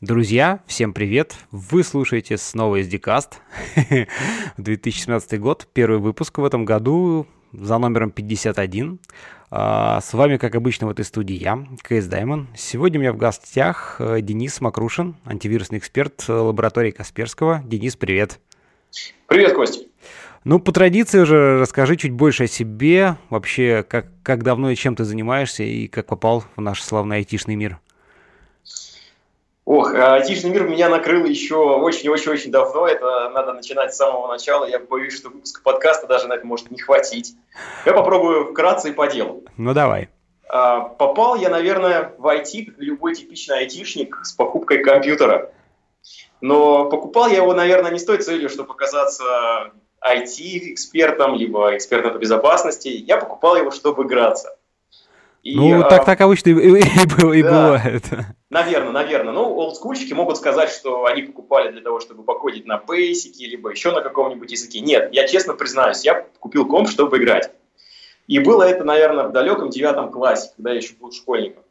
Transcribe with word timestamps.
Друзья, 0.00 0.60
всем 0.68 0.92
привет! 0.92 1.34
Вы 1.50 1.82
слушаете 1.82 2.36
снова 2.36 2.80
SDCast, 2.80 3.32
2017 4.56 5.40
год, 5.40 5.66
первый 5.72 5.98
выпуск 5.98 6.38
в 6.38 6.44
этом 6.44 6.64
году 6.64 7.26
за 7.52 7.78
номером 7.78 8.12
51. 8.12 9.00
А, 9.50 10.00
с 10.00 10.12
вами, 10.12 10.36
как 10.36 10.54
обычно, 10.54 10.86
в 10.86 10.90
этой 10.90 11.04
студии 11.04 11.34
я, 11.34 11.66
КС 11.82 12.06
Даймон. 12.06 12.46
Сегодня 12.56 13.00
у 13.00 13.02
меня 13.02 13.12
в 13.12 13.16
гостях 13.16 13.96
э, 13.98 14.20
Денис 14.20 14.60
Макрушин, 14.60 15.16
антивирусный 15.24 15.78
эксперт 15.78 16.26
э, 16.28 16.32
лаборатории 16.32 16.92
Касперского. 16.92 17.60
Денис, 17.64 17.96
привет! 17.96 18.38
Привет, 19.26 19.54
Костя! 19.54 19.84
Ну, 20.44 20.60
по 20.60 20.70
традиции 20.70 21.18
уже 21.18 21.58
расскажи 21.58 21.96
чуть 21.96 22.12
больше 22.12 22.44
о 22.44 22.46
себе, 22.46 23.16
вообще, 23.30 23.82
как, 23.82 24.06
как 24.22 24.44
давно 24.44 24.70
и 24.70 24.76
чем 24.76 24.94
ты 24.94 25.02
занимаешься, 25.02 25.64
и 25.64 25.88
как 25.88 26.06
попал 26.06 26.44
в 26.54 26.60
наш 26.60 26.84
славный 26.84 27.16
айтишный 27.16 27.56
мир. 27.56 27.80
Ох, 29.68 29.92
а 29.92 30.14
айтишный 30.14 30.48
мир 30.48 30.66
меня 30.66 30.88
накрыл 30.88 31.26
еще 31.26 31.56
очень-очень-очень 31.56 32.50
давно. 32.50 32.88
Это 32.88 33.28
надо 33.34 33.52
начинать 33.52 33.92
с 33.92 33.98
самого 33.98 34.26
начала. 34.26 34.64
Я 34.64 34.78
боюсь, 34.78 35.14
что 35.14 35.28
выпуск 35.28 35.62
подкаста 35.62 36.06
даже 36.06 36.26
на 36.26 36.36
это 36.36 36.46
может 36.46 36.70
не 36.70 36.78
хватить. 36.78 37.34
Я 37.84 37.92
попробую 37.92 38.52
вкратце 38.52 38.88
и 38.88 38.92
по 38.92 39.06
делу. 39.08 39.44
Ну, 39.58 39.74
давай. 39.74 40.08
А, 40.48 40.80
попал 40.80 41.36
я, 41.36 41.50
наверное, 41.50 42.14
в 42.16 42.26
IT, 42.34 42.64
как 42.64 42.78
любой 42.78 43.14
типичный 43.14 43.58
айтишник, 43.58 44.20
с 44.22 44.32
покупкой 44.32 44.82
компьютера. 44.82 45.52
Но 46.40 46.88
покупал 46.88 47.28
я 47.28 47.36
его, 47.36 47.52
наверное, 47.52 47.92
не 47.92 47.98
с 47.98 48.06
той 48.06 48.16
целью, 48.22 48.48
чтобы 48.48 48.68
показаться 48.68 49.72
IT-экспертом, 50.02 51.34
либо 51.34 51.76
экспертом 51.76 52.14
по 52.14 52.16
безопасности. 52.16 52.88
Я 52.88 53.18
покупал 53.18 53.56
его, 53.56 53.70
чтобы 53.70 54.04
играться. 54.04 54.56
И, 55.42 55.54
ну, 55.54 55.82
так, 55.82 56.00
а, 56.00 56.04
так 56.06 56.22
обычно 56.22 56.48
и, 56.48 56.52
и, 56.52 56.80
и, 56.80 57.42
да, 57.42 57.76
бывает. 57.76 58.04
Наверное, 58.50 58.92
наверное. 58.92 59.32
Ну, 59.32 59.42
олдскульщики 59.42 60.14
могут 60.14 60.38
сказать, 60.38 60.70
что 60.70 61.04
они 61.04 61.22
покупали 61.22 61.70
для 61.70 61.82
того, 61.82 62.00
чтобы 62.00 62.22
покодить 62.22 62.66
на 62.66 62.76
Basic, 62.76 63.36
либо 63.40 63.70
еще 63.70 63.92
на 63.92 64.00
каком-нибудь 64.00 64.50
языке. 64.50 64.80
Нет, 64.80 65.10
я 65.12 65.28
честно 65.28 65.54
признаюсь, 65.54 66.02
я 66.04 66.26
купил 66.40 66.66
комп, 66.66 66.88
чтобы 66.88 67.18
играть. 67.18 67.50
И 68.26 68.38
было 68.38 68.62
это, 68.62 68.84
наверное, 68.84 69.24
в 69.24 69.32
далеком 69.32 69.68
девятом 69.70 70.10
классе, 70.10 70.52
когда 70.56 70.70
я 70.70 70.76
еще 70.76 70.94
был 70.94 71.12
школьником. 71.12 71.62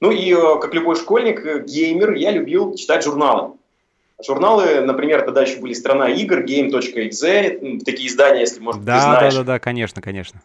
Ну 0.00 0.10
и, 0.10 0.32
э, 0.32 0.60
как 0.60 0.74
любой 0.74 0.96
школьник, 0.96 1.44
э, 1.44 1.64
геймер, 1.64 2.14
я 2.14 2.30
любил 2.30 2.74
читать 2.74 3.04
журналы. 3.04 3.54
Журналы, 4.24 4.80
например, 4.80 5.22
тогда 5.22 5.42
еще 5.42 5.58
были 5.58 5.74
«Страна 5.74 6.08
игр», 6.08 6.44
Game.exe, 6.44 7.80
такие 7.84 8.08
издания, 8.08 8.40
если, 8.40 8.60
может, 8.60 8.84
да, 8.84 8.96
ты 8.96 9.02
знаешь. 9.02 9.34
Да, 9.34 9.40
да, 9.40 9.46
да, 9.46 9.58
конечно, 9.58 10.02
конечно. 10.02 10.42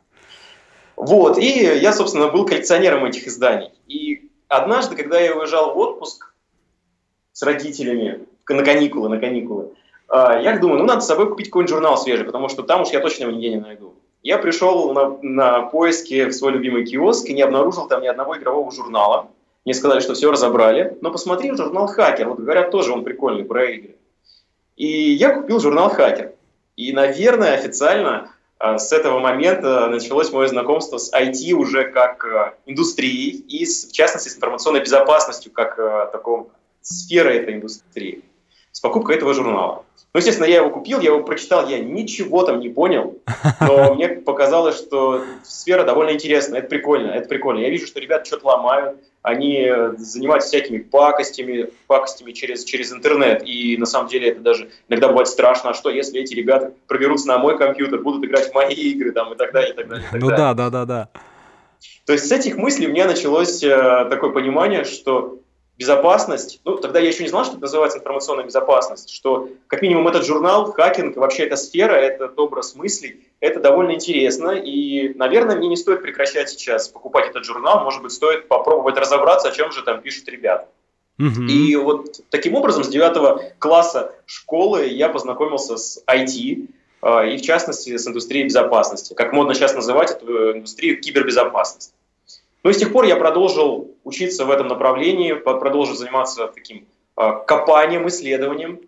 Вот, 0.96 1.38
и 1.38 1.50
я, 1.50 1.92
собственно, 1.92 2.28
был 2.28 2.46
коллекционером 2.46 3.06
этих 3.06 3.28
изданий. 3.28 3.72
И 3.88 4.23
однажды, 4.48 4.96
когда 4.96 5.20
я 5.20 5.36
уезжал 5.36 5.74
в 5.74 5.78
отпуск 5.78 6.34
с 7.32 7.42
родителями 7.44 8.26
на 8.48 8.64
каникулы, 8.64 9.10
на 9.10 9.20
каникулы, 9.20 9.72
а, 10.08 10.40
я 10.40 10.58
думаю, 10.58 10.80
ну, 10.80 10.86
надо 10.86 11.02
с 11.02 11.08
собой 11.08 11.30
купить 11.30 11.48
какой-нибудь 11.48 11.72
журнал 11.72 11.98
свежий, 11.98 12.26
потому 12.26 12.50
что 12.50 12.64
там 12.64 12.82
уж 12.82 12.90
я 12.90 13.00
точно 13.00 13.24
его 13.24 13.34
нигде 13.34 13.50
не 13.50 13.60
найду. 13.60 13.96
Я 14.22 14.38
пришел 14.38 14.94
на, 14.94 15.18
на 15.22 15.62
поиски 15.64 16.26
в 16.26 16.34
свой 16.34 16.54
любимый 16.54 16.86
киоск 16.86 17.28
и 17.28 17.34
не 17.34 17.42
обнаружил 17.42 17.88
там 17.88 18.02
ни 18.02 18.08
одного 18.08 18.38
игрового 18.38 18.72
журнала. 18.72 19.30
Мне 19.66 19.74
сказали, 19.74 20.00
что 20.00 20.14
все 20.14 20.32
разобрали. 20.32 20.98
Но 21.02 21.12
посмотри 21.12 21.56
журнал 21.56 21.88
«Хакер». 21.88 22.30
Вот 22.30 22.40
говорят, 22.40 22.72
тоже 22.72 22.92
он 22.94 23.04
прикольный, 23.04 23.44
про 23.44 23.66
игры. 23.66 23.96
И 24.76 24.88
я 24.88 25.34
купил 25.34 25.60
журнал 25.60 25.90
«Хакер». 25.90 26.34
И, 26.76 26.92
наверное, 26.94 27.54
официально 27.54 28.33
с 28.60 28.92
этого 28.92 29.20
момента 29.20 29.88
началось 29.88 30.32
мое 30.32 30.48
знакомство 30.48 30.98
с 30.98 31.14
IT 31.14 31.52
уже 31.54 31.86
как 31.92 32.24
э, 32.26 32.54
индустрией 32.66 33.32
и, 33.32 33.66
в 33.66 33.92
частности, 33.92 34.30
с 34.30 34.38
информационной 34.38 34.80
безопасностью 34.80 35.52
как 35.52 35.78
э, 35.78 36.10
таком 36.12 36.50
сферой 36.82 37.38
этой 37.40 37.56
индустрии, 37.56 38.24
с 38.72 38.80
покупкой 38.80 39.18
этого 39.18 39.34
журнала. 39.34 39.86
Ну, 40.14 40.20
естественно, 40.20 40.46
я 40.46 40.58
его 40.58 40.70
купил, 40.70 41.00
я 41.00 41.10
его 41.10 41.24
прочитал, 41.24 41.68
я 41.68 41.80
ничего 41.80 42.44
там 42.44 42.60
не 42.60 42.70
понял, 42.70 43.18
но 43.60 43.94
мне 43.96 44.10
показалось, 44.10 44.78
что 44.78 45.24
сфера 45.44 45.84
довольно 45.84 46.12
интересная, 46.12 46.60
это 46.60 46.70
прикольно, 46.70 47.10
это 47.10 47.28
прикольно. 47.28 47.62
Я 47.62 47.70
вижу, 47.70 47.88
что 47.88 48.00
ребята 48.00 48.26
что-то 48.26 48.46
ломают, 48.46 48.98
они 49.24 49.72
занимаются 49.98 50.50
всякими 50.50 50.78
пакостями, 50.78 51.72
пакостями 51.88 52.32
через, 52.32 52.64
через 52.64 52.94
интернет, 52.94 53.42
и 53.44 53.76
на 53.78 53.88
самом 53.88 54.08
деле 54.08 54.30
это 54.30 54.42
даже 54.42 54.70
иногда 54.88 55.08
бывает 55.08 55.30
страшно, 55.30 55.72
а 55.72 55.74
что 55.74 55.90
если 55.90 56.22
эти 56.22 56.36
ребята 56.36 56.74
проберутся 56.88 57.30
на 57.30 57.40
мой 57.40 57.58
компьютер, 57.58 58.04
будут 58.04 58.24
играть 58.24 58.52
в 58.52 58.54
мои 58.54 58.76
игры 58.76 59.14
там, 59.14 59.34
и 59.34 59.36
так 59.36 59.52
далее, 59.52 59.74
и 59.74 59.76
так 59.76 59.88
далее. 59.88 60.06
И 60.08 60.12
так 60.12 60.22
ну 60.22 60.30
далее. 60.30 60.46
да, 60.46 60.54
да, 60.54 60.70
да, 60.70 60.86
да. 60.86 61.10
То 62.06 62.14
есть 62.14 62.28
с 62.28 62.32
этих 62.32 62.58
мыслей 62.58 62.88
у 62.88 62.92
меня 62.92 63.08
началось 63.08 63.64
э, 63.64 64.08
такое 64.10 64.30
понимание, 64.30 64.84
что 64.84 65.40
безопасность, 65.78 66.62
ну, 66.66 66.78
тогда 66.78 67.00
я 67.00 67.08
еще 67.08 67.24
не 67.24 67.30
знал, 67.30 67.44
что 67.44 67.54
это 67.54 67.62
называется 67.62 67.98
информационная 67.98 68.46
безопасность, 68.46 69.10
что 69.10 69.50
как 69.68 69.82
минимум 69.82 70.08
этот 70.08 70.26
журнал, 70.26 70.72
хакинг, 70.72 71.18
вообще 71.18 71.44
эта 71.44 71.56
сфера, 71.56 71.94
этот 71.94 72.38
образ 72.38 72.76
мыслей, 72.76 73.28
это 73.40 73.60
довольно 73.60 73.94
интересно, 73.94 74.52
и, 74.52 75.14
наверное, 75.16 75.56
мне 75.56 75.68
не 75.68 75.78
стоит 75.78 76.02
прекращать 76.02 76.50
сейчас 76.50 76.88
покупать 76.90 77.30
этот 77.30 77.44
журнал, 77.44 77.84
может 77.84 78.04
быть, 78.04 78.12
стоит 78.12 78.48
попробовать 78.48 78.98
разобраться, 78.98 79.50
о 79.50 79.52
чем 79.52 79.72
же 79.72 79.84
там 79.84 80.02
пишут 80.02 80.30
ребята. 80.30 80.68
Угу. 81.20 81.44
И 81.44 81.76
вот 81.76 82.22
таким 82.30 82.56
образом 82.56 82.84
с 82.84 82.88
9 82.88 83.58
класса 83.60 84.14
школы 84.26 84.88
я 84.88 85.10
познакомился 85.10 85.78
с 85.78 86.04
IT, 86.08 86.70
а, 87.02 87.26
и 87.26 87.38
в 87.38 87.42
частности 87.42 87.98
с 87.98 88.08
индустрией 88.08 88.46
безопасности, 88.46 89.14
как 89.14 89.34
модно 89.34 89.54
сейчас 89.54 89.74
называть 89.76 90.12
эту 90.12 90.54
индустрию 90.54 91.02
кибербезопасности. 91.02 91.94
Ну 92.64 92.70
и 92.70 92.74
с 92.74 92.78
тех 92.78 92.92
пор 92.92 93.06
я 93.06 93.16
продолжил 93.18 93.93
учиться 94.04 94.46
в 94.46 94.52
этом 94.52 94.68
направлении, 94.68 95.34
продолжил 95.34 95.96
заниматься 95.96 96.48
таким 96.48 96.86
а, 97.16 97.34
копанием, 97.34 98.08
исследованием. 98.08 98.82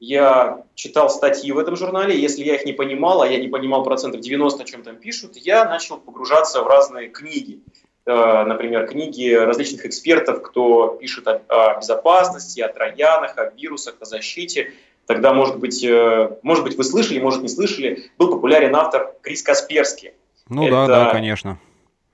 Я 0.00 0.64
читал 0.74 1.08
статьи 1.08 1.50
в 1.52 1.58
этом 1.58 1.76
журнале, 1.76 2.18
если 2.18 2.42
я 2.42 2.56
их 2.56 2.64
не 2.64 2.72
понимал, 2.72 3.22
а 3.22 3.28
я 3.28 3.38
не 3.38 3.48
понимал 3.48 3.84
процентов 3.84 4.20
90, 4.20 4.62
о 4.62 4.66
чем 4.66 4.82
там 4.82 4.96
пишут, 4.96 5.36
я 5.36 5.64
начал 5.64 5.98
погружаться 5.98 6.62
в 6.62 6.66
разные 6.66 7.08
книги. 7.08 7.60
Э, 8.06 8.44
например, 8.44 8.86
книги 8.86 9.32
различных 9.32 9.86
экспертов, 9.86 10.42
кто 10.42 10.88
пишет 11.00 11.26
о 11.26 11.78
безопасности, 11.78 12.60
о 12.60 12.68
троянах, 12.68 13.38
о 13.38 13.50
вирусах, 13.50 13.96
о 14.00 14.04
защите. 14.04 14.72
Тогда, 15.06 15.32
может 15.32 15.58
быть, 15.58 15.82
э, 15.82 16.36
может 16.42 16.64
быть, 16.64 16.76
вы 16.76 16.84
слышали, 16.84 17.18
может, 17.18 17.42
не 17.42 17.48
слышали, 17.48 18.10
был 18.18 18.30
популярен 18.30 18.74
автор 18.76 19.14
Крис 19.22 19.42
Касперский. 19.42 20.12
Ну 20.48 20.64
Это... 20.64 20.72
да, 20.72 20.86
да, 20.86 21.10
конечно 21.10 21.58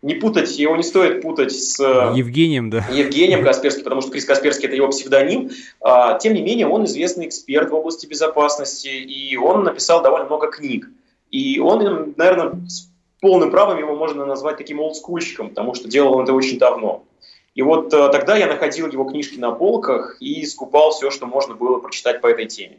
не 0.03 0.15
путать, 0.15 0.59
его 0.59 0.77
не 0.77 0.83
стоит 0.83 1.21
путать 1.21 1.53
с 1.53 1.79
э, 1.79 2.17
Евгением, 2.17 2.71
да. 2.71 2.87
Евгением 2.91 3.45
Касперским, 3.45 3.85
потому 3.85 4.01
что 4.01 4.11
Крис 4.11 4.25
Касперский– 4.25 4.67
это 4.67 4.77
его 4.77 4.89
псевдоним. 4.89 5.51
А, 5.81 6.19
тем 6.19 6.33
не 6.33 6.41
менее, 6.41 6.67
он 6.67 6.87
известный 6.87 7.27
эксперт 7.27 7.71
в 7.71 7.75
области 7.75 8.07
безопасности, 8.07 8.89
и 8.89 9.37
он 9.37 9.65
написал 9.65 10.03
довольно 10.03 10.27
много 10.27 10.51
книг. 10.51 10.89
И 11.31 11.59
он, 11.59 12.15
наверное, 12.17 12.67
с 12.67 12.89
полным 13.21 13.51
правом 13.51 13.79
его 13.79 13.95
можно 13.95 14.25
назвать 14.25 14.57
таким 14.57 14.81
олдскульщиком, 14.81 15.51
потому 15.51 15.75
что 15.75 15.89
делал 15.89 16.15
он 16.15 16.25
это 16.25 16.33
очень 16.33 16.59
давно. 16.59 17.05
И 17.55 17.61
вот 17.61 17.93
э, 17.93 18.09
тогда 18.09 18.37
я 18.37 18.47
находил 18.47 18.87
его 18.87 19.05
книжки 19.05 19.39
на 19.39 19.53
полках 19.53 20.17
и 20.21 20.47
скупал 20.47 20.93
все, 20.93 21.11
что 21.11 21.27
можно 21.27 21.55
было 21.55 21.79
прочитать 21.79 22.23
по 22.23 22.27
этой 22.27 22.47
теме. 22.47 22.79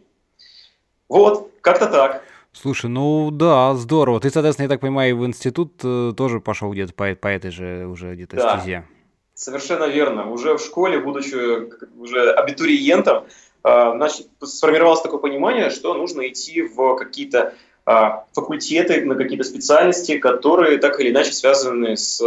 Вот, 1.08 1.52
как-то 1.62 1.86
так. 1.86 2.24
Слушай, 2.54 2.90
ну 2.90 3.32
да, 3.32 3.74
здорово. 3.76 4.20
Ты, 4.20 4.30
соответственно, 4.30 4.66
я 4.66 4.70
так 4.70 4.82
понимаю, 4.82 5.18
в 5.18 5.26
институт 5.26 5.74
э, 5.84 6.12
тоже 6.16 6.42
пошел 6.42 6.72
где-то 6.72 6.94
по, 6.94 7.16
по 7.16 7.28
этой 7.28 7.50
же 7.50 7.88
уже 7.88 8.14
где-то 8.14 8.36
да, 8.36 8.60
стезе. 8.60 8.86
Совершенно 9.34 9.86
верно. 9.86 10.30
Уже 10.30 10.58
в 10.58 10.62
школе, 10.62 11.00
будучи 11.00 11.70
уже 11.98 12.32
абитуриентом, 12.32 13.24
э, 13.64 13.92
значит, 13.96 14.28
сформировалось 14.44 15.02
такое 15.02 15.20
понимание, 15.20 15.70
что 15.70 15.94
нужно 15.94 16.28
идти 16.28 16.62
в 16.62 16.96
какие-то 16.96 17.54
э, 17.86 18.02
факультеты, 18.34 19.06
на 19.06 19.16
какие-то 19.16 19.46
специальности, 19.46 20.18
которые 20.18 20.78
так 20.78 21.00
или 21.00 21.10
иначе 21.10 21.32
связаны 21.32 21.96
с 21.96 22.22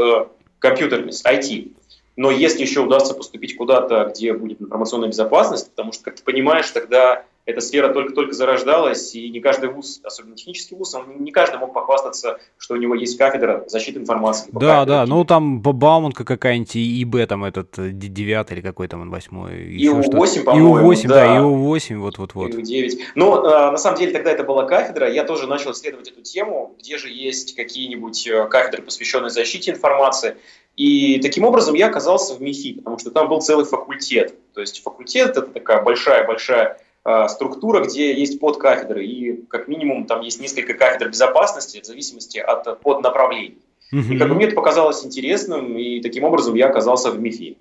компьютерами, 0.59 1.11
с 1.11 1.23
IT. 1.23 1.73
Но 2.17 2.31
если 2.31 2.63
еще 2.63 2.81
удастся 2.81 3.13
поступить 3.13 3.57
куда-то, 3.57 4.11
где 4.15 4.33
будет 4.33 4.63
информационная 4.63 5.09
безопасность, 5.09 5.69
потому 5.71 5.93
что, 5.93 6.05
как 6.05 6.17
ты 6.17 6.23
понимаешь, 6.23 6.71
тогда 6.71 7.25
эта 7.47 7.61
сфера 7.61 7.93
только-только 7.93 8.33
зарождалась, 8.33 9.15
и 9.15 9.29
не 9.29 9.41
каждый 9.41 9.69
вуз, 9.69 10.01
особенно 10.03 10.35
технический 10.35 10.75
вуз, 10.75 10.95
он 10.95 11.23
не 11.23 11.31
каждый 11.31 11.59
мог 11.59 11.75
похвастаться, 11.75 12.39
что 12.57 12.75
у 12.75 12.77
него 12.79 12.95
есть 12.95 13.19
кафедра 13.19 13.65
защиты 13.67 14.01
информации. 14.01 14.49
Да, 14.53 14.87
да, 14.87 15.05
ну 15.05 15.25
там 15.25 15.61
Бауманка 15.61 16.25
какая-нибудь, 16.25 16.75
и 16.77 17.03
ИБ 17.03 17.29
там 17.29 17.45
этот, 17.45 17.79
э, 17.79 17.91
девятый 17.91 18.57
или 18.57 18.63
какой 18.63 18.89
там 18.89 19.03
он, 19.03 19.11
восьмой. 19.11 19.63
И 19.63 19.87
У8, 19.87 20.43
по-моему. 20.43 20.79
И 20.79 20.95
У8, 20.97 21.09
да, 21.09 21.37
и 21.37 21.39
У8, 21.39 21.97
вот-вот-вот. 21.99 22.55
И 22.55 22.57
У9. 22.57 22.99
Но 23.15 23.45
а, 23.45 23.71
на 23.73 23.79
самом 23.79 23.99
деле 23.99 24.13
тогда 24.13 24.31
это 24.31 24.45
была 24.45 24.65
кафедра, 24.65 25.11
я 25.11 25.25
тоже 25.25 25.47
начал 25.47 25.73
исследовать 25.73 26.09
эту 26.09 26.23
тему, 26.23 26.75
где 26.79 26.97
же 26.97 27.11
есть 27.11 27.55
какие-нибудь 27.55 28.27
э, 28.27 28.47
кафедры, 28.47 28.83
посвященные 28.83 29.31
защите 29.31 29.71
информации. 29.71 30.39
И 30.77 31.21
таким 31.21 31.45
образом 31.45 31.75
я 31.75 31.89
оказался 31.89 32.35
в 32.35 32.41
МИФИ, 32.41 32.75
потому 32.79 32.99
что 32.99 33.11
там 33.11 33.29
был 33.29 33.41
целый 33.43 33.67
факультет. 33.67 34.35
То 34.55 34.63
есть 34.63 34.83
факультет– 34.83 35.31
это 35.37 35.43
такая 35.43 35.83
большая-большая 35.83 36.79
Э, 36.79 36.84
структура, 37.29 37.85
где 37.85 38.15
есть 38.15 38.41
подкафедры, 38.41 39.05
и 39.05 39.45
как 39.47 39.69
минимум 39.69 40.07
там 40.07 40.23
есть 40.23 40.41
несколько 40.41 40.75
кафедр 40.75 41.09
безопасности 41.11 41.81
в 41.81 41.85
зависимости 41.85 42.39
от 42.39 42.81
поднаправлений. 42.81 43.59
Mm-hmm. 43.93 44.15
И 44.15 44.19
как 44.19 44.29
бы 44.29 44.35
мне 44.35 44.47
это 44.47 44.55
показалось 44.55 45.05
интересным, 45.05 45.77
и 45.77 46.01
таким 46.01 46.25
образом 46.25 46.55
я 46.55 46.69
оказался 46.69 47.11
в 47.11 47.21
МИФИ. 47.21 47.59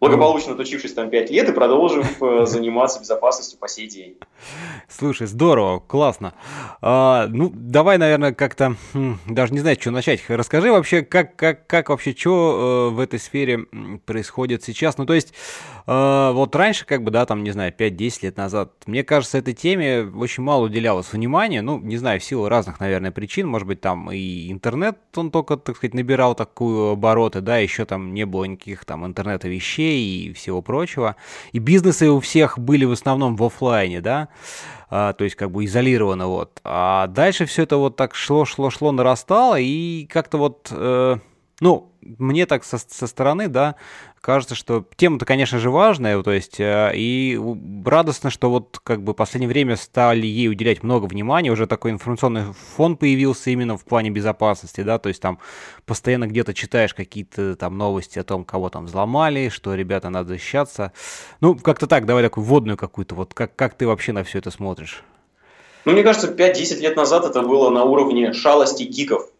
благополучно 0.00 0.54
отучившись 0.54 0.94
там 0.94 1.10
5 1.10 1.30
лет 1.30 1.48
и 1.48 1.52
продолжив 1.52 2.22
э, 2.22 2.46
заниматься 2.46 3.00
безопасностью 3.00 3.58
по 3.58 3.68
сей 3.68 3.86
день. 3.86 4.16
Слушай, 4.90 5.28
здорово, 5.28 5.78
классно. 5.78 6.34
А, 6.82 7.28
ну, 7.28 7.50
давай, 7.54 7.96
наверное, 7.96 8.32
как-то, 8.32 8.74
хм, 8.92 9.18
даже 9.26 9.52
не 9.52 9.60
знаю, 9.60 9.76
что 9.80 9.92
начать. 9.92 10.20
Расскажи 10.26 10.72
вообще, 10.72 11.02
как, 11.02 11.36
как, 11.36 11.66
как 11.68 11.90
вообще, 11.90 12.12
что 12.16 12.90
э, 12.90 12.94
в 12.94 12.98
этой 12.98 13.20
сфере 13.20 13.66
происходит 14.04 14.64
сейчас. 14.64 14.98
Ну, 14.98 15.06
то 15.06 15.14
есть, 15.14 15.32
э, 15.86 16.30
вот 16.34 16.56
раньше, 16.56 16.86
как 16.86 17.04
бы, 17.04 17.12
да, 17.12 17.24
там, 17.24 17.44
не 17.44 17.52
знаю, 17.52 17.72
5-10 17.72 18.18
лет 18.22 18.36
назад, 18.36 18.72
мне 18.86 19.04
кажется, 19.04 19.38
этой 19.38 19.54
теме 19.54 20.02
очень 20.02 20.42
мало 20.42 20.64
уделялось 20.64 21.12
внимания. 21.12 21.62
Ну, 21.62 21.78
не 21.78 21.96
знаю, 21.96 22.18
в 22.18 22.24
силу 22.24 22.48
разных, 22.48 22.80
наверное, 22.80 23.12
причин. 23.12 23.46
Может 23.46 23.68
быть, 23.68 23.80
там 23.80 24.10
и 24.10 24.50
интернет, 24.50 24.98
он 25.14 25.30
только, 25.30 25.56
так 25.56 25.76
сказать, 25.76 25.94
набирал 25.94 26.34
такую 26.34 26.90
обороты, 26.90 27.40
да, 27.40 27.58
еще 27.58 27.84
там 27.84 28.12
не 28.12 28.26
было 28.26 28.44
никаких 28.44 28.84
там 28.84 29.06
интернета 29.06 29.46
вещей 29.48 30.26
и 30.26 30.32
всего 30.32 30.62
прочего. 30.62 31.14
И 31.52 31.60
бизнесы 31.60 32.10
у 32.10 32.18
всех 32.18 32.58
были 32.58 32.84
в 32.84 32.92
основном 32.92 33.36
в 33.36 33.44
офлайне, 33.44 34.00
да 34.00 34.28
а, 34.90 35.12
то 35.12 35.24
есть 35.24 35.36
как 35.36 35.50
бы 35.50 35.64
изолировано 35.64 36.26
вот. 36.26 36.60
А 36.64 37.06
дальше 37.06 37.46
все 37.46 37.62
это 37.62 37.76
вот 37.76 37.96
так 37.96 38.14
шло, 38.14 38.44
шло, 38.44 38.70
шло, 38.70 38.92
нарастало, 38.92 39.58
и 39.58 40.06
как-то 40.06 40.38
вот, 40.38 40.68
э, 40.72 41.16
ну, 41.60 41.89
мне 42.02 42.46
так 42.46 42.64
со, 42.64 42.78
со 42.78 43.06
стороны, 43.06 43.48
да, 43.48 43.76
кажется, 44.20 44.54
что 44.54 44.84
тема-то, 44.96 45.24
конечно 45.24 45.58
же, 45.58 45.70
важная, 45.70 46.22
то 46.22 46.32
есть, 46.32 46.60
э, 46.60 46.92
и 46.94 47.40
радостно, 47.84 48.30
что 48.30 48.50
вот 48.50 48.78
как 48.82 49.02
бы 49.02 49.12
в 49.12 49.16
последнее 49.16 49.48
время 49.48 49.76
стали 49.76 50.26
ей 50.26 50.48
уделять 50.48 50.82
много 50.82 51.06
внимания, 51.06 51.50
уже 51.50 51.66
такой 51.66 51.90
информационный 51.90 52.52
фон 52.76 52.96
появился 52.96 53.50
именно 53.50 53.76
в 53.76 53.84
плане 53.84 54.10
безопасности, 54.10 54.82
да, 54.82 54.98
то 54.98 55.08
есть 55.08 55.20
там 55.20 55.38
постоянно 55.86 56.26
где-то 56.26 56.54
читаешь 56.54 56.94
какие-то 56.94 57.56
там 57.56 57.76
новости 57.76 58.18
о 58.18 58.24
том, 58.24 58.44
кого 58.44 58.70
там 58.70 58.86
взломали, 58.86 59.48
что 59.48 59.74
ребята 59.74 60.10
надо 60.10 60.30
защищаться. 60.30 60.92
Ну, 61.40 61.54
как-то 61.54 61.86
так, 61.86 62.06
давай 62.06 62.22
такую 62.22 62.44
вводную 62.44 62.76
какую-то, 62.76 63.14
вот 63.14 63.34
как, 63.34 63.54
как 63.56 63.74
ты 63.74 63.86
вообще 63.86 64.12
на 64.12 64.24
все 64.24 64.38
это 64.38 64.50
смотришь? 64.50 65.02
Ну, 65.84 65.92
мне 65.92 66.02
кажется, 66.02 66.30
5-10 66.32 66.80
лет 66.80 66.96
назад 66.96 67.24
это 67.24 67.42
было 67.42 67.70
на 67.70 67.84
уровне 67.84 68.32
шалости 68.32 68.82
гиков. 68.82 69.30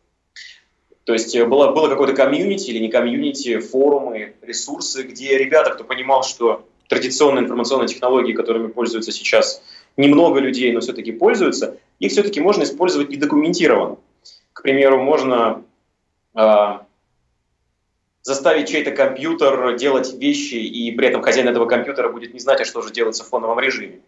То 1.11 1.15
есть 1.15 1.35
э, 1.35 1.45
было, 1.45 1.73
было 1.73 1.89
какое-то 1.89 2.15
комьюнити 2.15 2.71
или 2.71 2.79
не 2.79 2.89
комьюнити, 2.89 3.59
форумы, 3.59 4.35
ресурсы, 4.43 5.03
где 5.03 5.37
ребята, 5.39 5.71
кто 5.71 5.83
понимал, 5.83 6.23
что 6.23 6.65
традиционные 6.87 7.43
информационные 7.43 7.89
технологии, 7.89 8.33
которыми 8.33 8.69
пользуются 8.69 9.11
сейчас 9.11 9.61
немного 9.97 10.39
людей, 10.39 10.71
но 10.71 10.79
все-таки 10.79 11.11
пользуются, 11.11 11.79
их 11.99 12.13
все-таки 12.13 12.41
можно 12.41 12.63
использовать 12.63 13.11
и 13.11 13.17
документированно. 13.17 13.97
К 14.53 14.63
примеру, 14.63 15.03
можно 15.03 15.65
э, 16.37 16.79
заставить 18.23 18.69
чей-то 18.69 18.93
компьютер 18.93 19.77
делать 19.77 20.15
вещи, 20.15 20.55
и 20.55 20.93
при 20.93 21.09
этом 21.09 21.23
хозяин 21.23 21.49
этого 21.49 21.67
компьютера 21.67 22.09
будет 22.09 22.35
не 22.35 22.39
знать, 22.39 22.61
а 22.61 22.65
что 22.65 22.83
же 22.83 22.93
делается 22.93 23.25
в 23.25 23.29
фоновом 23.31 23.59
режиме. 23.59 23.99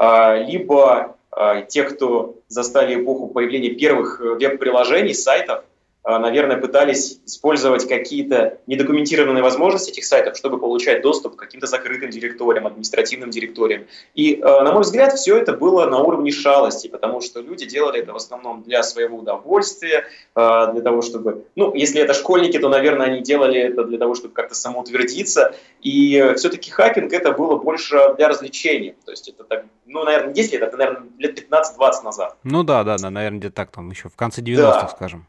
Э, 0.00 0.44
либо 0.44 1.16
э, 1.36 1.64
те, 1.68 1.82
кто 1.82 2.36
застали 2.46 3.02
эпоху 3.02 3.26
появления 3.26 3.70
первых 3.70 4.20
э, 4.20 4.34
веб-приложений, 4.36 5.14
сайтов, 5.14 5.64
наверное, 6.06 6.56
пытались 6.56 7.18
использовать 7.26 7.88
какие-то 7.88 8.58
недокументированные 8.68 9.42
возможности 9.42 9.90
этих 9.90 10.04
сайтов, 10.04 10.36
чтобы 10.36 10.58
получать 10.60 11.02
доступ 11.02 11.34
к 11.34 11.38
каким-то 11.38 11.66
закрытым 11.66 12.10
директориям, 12.10 12.66
административным 12.66 13.30
директориям. 13.30 13.86
И, 14.14 14.40
а, 14.40 14.62
на 14.62 14.72
мой 14.72 14.82
взгляд, 14.82 15.14
все 15.14 15.36
это 15.36 15.52
было 15.52 15.86
на 15.86 15.98
уровне 15.98 16.30
шалости, 16.30 16.86
потому 16.86 17.20
что 17.20 17.40
люди 17.40 17.66
делали 17.66 18.00
это 18.00 18.12
в 18.12 18.16
основном 18.16 18.62
для 18.62 18.84
своего 18.84 19.18
удовольствия, 19.18 20.04
а, 20.36 20.72
для 20.72 20.80
того, 20.80 21.02
чтобы... 21.02 21.44
Ну, 21.56 21.74
если 21.74 22.00
это 22.00 22.14
школьники, 22.14 22.56
то, 22.58 22.68
наверное, 22.68 23.06
они 23.06 23.20
делали 23.20 23.58
это 23.58 23.82
для 23.82 23.98
того, 23.98 24.14
чтобы 24.14 24.32
как-то 24.32 24.54
самоутвердиться. 24.54 25.56
И 25.82 26.34
все-таки 26.36 26.70
хакинг 26.70 27.12
это 27.12 27.32
было 27.32 27.56
больше 27.56 28.14
для 28.16 28.28
развлечения. 28.28 28.94
То 29.04 29.10
есть 29.10 29.28
это 29.28 29.42
так, 29.42 29.64
ну, 29.86 30.04
наверное, 30.04 30.32
10 30.32 30.52
лет, 30.52 30.62
это, 30.62 30.76
наверное, 30.76 31.08
лет 31.18 31.36
15-20 31.36 32.04
назад. 32.04 32.36
Ну 32.44 32.62
да, 32.62 32.84
да, 32.84 32.96
да, 32.96 33.10
наверное, 33.10 33.40
где-то 33.40 33.56
так 33.56 33.72
там 33.72 33.90
еще 33.90 34.08
в 34.08 34.14
конце 34.14 34.40
90-х, 34.40 34.82
да. 34.82 34.88
скажем. 34.88 35.26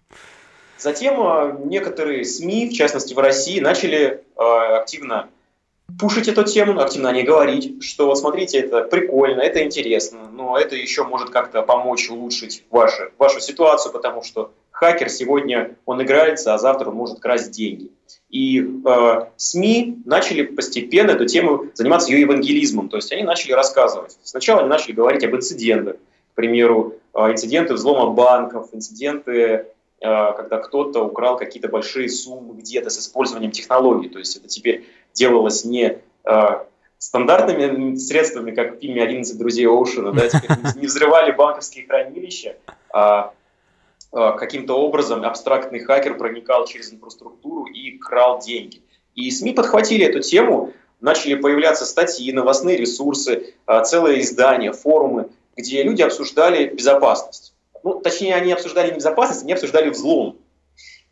Затем 0.77 1.19
а, 1.19 1.57
некоторые 1.65 2.23
СМИ, 2.23 2.69
в 2.69 2.73
частности 2.73 3.13
в 3.13 3.19
России, 3.19 3.59
начали 3.59 4.23
а, 4.35 4.77
активно 4.77 5.29
пушить 5.99 6.27
эту 6.27 6.43
тему, 6.43 6.79
активно 6.79 7.09
о 7.09 7.13
ней 7.13 7.23
говорить, 7.23 7.83
что 7.83 8.07
вот 8.07 8.19
смотрите, 8.19 8.59
это 8.59 8.81
прикольно, 8.81 9.41
это 9.41 9.63
интересно, 9.63 10.29
но 10.31 10.57
это 10.57 10.75
еще 10.75 11.03
может 11.03 11.29
как-то 11.29 11.61
помочь 11.63 12.09
улучшить 12.09 12.65
вашу, 12.69 13.09
вашу 13.17 13.39
ситуацию, 13.39 13.91
потому 13.91 14.21
что 14.21 14.51
хакер 14.69 15.09
сегодня, 15.09 15.75
он 15.85 16.03
играется, 16.03 16.53
а 16.53 16.57
завтра 16.57 16.89
он 16.89 16.95
может 16.95 17.19
красть 17.19 17.51
деньги. 17.51 17.89
И 18.29 18.59
э, 18.59 19.25
СМИ 19.37 19.99
начали 20.05 20.43
постепенно 20.43 21.11
эту 21.11 21.25
тему 21.25 21.67
заниматься 21.73 22.11
ее 22.11 22.21
евангелизмом, 22.21 22.89
то 22.89 22.97
есть 22.97 23.11
они 23.11 23.23
начали 23.23 23.53
рассказывать. 23.53 24.17
Сначала 24.23 24.59
они 24.59 24.69
начали 24.69 24.91
говорить 24.91 25.23
об 25.23 25.33
инцидентах, 25.35 25.95
к 25.95 26.35
примеру, 26.35 26.95
инциденты 27.15 27.73
взлома 27.73 28.11
банков, 28.11 28.69
инциденты 28.73 29.31
Э, 29.41 29.63
когда 29.99 30.57
кто-то 30.57 31.03
украл 31.03 31.37
какие-то 31.37 31.69
большие 31.69 32.09
суммы 32.09 32.55
где-то 32.55 32.89
с 32.89 32.99
использованием 32.99 33.51
технологий. 33.51 34.09
То 34.09 34.19
есть 34.19 34.35
это 34.37 34.47
теперь 34.47 34.87
делалось 35.13 35.65
не 35.65 35.97
э, 36.23 36.37
стандартными 36.99 37.95
средствами, 37.95 38.51
как 38.51 38.75
в 38.75 38.79
фильме 38.79 39.03
«11 39.03 39.37
друзей 39.37 39.67
Оушена», 39.67 40.11
да, 40.11 40.29
не 40.75 40.85
взрывали 40.85 41.31
банковские 41.31 41.87
хранилища, 41.87 42.57
а 42.93 43.33
э, 44.13 44.31
каким-то 44.37 44.75
образом 44.75 45.23
абстрактный 45.23 45.79
хакер 45.79 46.15
проникал 46.15 46.67
через 46.67 46.93
инфраструктуру 46.93 47.65
и 47.65 47.97
крал 47.97 48.39
деньги. 48.39 48.83
И 49.15 49.31
СМИ 49.31 49.53
подхватили 49.53 50.05
эту 50.05 50.19
тему, 50.19 50.73
начали 51.01 51.33
появляться 51.33 51.85
статьи, 51.87 52.31
новостные 52.31 52.77
ресурсы, 52.77 53.55
целые 53.85 54.21
издания, 54.21 54.71
форумы, 54.71 55.29
где 55.55 55.81
люди 55.81 56.03
обсуждали 56.03 56.67
безопасность 56.67 57.55
ну, 57.87 58.01
точнее, 58.01 58.35
они 58.35 58.51
обсуждали 58.51 58.89
не 58.89 58.97
безопасность, 58.97 59.43
они 59.43 59.53
обсуждали 59.53 59.89
взлом. 59.89 60.37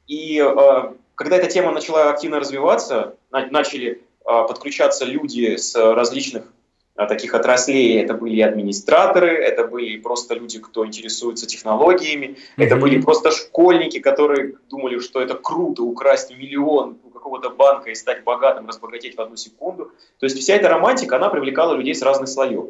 И 0.07 0.39
э, 0.39 0.93
когда 1.15 1.37
эта 1.37 1.47
тема 1.47 1.71
начала 1.71 2.09
активно 2.09 2.39
развиваться, 2.39 3.15
на, 3.31 3.45
начали 3.47 3.91
э, 3.91 4.47
подключаться 4.47 5.05
люди 5.05 5.55
с 5.55 5.73
различных 5.73 6.51
э, 6.97 7.07
таких 7.07 7.33
отраслей. 7.33 8.01
Это 8.01 8.13
были 8.13 8.41
администраторы, 8.41 9.29
это 9.37 9.65
были 9.65 9.97
просто 9.97 10.35
люди, 10.35 10.59
кто 10.59 10.85
интересуется 10.85 11.47
технологиями, 11.47 12.25
mm-hmm. 12.25 12.65
это 12.65 12.75
были 12.75 13.01
просто 13.01 13.31
школьники, 13.31 13.99
которые 13.99 14.55
думали, 14.69 14.99
что 14.99 15.21
это 15.21 15.35
круто 15.35 15.83
украсть 15.83 16.29
миллион 16.37 16.97
у 17.05 17.09
какого-то 17.09 17.51
банка 17.51 17.89
и 17.89 17.95
стать 17.95 18.25
богатым, 18.25 18.67
разбогатеть 18.67 19.15
в 19.15 19.21
одну 19.21 19.37
секунду. 19.37 19.91
То 20.19 20.25
есть 20.25 20.37
вся 20.37 20.55
эта 20.55 20.67
романтика, 20.67 21.15
она 21.15 21.29
привлекала 21.29 21.73
людей 21.73 21.95
с 21.95 22.01
разных 22.01 22.27
слоев. 22.27 22.65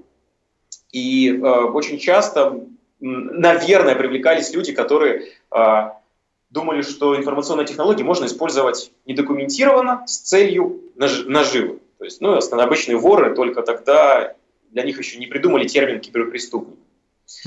И 0.91 1.31
э, 1.31 1.41
очень 1.41 1.97
часто 1.97 2.61
наверное, 2.99 3.95
привлекались 3.95 4.53
люди, 4.53 4.73
которые 4.73 5.29
э, 5.51 5.89
думали, 6.49 6.81
что 6.81 7.15
информационные 7.15 7.67
технологии 7.67 8.03
можно 8.03 8.25
использовать 8.25 8.91
недокументированно 9.05 10.03
с 10.07 10.19
целью 10.19 10.81
наж- 10.95 11.25
наживы. 11.25 11.79
То 11.97 12.05
есть, 12.05 12.21
ну, 12.21 12.37
обычные 12.37 12.97
воры 12.97 13.35
только 13.35 13.61
тогда 13.61 14.35
для 14.71 14.83
них 14.83 14.97
еще 14.97 15.17
не 15.17 15.27
придумали 15.27 15.67
термин 15.67 15.99
киберпреступник. 15.99 16.77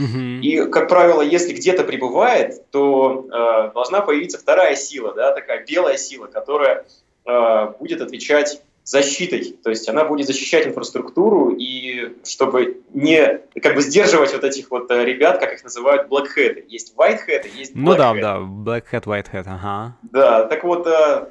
Uh-huh. 0.01 0.41
И, 0.41 0.69
как 0.71 0.89
правило, 0.89 1.23
если 1.23 1.53
где-то 1.53 1.85
прибывает, 1.85 2.69
то 2.71 3.27
э, 3.31 3.73
должна 3.75 4.01
появиться 4.01 4.39
вторая 4.39 4.75
сила, 4.75 5.15
да, 5.15 5.33
такая 5.33 5.65
белая 5.65 5.97
сила, 5.97 6.27
которая 6.27 6.85
э, 7.25 7.73
будет 7.79 8.01
отвечать 8.01 8.61
защитой, 8.89 9.55
то 9.63 9.69
есть 9.69 9.87
она 9.89 10.05
будет 10.07 10.27
защищать 10.27 10.67
инфраструктуру 10.67 11.51
и 11.51 12.15
чтобы 12.25 12.81
не 12.95 13.41
как 13.61 13.75
бы 13.75 13.83
сдерживать 13.83 14.33
вот 14.33 14.45
этих 14.45 14.71
вот 14.71 14.91
э, 14.91 15.05
ребят, 15.05 15.41
как 15.41 15.53
их 15.53 15.63
называют, 15.63 16.11
hat. 16.11 16.65
Есть 16.69 16.95
hat, 16.97 17.45
есть 17.55 17.75
black 17.75 17.81
Ну 17.83 17.95
да, 17.95 18.15
hat. 18.15 18.21
да, 18.21 18.79
white 19.05 19.27
hat, 19.31 19.45
ага. 19.47 19.97
Да, 20.11 20.47
так 20.47 20.65
вот 20.65 20.87
э, 20.87 21.27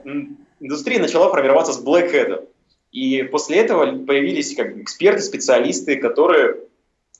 индустрия 0.59 0.99
начала 0.99 1.31
формироваться 1.31 1.73
с 1.73 1.83
hat. 1.83 2.47
И 2.91 3.23
после 3.23 3.57
этого 3.57 4.05
появились 4.05 4.55
как 4.55 4.77
эксперты, 4.77 5.21
специалисты, 5.21 5.95
которые 5.95 6.57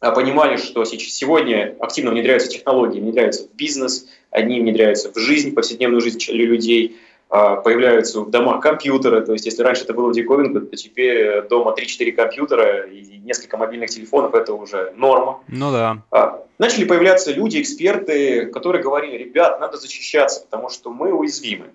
э, 0.02 0.12
понимали, 0.14 0.58
что 0.58 0.86
сегодня 0.86 1.76
активно 1.80 2.12
внедряются 2.12 2.50
технологии, 2.50 3.00
внедряются 3.00 3.48
в 3.48 3.56
бизнес, 3.56 4.08
одни 4.30 4.62
внедряются 4.62 5.12
в 5.12 5.18
жизнь, 5.18 5.56
повседневную 5.56 6.02
жизнь 6.02 6.20
людей, 6.32 6.98
появляются 7.30 8.22
в 8.22 8.30
домах 8.30 8.62
компьютеры, 8.62 9.26
то 9.26 9.34
есть 9.34 9.46
если 9.46 9.62
раньше 9.62 9.84
это 9.84 9.94
было 9.94 10.14
диковинка, 10.14 10.62
то 10.62 10.76
теперь 10.78 11.42
дома 11.50 11.76
3-4 11.78 12.12
компьютера 12.14 12.88
и 12.88 13.18
несколько 13.18 13.58
мобильных 13.58 13.90
телефонов– 13.90 14.34
это 14.36 14.54
уже 14.54 14.94
норма. 14.96 15.42
Ну 15.50 15.72
да. 15.72 16.02
А, 16.12 16.42
начали 16.58 16.86
появляться 16.86 17.34
люди, 17.34 17.62
эксперты, 17.62 18.46
которые 18.46 18.82
говорили, 18.82 19.18
ребят, 19.18 19.60
надо 19.60 19.78
защищаться, 19.78 20.42
потому 20.42 20.70
что 20.70 20.90
мы 20.90 21.12
уязвимы. 21.12 21.66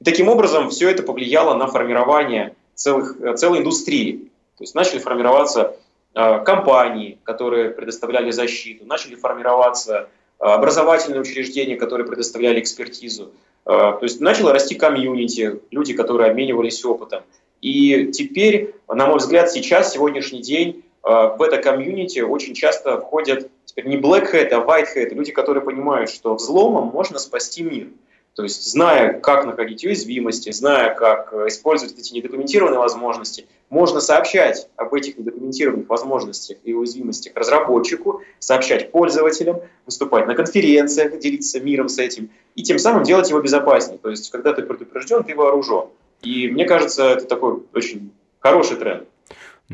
И 0.00 0.04
таким 0.04 0.28
образом 0.28 0.70
все 0.70 0.88
это 0.88 1.02
повлияло 1.02 1.54
на 1.54 1.66
формирование 1.66 2.54
целых, 2.74 3.16
целой 3.36 3.58
индустрии. 3.58 4.30
То 4.56 4.62
есть 4.62 4.76
начали 4.76 5.00
формироваться 5.00 5.76
а, 6.14 6.38
компании, 6.38 7.18
которые 7.24 7.70
предоставляли 7.70 8.30
защиту, 8.30 8.86
начали 8.86 9.16
формироваться 9.16 10.08
образовательные 10.38 11.20
учреждения, 11.20 11.76
которые 11.76 12.06
предоставляли 12.06 12.60
экспертизу. 12.60 13.32
А, 13.64 13.92
то 13.92 14.04
есть 14.04 14.20
начало 14.20 14.52
расти 14.52 14.74
комьюнити, 14.74 15.60
люди, 15.70 15.94
которые 15.94 16.30
обменивались 16.30 16.84
опытом. 16.84 17.22
И 17.60 18.10
теперь, 18.12 18.74
на 18.88 19.06
мой 19.06 19.16
взгляд, 19.16 19.50
сейчас, 19.50 19.92
сегодняшний 19.92 20.42
день, 20.42 20.84
в 21.02 21.38
это 21.40 21.58
комьюнити 21.58 22.20
очень 22.20 22.54
часто 22.54 22.98
входят 22.98 23.50
теперь 23.74 23.86
не 23.88 23.96
black 23.96 24.32
hat, 24.32 24.48
а 24.50 24.64
white 24.64 24.88
hat, 24.96 25.14
люди, 25.14 25.32
которые 25.32 25.62
понимают, 25.62 26.10
что 26.10 26.34
взломом 26.34 26.86
можно 26.88 27.18
спасти 27.18 27.62
мир. 27.62 27.88
То 28.34 28.42
есть, 28.42 28.70
зная, 28.70 29.20
как 29.20 29.46
находить 29.46 29.84
уязвимости, 29.84 30.50
зная, 30.50 30.94
как 30.94 31.32
э, 31.32 31.48
использовать 31.48 31.96
эти 31.98 32.14
недокументированные 32.14 32.80
возможности, 32.80 33.46
можно 33.74 34.00
сообщать 34.00 34.68
об 34.76 34.94
этих 34.94 35.18
недокументированных 35.18 35.88
возможностях 35.88 36.58
и 36.62 36.72
уязвимостях 36.72 37.32
разработчику, 37.34 38.22
сообщать 38.38 38.92
пользователям, 38.92 39.62
выступать 39.84 40.28
на 40.28 40.36
конференциях, 40.36 41.18
делиться 41.18 41.58
миром 41.58 41.88
с 41.88 41.98
этим, 41.98 42.30
и 42.54 42.62
тем 42.62 42.78
самым 42.78 43.02
делать 43.02 43.28
его 43.28 43.40
безопаснее. 43.40 43.98
То 43.98 44.10
есть, 44.10 44.30
когда 44.30 44.52
ты 44.52 44.62
предупрежден, 44.62 45.24
ты 45.24 45.34
вооружен. 45.34 45.88
И 46.22 46.48
мне 46.48 46.66
кажется, 46.66 47.04
это 47.04 47.24
такой 47.24 47.64
очень 47.74 48.12
хороший 48.38 48.76
тренд. 48.76 49.08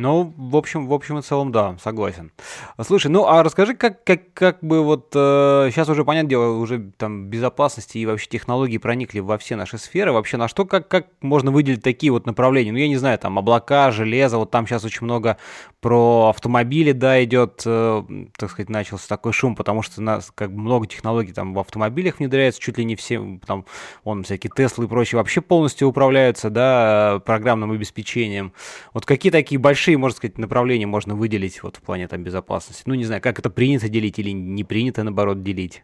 Ну, 0.00 0.33
в 0.37 0.57
общем, 0.57 0.87
в 0.87 0.95
общем 0.95 1.19
и 1.19 1.23
целом, 1.23 1.52
да, 1.52 1.76
согласен. 1.83 2.33
Слушай, 2.80 3.09
ну 3.09 3.26
а 3.26 3.42
расскажи, 3.42 3.75
как, 3.75 4.02
как, 4.02 4.33
как 4.33 4.59
бы 4.62 4.83
вот 4.83 5.12
э, 5.14 5.69
сейчас 5.71 5.90
уже, 5.90 6.07
понятное 6.07 6.30
дело, 6.30 6.57
уже 6.57 6.90
там 6.97 7.26
безопасности 7.26 7.99
и 7.99 8.07
вообще 8.07 8.26
технологии 8.26 8.78
проникли 8.78 9.21
во 9.21 9.37
все 9.37 9.57
наши 9.57 9.76
сферы. 9.76 10.12
Вообще 10.12 10.38
на 10.38 10.49
что, 10.49 10.64
как, 10.64 10.88
как 10.88 11.09
можно 11.21 11.50
выделить 11.50 11.83
такие 11.83 12.12
вот 12.12 12.25
направления? 12.25 12.73
Ну, 12.73 12.78
я 12.78 12.88
не 12.88 12.97
знаю, 12.97 13.19
там 13.19 13.38
облака, 13.38 13.90
железо, 13.90 14.38
вот 14.38 14.50
там 14.50 14.66
сейчас 14.66 14.85
очень 14.85 15.04
много 15.04 15.37
про 15.80 16.30
автомобили, 16.30 16.92
да, 16.92 17.23
идет, 17.23 17.62
э, 17.66 18.02
так 18.38 18.50
сказать, 18.50 18.71
начался 18.71 19.07
такой 19.07 19.35
шум, 19.35 19.54
потому 19.54 19.83
что 19.83 20.00
у 20.00 20.04
нас 20.04 20.33
как 20.35 20.50
бы 20.50 20.61
много 20.61 20.87
технологий 20.87 21.33
там 21.33 21.52
в 21.52 21.59
автомобилях 21.59 22.21
внедряется, 22.21 22.61
чуть 22.61 22.78
ли 22.78 22.85
не 22.87 22.97
все, 22.97 23.38
там, 23.47 23.66
вон 24.04 24.23
всякие 24.25 24.50
Теслы 24.54 24.87
и 24.87 24.88
прочие 24.88 25.19
вообще 25.19 25.42
полностью 25.42 25.88
управляются, 25.88 26.49
да, 26.49 27.21
программным 27.26 27.73
обеспечением. 27.73 28.54
Вот 28.95 29.04
какие 29.04 29.30
такие 29.30 29.59
большие 29.59 29.90
большие, 29.91 29.99
можно 29.99 30.17
сказать, 30.17 30.39
направления 30.39 30.87
можно 30.87 31.15
выделить 31.15 31.63
вот 31.63 31.77
в 31.77 31.81
плане 31.81 32.09
там 32.09 32.23
безопасности? 32.23 32.83
Ну, 32.87 32.95
не 32.95 33.05
знаю, 33.05 33.21
как 33.21 33.39
это 33.39 33.51
принято 33.51 33.89
делить 33.89 34.19
или 34.19 34.31
не 34.31 34.65
принято, 34.65 35.03
наоборот, 35.03 35.43
делить? 35.43 35.83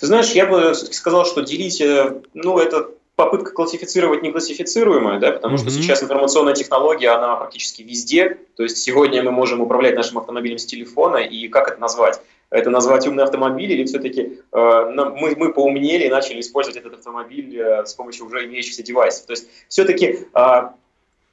Ты 0.00 0.06
знаешь, 0.06 0.32
я 0.32 0.46
бы 0.46 0.74
сказал, 0.74 1.24
что 1.24 1.42
делить, 1.42 1.80
э, 1.80 2.20
ну, 2.34 2.58
это 2.58 2.90
попытка 3.16 3.52
классифицировать 3.52 4.22
неклассифицируемое, 4.22 5.18
да, 5.18 5.32
потому 5.32 5.56
mm-hmm. 5.56 5.58
что 5.58 5.70
сейчас 5.70 6.02
информационная 6.02 6.54
технология, 6.54 7.10
она 7.10 7.36
практически 7.36 7.82
везде. 7.82 8.38
То 8.56 8.62
есть 8.62 8.78
сегодня 8.78 9.22
мы 9.22 9.30
можем 9.30 9.60
управлять 9.60 9.96
нашим 9.96 10.18
автомобилем 10.18 10.58
с 10.58 10.66
телефона, 10.66 11.16
и 11.16 11.48
как 11.48 11.68
это 11.68 11.80
назвать? 11.80 12.20
Это 12.50 12.70
назвать 12.70 13.06
умный 13.06 13.24
автомобиль, 13.24 13.72
или 13.72 13.84
все-таки 13.84 14.20
э, 14.52 14.90
мы, 14.94 15.34
мы 15.36 15.52
поумнели 15.52 16.04
и 16.04 16.10
начали 16.10 16.40
использовать 16.40 16.78
этот 16.78 16.94
автомобиль 16.94 17.58
э, 17.58 17.86
с 17.86 17.94
помощью 17.94 18.26
уже 18.26 18.44
имеющихся 18.44 18.82
девайсов? 18.82 19.26
То 19.26 19.32
есть 19.32 19.48
все-таки 19.68 20.18
э, 20.34 20.62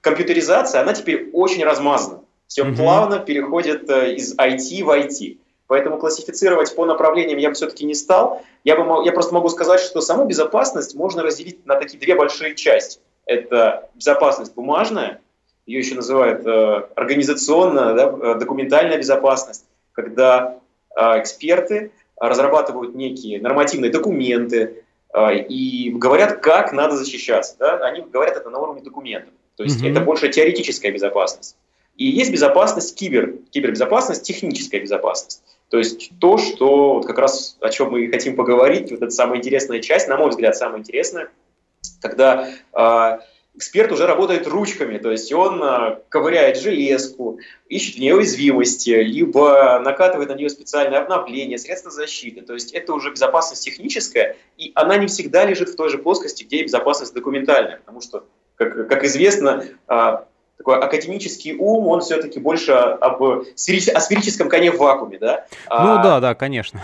компьютеризация, 0.02 0.82
она 0.82 0.94
теперь 0.94 1.30
очень 1.34 1.64
размазана. 1.64 2.22
Все 2.48 2.64
mm-hmm. 2.64 2.76
плавно 2.76 3.20
переходит 3.20 3.90
э, 3.90 4.14
из 4.16 4.36
IT 4.36 4.84
в 4.84 4.90
IT. 4.90 5.38
Поэтому 5.68 6.00
классифицировать 6.00 6.76
по 6.76 6.86
направлениям 6.86 7.38
я 7.38 7.50
бы 7.50 7.56
все-таки 7.56 7.86
не 7.86 7.94
стал. 7.94 8.42
Я, 8.64 8.76
бы, 8.76 9.06
я 9.06 9.12
просто 9.12 9.36
могу 9.36 9.50
сказать, 9.50 9.80
что 9.80 10.02
саму 10.02 10.26
безопасность 10.26 10.96
можно 10.96 11.22
разделить 11.22 11.64
на 11.68 11.76
такие 11.76 12.00
две 12.00 12.16
большие 12.16 12.56
части. 12.56 13.00
Это 13.28 13.88
безопасность 13.94 14.56
бумажная, 14.56 15.22
ее 15.68 15.80
еще 15.80 15.94
называют 15.94 16.44
э, 16.48 16.88
организационная, 16.96 17.94
да, 17.94 18.06
э, 18.10 18.40
документальная 18.40 18.98
безопасность, 18.98 19.66
когда 19.92 20.58
э, 20.96 21.02
эксперты 21.20 21.92
разрабатывают 22.20 22.96
некие 22.96 23.40
нормативные 23.40 23.92
документы 23.92 24.84
э, 25.14 25.38
и 25.44 25.92
говорят, 25.92 26.40
как 26.40 26.74
надо 26.74 26.98
защищаться. 26.98 27.56
Да? 27.60 27.78
Они 27.86 28.02
говорят 28.02 28.36
это 28.36 28.50
на 28.50 28.58
уровне 28.58 28.82
документов. 28.82 29.32
То 29.60 29.66
есть 29.66 29.84
mm-hmm. 29.84 29.92
это 29.92 30.00
больше 30.00 30.30
теоретическая 30.30 30.90
безопасность. 30.90 31.58
И 31.98 32.06
есть 32.06 32.32
безопасность 32.32 32.98
кибер, 32.98 33.40
кибербезопасность, 33.52 34.24
техническая 34.24 34.80
безопасность. 34.80 35.44
То 35.70 35.78
есть 35.78 36.12
то, 36.22 36.38
что 36.38 36.94
вот 36.94 37.06
как 37.06 37.20
раз 37.20 37.58
о 37.60 37.68
чем 37.68 37.92
мы 37.92 38.08
хотим 38.08 38.38
поговорить, 38.38 38.90
вот 38.90 39.02
это 39.02 39.12
самая 39.12 39.40
интересная 39.40 39.82
часть, 39.82 40.08
на 40.08 40.16
мой 40.16 40.30
взгляд, 40.30 40.56
самая 40.56 40.80
интересная, 40.80 41.30
когда 42.02 42.50
э, 42.72 43.20
эксперт 43.54 43.92
уже 43.92 44.08
работает 44.08 44.48
ручками, 44.48 44.98
то 44.98 45.12
есть 45.12 45.34
он 45.34 45.62
э, 45.62 46.00
ковыряет 46.08 46.58
железку, 46.58 47.40
ищет 47.68 47.96
в 47.96 48.00
нее 48.00 48.16
уязвимости, 48.16 48.92
либо 48.92 49.82
накатывает 49.84 50.30
на 50.30 50.36
нее 50.36 50.50
специальные 50.50 51.00
обновления, 51.00 51.58
средства 51.58 51.92
защиты. 51.92 52.44
То 52.44 52.54
есть 52.54 52.72
это 52.72 52.94
уже 52.94 53.12
безопасность 53.12 53.66
техническая, 53.66 54.38
и 54.56 54.72
она 54.74 54.96
не 54.96 55.08
всегда 55.08 55.44
лежит 55.44 55.68
в 55.68 55.76
той 55.76 55.90
же 55.90 55.98
плоскости, 55.98 56.46
где 56.46 56.60
и 56.60 56.64
безопасность 56.64 57.14
документальная, 57.14 57.80
потому 57.80 58.00
что 58.00 58.24
как, 58.60 58.90
как 58.90 59.04
известно, 59.06 59.64
а, 59.88 60.26
такой 60.58 60.78
академический 60.78 61.56
ум, 61.58 61.88
он 61.88 62.02
все-таки 62.02 62.40
больше 62.40 62.74
об 62.74 63.24
о 63.24 63.44
сферическом 63.56 64.50
коне 64.50 64.72
в 64.72 64.78
вакууме, 64.78 65.18
да? 65.18 65.48
А 65.68 65.86
ну 65.86 65.94
а, 65.94 66.04
да, 66.04 66.20
да, 66.20 66.36
конечно. 66.36 66.82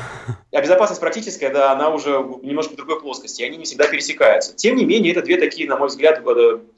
А 0.54 0.62
безопасность 0.62 1.02
практическая, 1.02 1.50
да, 1.50 1.74
она 1.74 1.90
уже 1.90 2.12
немножко 2.42 2.74
в 2.74 2.78
другой 2.78 3.02
плоскости, 3.02 3.42
и 3.42 3.46
они 3.46 3.58
не 3.58 3.66
всегда 3.66 3.88
пересекаются. 3.88 4.56
Тем 4.56 4.78
не 4.78 4.86
менее, 4.86 5.12
это 5.12 5.22
две 5.22 5.36
такие, 5.36 5.68
на 5.68 5.76
мой 5.76 5.90
взгляд, 5.90 6.24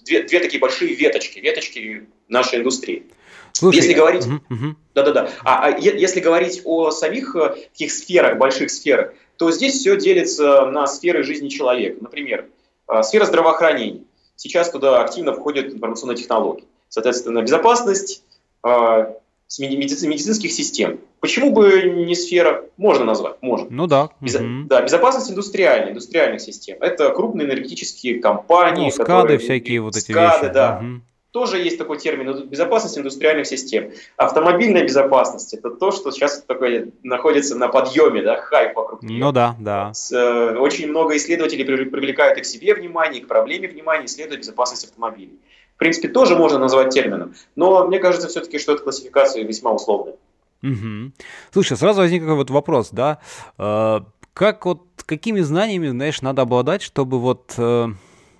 две, 0.03 0.23
две 0.23 0.39
такие 0.39 0.59
большие 0.59 0.95
веточки, 0.95 1.37
веточки 1.37 2.07
нашей 2.27 2.57
индустрии. 2.57 3.05
Слушай, 3.51 3.77
если 3.77 3.93
говорить, 3.93 4.25
угу, 4.25 4.75
да-да-да, 4.95 5.29
а, 5.43 5.67
а 5.67 5.77
если 5.77 6.19
говорить 6.19 6.61
о 6.65 6.91
самих 6.91 7.35
э, 7.35 7.55
таких 7.71 7.91
сферах, 7.91 8.37
больших 8.37 8.69
сферах, 8.69 9.13
то 9.37 9.51
здесь 9.51 9.75
все 9.75 9.97
делится 9.97 10.65
на 10.65 10.85
сферы 10.87 11.23
жизни 11.23 11.47
человека. 11.47 11.97
Например, 12.01 12.45
э, 12.87 13.03
сфера 13.03 13.25
здравоохранения. 13.25 14.01
Сейчас 14.37 14.71
туда 14.71 15.01
активно 15.01 15.33
входят 15.33 15.73
информационные 15.73 16.15
технологии. 16.15 16.63
Соответственно, 16.87 17.41
безопасность 17.41 18.23
э, 18.63 19.13
медицинских 19.59 20.51
систем. 20.51 20.99
Почему 21.19 21.51
бы 21.51 21.81
не 21.83 22.15
сфера? 22.15 22.63
Можно 22.77 23.03
назвать, 23.03 23.35
можно. 23.41 23.67
Ну 23.69 23.87
да. 23.87 24.09
Без, 24.21 24.35
угу. 24.35 24.67
Да, 24.67 24.81
безопасность 24.81 25.29
индустриальная, 25.29 25.91
индустриальных 25.91 26.39
систем. 26.39 26.77
Это 26.79 27.09
крупные 27.09 27.47
энергетические 27.47 28.19
компании. 28.21 28.85
Ну, 28.85 28.91
скады 28.91 29.05
которые, 29.05 29.39
всякие 29.39 29.81
вот 29.81 29.97
эти 29.97 30.11
скады, 30.11 30.45
вещи. 30.45 30.53
да. 30.53 30.81
Угу 30.81 31.01
тоже 31.37 31.59
есть 31.59 31.77
такой 31.77 31.99
термин 31.99 32.47
безопасность 32.47 32.97
индустриальных 32.97 33.45
систем. 33.45 33.91
Автомобильная 34.17 34.83
безопасность 34.83 35.53
это 35.53 35.69
то, 35.69 35.91
что 35.91 36.09
сейчас 36.09 36.41
такое 36.41 36.89
находится 37.03 37.55
на 37.55 37.67
подъеме, 37.67 38.23
да, 38.23 38.41
хайп 38.41 38.75
вокруг 38.75 39.03
нее. 39.03 39.23
Ну 39.23 39.31
да, 39.31 39.55
да. 39.59 39.93
С, 39.93 40.11
э, 40.11 40.57
очень 40.57 40.89
много 40.89 41.15
исследователей 41.15 41.63
привлекают 41.63 42.39
и 42.39 42.41
к 42.41 42.45
себе 42.45 42.73
внимание, 42.73 43.21
и 43.21 43.23
к 43.23 43.27
проблеме 43.27 43.67
внимания, 43.67 44.07
исследуют 44.07 44.39
безопасность 44.41 44.85
автомобилей. 44.85 45.39
В 45.75 45.77
принципе, 45.77 46.07
тоже 46.07 46.35
можно 46.35 46.57
назвать 46.57 46.89
термином, 46.89 47.35
но 47.55 47.85
мне 47.85 47.99
кажется 47.99 48.27
все-таки, 48.29 48.57
что 48.57 48.73
эта 48.73 48.81
классификация 48.81 49.43
весьма 49.43 49.73
условная. 49.73 50.15
Угу. 50.63 51.11
Слушай, 51.53 51.77
сразу 51.77 52.01
возник 52.01 52.23
такой 52.23 52.37
вот 52.37 52.49
вопрос, 52.49 52.89
да, 52.91 53.19
э, 53.59 53.99
как 54.33 54.65
вот, 54.65 54.81
какими 55.05 55.41
знаниями, 55.41 55.89
знаешь, 55.89 56.23
надо 56.23 56.41
обладать, 56.41 56.81
чтобы 56.81 57.19
вот... 57.19 57.53
Э 57.59 57.89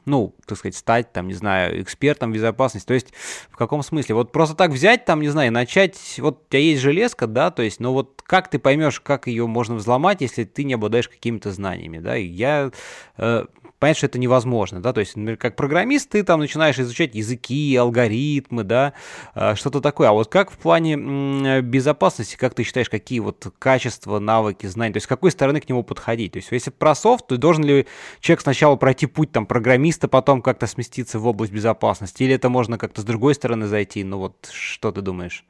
ну, 0.07 0.33
так 0.45 0.57
сказать, 0.57 0.75
стать, 0.75 1.13
там, 1.13 1.27
не 1.27 1.33
знаю, 1.33 1.81
экспертом 1.81 2.31
безопасности. 2.31 2.87
То 2.87 2.93
есть, 2.93 3.13
в 3.49 3.57
каком 3.57 3.83
смысле? 3.83 4.15
Вот 4.15 4.31
просто 4.31 4.55
так 4.55 4.71
взять, 4.71 5.05
там, 5.05 5.21
не 5.21 5.29
знаю, 5.29 5.51
начать, 5.51 5.97
вот 6.17 6.43
у 6.45 6.49
тебя 6.49 6.61
есть 6.61 6.81
железка, 6.81 7.27
да, 7.27 7.51
то 7.51 7.61
есть, 7.61 7.79
но 7.79 7.93
вот 7.93 8.21
как 8.23 8.49
ты 8.49 8.57
поймешь, 8.57 8.99
как 8.99 9.27
ее 9.27 9.47
можно 9.47 9.75
взломать, 9.75 10.21
если 10.21 10.45
ты 10.45 10.63
не 10.63 10.73
обладаешь 10.73 11.09
какими-то 11.09 11.51
знаниями, 11.51 11.99
да, 11.99 12.17
и 12.17 12.25
я 12.25 12.71
э, 13.17 13.45
понятно, 13.79 13.98
что 13.98 14.07
это 14.07 14.19
невозможно, 14.19 14.81
да, 14.81 14.93
то 14.93 15.00
есть, 15.00 15.15
например, 15.15 15.38
как 15.38 15.55
программист 15.55 16.10
ты 16.10 16.24
там 16.24 16.39
начинаешь 16.39 16.79
изучать 16.79 17.15
языки, 17.15 17.75
алгоритмы, 17.75 18.63
да, 18.63 18.93
э, 19.36 19.55
что-то 19.55 19.81
такое, 19.81 20.10
а 20.10 20.13
вот 20.13 20.29
как 20.29 20.51
в 20.51 20.57
плане 20.57 21.62
безопасности, 21.62 22.36
как 22.36 22.53
ты 22.53 22.63
считаешь, 22.63 22.89
какие 22.89 23.19
вот 23.19 23.53
качества, 23.60 24.19
навыки, 24.19 24.65
знания, 24.65 24.93
то 24.93 24.98
есть, 24.98 25.05
с 25.05 25.07
какой 25.07 25.31
стороны 25.31 25.62
к 25.62 25.69
нему 25.69 25.84
подходить, 25.84 26.34
то 26.34 26.38
есть, 26.38 26.50
если 26.51 26.72
про 26.72 26.96
софт, 26.96 27.27
то 27.27 27.38
должен 27.38 27.63
ли 27.63 27.88
человек 28.19 28.41
сначала 28.41 28.75
пройти 28.75 29.05
путь 29.05 29.31
там 29.31 29.46
программиста, 29.46 30.07
потом 30.07 30.41
как-то 30.41 30.67
сместиться 30.67 31.19
в 31.19 31.27
область 31.27 31.51
безопасности, 31.51 32.24
или 32.24 32.34
это 32.34 32.50
можно 32.50 32.77
как-то 32.77 33.01
с 33.01 33.03
другой 33.03 33.36
стороны 33.36 33.67
зайти, 33.67 34.03
ну 34.03 34.19
вот, 34.19 34.50
что 34.51 34.91
ты 34.91 35.01
думаешь? 35.01 35.43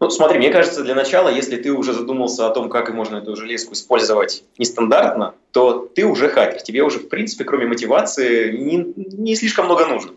Ну, 0.00 0.08
смотри, 0.08 0.38
мне 0.38 0.48
кажется, 0.48 0.82
для 0.82 0.94
начала, 0.94 1.28
если 1.28 1.56
ты 1.56 1.70
уже 1.72 1.92
задумался 1.92 2.46
о 2.46 2.50
том, 2.50 2.70
как 2.70 2.90
можно 2.90 3.18
эту 3.18 3.36
железку 3.36 3.74
использовать 3.74 4.44
нестандартно, 4.56 5.34
то 5.52 5.90
ты 5.94 6.06
уже 6.06 6.30
хакер. 6.30 6.62
Тебе 6.62 6.82
уже, 6.82 7.00
в 7.00 7.08
принципе, 7.10 7.44
кроме 7.44 7.66
мотивации, 7.66 8.56
не, 8.56 8.94
не 8.96 9.36
слишком 9.36 9.66
много 9.66 9.84
нужно. 9.86 10.12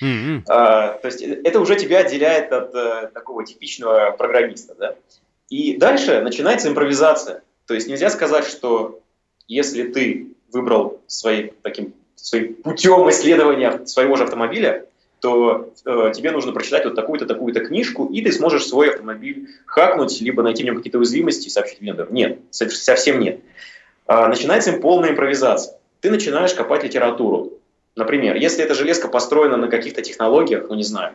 Mm-hmm. 0.00 0.42
А, 0.46 0.98
то 0.98 1.08
есть 1.08 1.20
это 1.20 1.60
уже 1.60 1.74
тебя 1.74 1.98
отделяет 1.98 2.52
от 2.52 2.74
а, 2.76 3.10
такого 3.12 3.44
типичного 3.44 4.12
программиста. 4.12 4.76
Да? 4.78 4.96
И 5.48 5.76
дальше 5.76 6.20
начинается 6.20 6.68
импровизация. 6.68 7.42
То 7.66 7.74
есть 7.74 7.88
нельзя 7.88 8.10
сказать, 8.10 8.46
что 8.46 9.00
если 9.48 9.82
ты 9.82 10.28
выбрал 10.52 11.00
своим, 11.08 11.50
таким, 11.62 11.92
своим 12.14 12.54
путем 12.54 13.10
исследования 13.10 13.84
своего 13.86 14.14
же 14.14 14.24
автомобиля, 14.24 14.86
то 15.24 15.72
э, 15.86 16.12
тебе 16.14 16.32
нужно 16.32 16.52
прочитать 16.52 16.84
вот 16.84 16.94
такую-то, 16.94 17.24
такую-то 17.24 17.64
книжку, 17.64 18.04
и 18.04 18.20
ты 18.20 18.30
сможешь 18.30 18.66
свой 18.66 18.90
автомобиль 18.90 19.48
хакнуть, 19.64 20.20
либо 20.20 20.42
найти 20.42 20.62
в 20.62 20.66
нем 20.66 20.76
какие-то 20.76 20.98
уязвимости 20.98 21.46
и 21.46 21.50
сообщить 21.50 21.80
вендору. 21.80 22.12
Нет, 22.12 22.40
совсем 22.50 23.20
нет. 23.20 23.40
А, 24.06 24.28
начинается 24.28 24.72
им 24.72 24.82
полная 24.82 25.12
импровизация. 25.12 25.78
Ты 26.02 26.10
начинаешь 26.10 26.52
копать 26.52 26.84
литературу. 26.84 27.54
Например, 27.96 28.36
если 28.36 28.62
эта 28.62 28.74
железка 28.74 29.08
построена 29.08 29.56
на 29.56 29.68
каких-то 29.68 30.02
технологиях, 30.02 30.66
ну 30.68 30.74
не 30.74 30.82
знаю, 30.82 31.14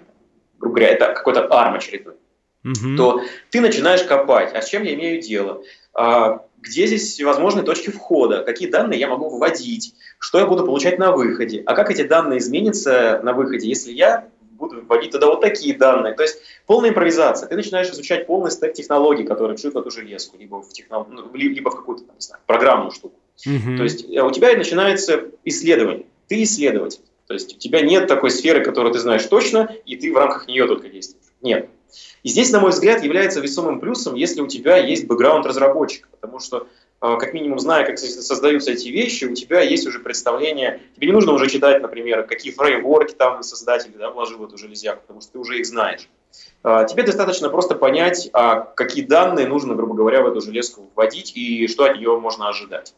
грубо 0.57 0.77
говоря, 0.77 0.93
это 0.95 1.13
какой-то 1.13 1.41
ARM 1.41 1.75
очередной, 1.75 2.15
угу. 2.65 2.97
то 2.97 3.21
ты 3.51 3.61
начинаешь 3.61 4.01
копать. 4.01 4.55
А 4.55 4.63
с 4.63 4.69
чем 4.69 4.81
я 4.81 4.95
имею 4.95 5.21
дело? 5.21 5.61
А, 5.93 6.43
где 6.61 6.87
здесь 6.87 7.21
возможны 7.21 7.63
точки 7.63 7.89
входа? 7.89 8.43
Какие 8.43 8.69
данные 8.69 8.99
я 8.99 9.07
могу 9.07 9.29
вводить? 9.29 9.95
Что 10.17 10.39
я 10.39 10.45
буду 10.45 10.65
получать 10.65 10.99
на 10.99 11.11
выходе? 11.11 11.63
А 11.65 11.75
как 11.75 11.91
эти 11.91 12.03
данные 12.03 12.39
изменятся 12.39 13.21
на 13.23 13.33
выходе, 13.33 13.67
если 13.67 13.91
я 13.91 14.27
буду 14.51 14.81
вводить 14.81 15.11
туда 15.11 15.27
вот 15.27 15.41
такие 15.41 15.75
данные? 15.77 16.13
То 16.13 16.23
есть 16.23 16.39
полная 16.65 16.89
импровизация. 16.89 17.47
Ты 17.47 17.55
начинаешь 17.55 17.89
изучать 17.89 18.27
полный 18.27 18.51
стек 18.51 18.73
технологий, 18.73 19.23
которые 19.23 19.57
вшит 19.57 19.73
в 19.73 19.77
эту 19.77 19.91
железку, 19.91 20.37
либо 20.37 20.61
в, 20.61 20.69
техно... 20.69 21.05
Ну, 21.09 21.29
либо 21.33 21.71
в 21.71 21.75
какую-то 21.75 22.03
там, 22.03 22.15
не 22.15 22.21
знаю, 22.21 22.41
программную 22.45 22.91
штуку. 22.91 23.15
Угу. 23.45 23.77
То 23.77 23.83
есть 23.83 24.05
э, 24.09 24.21
у 24.21 24.31
тебя 24.31 24.55
начинается 24.55 25.31
исследование. 25.45 26.05
Ты 26.27 26.43
исследователь. 26.43 27.01
То 27.27 27.33
есть 27.33 27.55
у 27.55 27.59
тебя 27.59 27.81
нет 27.81 28.07
такой 28.07 28.31
сферы, 28.31 28.63
которую 28.63 28.91
ты 28.91 28.99
знаешь 28.99 29.23
точно, 29.23 29.69
и 29.85 29.95
ты 29.95 30.11
в 30.11 30.17
рамках 30.17 30.47
нее 30.47 30.67
только 30.67 30.89
действуешь. 30.89 31.25
Нет. 31.41 31.69
И 32.23 32.29
здесь, 32.29 32.51
на 32.51 32.59
мой 32.59 32.71
взгляд, 32.71 33.03
является 33.03 33.39
весомым 33.39 33.79
плюсом, 33.79 34.15
если 34.15 34.41
у 34.41 34.47
тебя 34.47 34.77
есть 34.77 35.07
бэкграунд 35.07 35.45
разработчика, 35.45 36.07
потому 36.11 36.39
что 36.39 36.67
а, 37.01 37.15
как 37.15 37.33
минимум 37.33 37.59
зная, 37.59 37.85
как 37.85 37.97
создаются 37.97 38.71
эти 38.71 38.89
вещи, 38.89 39.25
у 39.25 39.33
тебя 39.33 39.61
есть 39.61 39.87
уже 39.87 39.99
представление, 39.99 40.81
тебе 40.95 41.07
не 41.07 41.13
нужно 41.13 41.31
уже 41.31 41.49
читать, 41.49 41.81
например, 41.81 42.23
какие 42.23 42.51
фреймворки 42.51 43.13
там 43.13 43.41
создатели 43.41 43.93
да, 43.97 44.09
вложил 44.09 44.39
в 44.39 44.43
эту 44.43 44.57
железяку, 44.57 45.01
потому 45.01 45.21
что 45.21 45.33
ты 45.33 45.39
уже 45.39 45.59
их 45.59 45.65
знаешь. 45.65 46.09
А, 46.61 46.83
тебе 46.83 47.03
достаточно 47.03 47.49
просто 47.49 47.75
понять, 47.75 48.29
а 48.33 48.59
какие 48.59 49.05
данные 49.05 49.47
нужно, 49.47 49.75
грубо 49.75 49.93
говоря, 49.93 50.21
в 50.21 50.27
эту 50.27 50.41
железку 50.41 50.89
вводить 50.95 51.31
и 51.35 51.67
что 51.67 51.85
от 51.85 51.95
нее 51.95 52.19
можно 52.19 52.49
ожидать. 52.49 52.93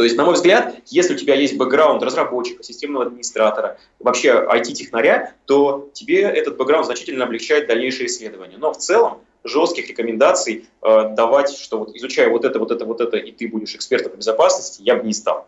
То 0.00 0.04
есть, 0.04 0.16
на 0.16 0.24
мой 0.24 0.32
взгляд, 0.32 0.76
если 0.86 1.12
у 1.12 1.16
тебя 1.18 1.34
есть 1.34 1.58
бэкграунд 1.58 2.02
разработчика, 2.02 2.62
системного 2.62 3.04
администратора, 3.04 3.76
вообще 3.98 4.30
IT-технаря, 4.30 5.34
то 5.44 5.90
тебе 5.92 6.22
этот 6.22 6.56
бэкграунд 6.56 6.86
значительно 6.86 7.26
облегчает 7.26 7.66
дальнейшее 7.66 8.06
исследование. 8.06 8.56
Но 8.56 8.72
в 8.72 8.78
целом 8.78 9.18
жестких 9.44 9.90
рекомендаций 9.90 10.64
э, 10.80 11.08
давать, 11.14 11.54
что 11.54 11.80
вот 11.80 11.94
изучая 11.94 12.30
вот 12.30 12.46
это, 12.46 12.58
вот 12.58 12.70
это, 12.70 12.86
вот 12.86 13.02
это, 13.02 13.18
и 13.18 13.30
ты 13.30 13.46
будешь 13.46 13.74
экспертом 13.74 14.12
по 14.12 14.16
безопасности, 14.16 14.80
я 14.82 14.96
бы 14.96 15.06
не 15.06 15.12
стал. 15.12 15.46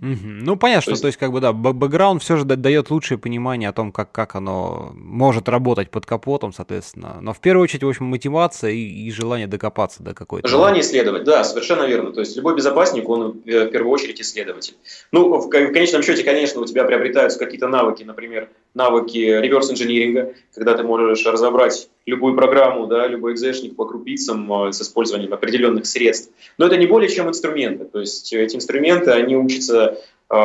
Ну, 0.00 0.56
понятно, 0.56 0.80
то 0.80 0.82
что, 0.82 0.90
есть... 0.92 1.02
то 1.02 1.06
есть, 1.08 1.18
как 1.18 1.32
бы, 1.32 1.40
да, 1.40 1.52
бэкграунд 1.52 2.22
все 2.22 2.36
же 2.36 2.44
дает 2.44 2.90
лучшее 2.90 3.18
понимание 3.18 3.68
о 3.68 3.72
том, 3.72 3.92
как, 3.92 4.12
как 4.12 4.34
оно 4.34 4.92
может 4.94 5.48
работать 5.48 5.90
под 5.90 6.06
капотом, 6.06 6.52
соответственно. 6.52 7.18
Но 7.20 7.32
в 7.32 7.40
первую 7.40 7.64
очередь, 7.64 7.84
в 7.84 7.88
общем, 7.88 8.06
мотивация 8.06 8.70
и, 8.70 8.78
и 8.80 9.10
желание 9.10 9.46
докопаться 9.46 10.02
до 10.02 10.14
какой-то... 10.14 10.48
Желание 10.48 10.82
исследовать, 10.82 11.24
да, 11.24 11.44
совершенно 11.44 11.84
верно. 11.84 12.12
То 12.12 12.20
есть, 12.20 12.36
любой 12.36 12.56
безопасник, 12.56 13.08
он 13.08 13.42
э, 13.46 13.66
в 13.66 13.70
первую 13.70 13.92
очередь 13.92 14.20
исследователь. 14.20 14.74
Ну, 15.12 15.38
в, 15.38 15.46
в 15.46 15.50
конечном 15.50 16.02
счете, 16.02 16.22
конечно, 16.22 16.60
у 16.60 16.64
тебя 16.64 16.84
приобретаются 16.84 17.38
какие-то 17.38 17.68
навыки, 17.68 18.02
например, 18.02 18.48
навыки 18.74 19.18
реверс-инжиниринга, 19.18 20.34
когда 20.54 20.76
ты 20.76 20.82
можешь 20.82 21.26
разобрать 21.26 21.88
любую 22.06 22.36
программу, 22.36 22.86
да, 22.86 23.06
любой 23.06 23.34
экзешник 23.34 23.76
по 23.76 23.84
крупицам 23.84 24.52
э, 24.52 24.72
с 24.72 24.80
использованием 24.80 25.32
определенных 25.32 25.86
средств. 25.86 26.32
Но 26.58 26.66
это 26.66 26.76
не 26.76 26.86
более 26.86 27.08
чем 27.08 27.28
инструменты. 27.28 27.84
То 27.84 28.00
есть 28.00 28.32
эти 28.32 28.56
инструменты, 28.56 29.10
они 29.10 29.36
учатся, 29.36 29.98
э, 30.30 30.36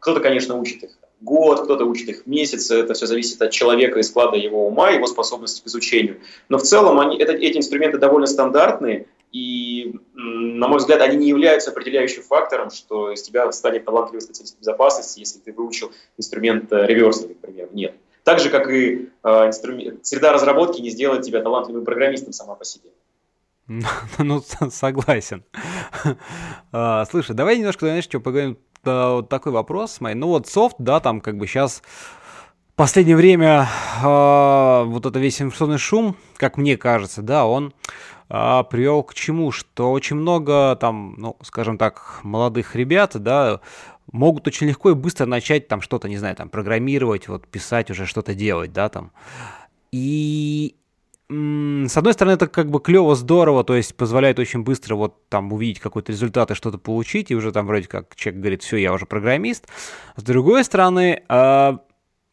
кто-то, 0.00 0.20
конечно, 0.20 0.56
учит 0.56 0.84
их 0.84 0.90
год, 1.20 1.64
кто-то 1.64 1.84
учит 1.84 2.08
их 2.08 2.26
месяц, 2.26 2.70
это 2.70 2.94
все 2.94 3.06
зависит 3.06 3.40
от 3.42 3.50
человека 3.50 3.98
и 3.98 4.02
склада 4.02 4.36
его 4.36 4.66
ума, 4.66 4.90
его 4.90 5.06
способности 5.06 5.62
к 5.62 5.66
изучению. 5.66 6.18
Но 6.48 6.58
в 6.58 6.62
целом 6.62 6.98
они, 6.98 7.18
это, 7.18 7.32
эти 7.32 7.58
инструменты 7.58 7.98
довольно 7.98 8.26
стандартные, 8.26 9.06
и, 9.32 9.94
на 10.14 10.66
мой 10.68 10.78
взгляд, 10.78 11.00
они 11.00 11.16
не 11.16 11.28
являются 11.28 11.70
определяющим 11.70 12.22
фактором, 12.22 12.70
что 12.70 13.12
из 13.12 13.22
тебя 13.22 13.50
станет 13.52 13.84
талантливый 13.84 14.20
специалист 14.20 14.58
безопасности, 14.58 15.20
если 15.20 15.38
ты 15.38 15.52
выучил 15.52 15.92
инструмент 16.16 16.72
э, 16.72 16.86
реверса, 16.86 17.28
например. 17.28 17.68
Нет. 17.72 17.94
Так 18.24 18.40
же, 18.40 18.50
как 18.50 18.70
и 18.70 19.08
э, 19.22 19.28
инструмент, 19.46 20.04
среда 20.04 20.32
разработки 20.32 20.80
не 20.80 20.90
сделает 20.90 21.22
тебя 21.22 21.42
талантливым 21.42 21.84
программистом 21.84 22.32
сама 22.32 22.54
по 22.54 22.64
себе. 22.64 22.90
Ну, 24.18 24.42
согласен. 24.70 25.44
А, 26.72 27.04
слушай, 27.06 27.34
давай 27.34 27.58
немножко, 27.58 27.86
знаешь, 27.86 28.04
что 28.04 28.20
поговорим, 28.20 28.58
вот 28.84 29.28
такой 29.28 29.52
вопрос. 29.52 29.98
Ну 30.00 30.28
вот 30.28 30.46
софт, 30.46 30.76
да, 30.78 31.00
там 31.00 31.20
как 31.20 31.36
бы 31.36 31.46
сейчас 31.46 31.82
в 32.72 32.74
последнее 32.76 33.16
время 33.16 33.68
э, 34.02 34.84
вот 34.86 35.04
это 35.04 35.18
весь 35.18 35.40
информационный 35.42 35.78
шум, 35.78 36.16
как 36.36 36.56
мне 36.56 36.76
кажется, 36.76 37.22
да, 37.22 37.46
он 37.46 37.74
э, 38.30 38.64
привел 38.70 39.02
к 39.02 39.14
чему? 39.14 39.52
Что 39.52 39.92
очень 39.92 40.16
много 40.16 40.76
там, 40.80 41.14
ну, 41.18 41.36
скажем 41.42 41.76
так, 41.76 42.20
молодых 42.22 42.74
ребят, 42.74 43.12
да, 43.16 43.60
могут 44.12 44.46
очень 44.46 44.68
легко 44.68 44.90
и 44.90 44.94
быстро 44.94 45.26
начать 45.26 45.68
там 45.68 45.80
что-то, 45.80 46.08
не 46.08 46.16
знаю, 46.16 46.36
там 46.36 46.48
программировать, 46.48 47.28
вот 47.28 47.46
писать 47.46 47.90
уже 47.90 48.06
что-то 48.06 48.34
делать, 48.34 48.72
да, 48.72 48.88
там. 48.88 49.12
И 49.92 50.76
с 51.30 51.96
одной 51.96 52.12
стороны, 52.12 52.34
это 52.34 52.48
как 52.48 52.70
бы 52.70 52.80
клево, 52.80 53.14
здорово, 53.14 53.62
то 53.62 53.76
есть 53.76 53.94
позволяет 53.94 54.40
очень 54.40 54.64
быстро 54.64 54.96
вот 54.96 55.28
там 55.28 55.52
увидеть 55.52 55.78
какой-то 55.78 56.10
результат 56.10 56.50
и 56.50 56.54
что-то 56.54 56.76
получить, 56.76 57.30
и 57.30 57.36
уже 57.36 57.52
там 57.52 57.68
вроде 57.68 57.86
как 57.86 58.16
человек 58.16 58.40
говорит, 58.40 58.62
все, 58.64 58.78
я 58.78 58.92
уже 58.92 59.06
программист. 59.06 59.68
С 60.16 60.24
другой 60.24 60.64
стороны, 60.64 61.22
э, 61.28 61.78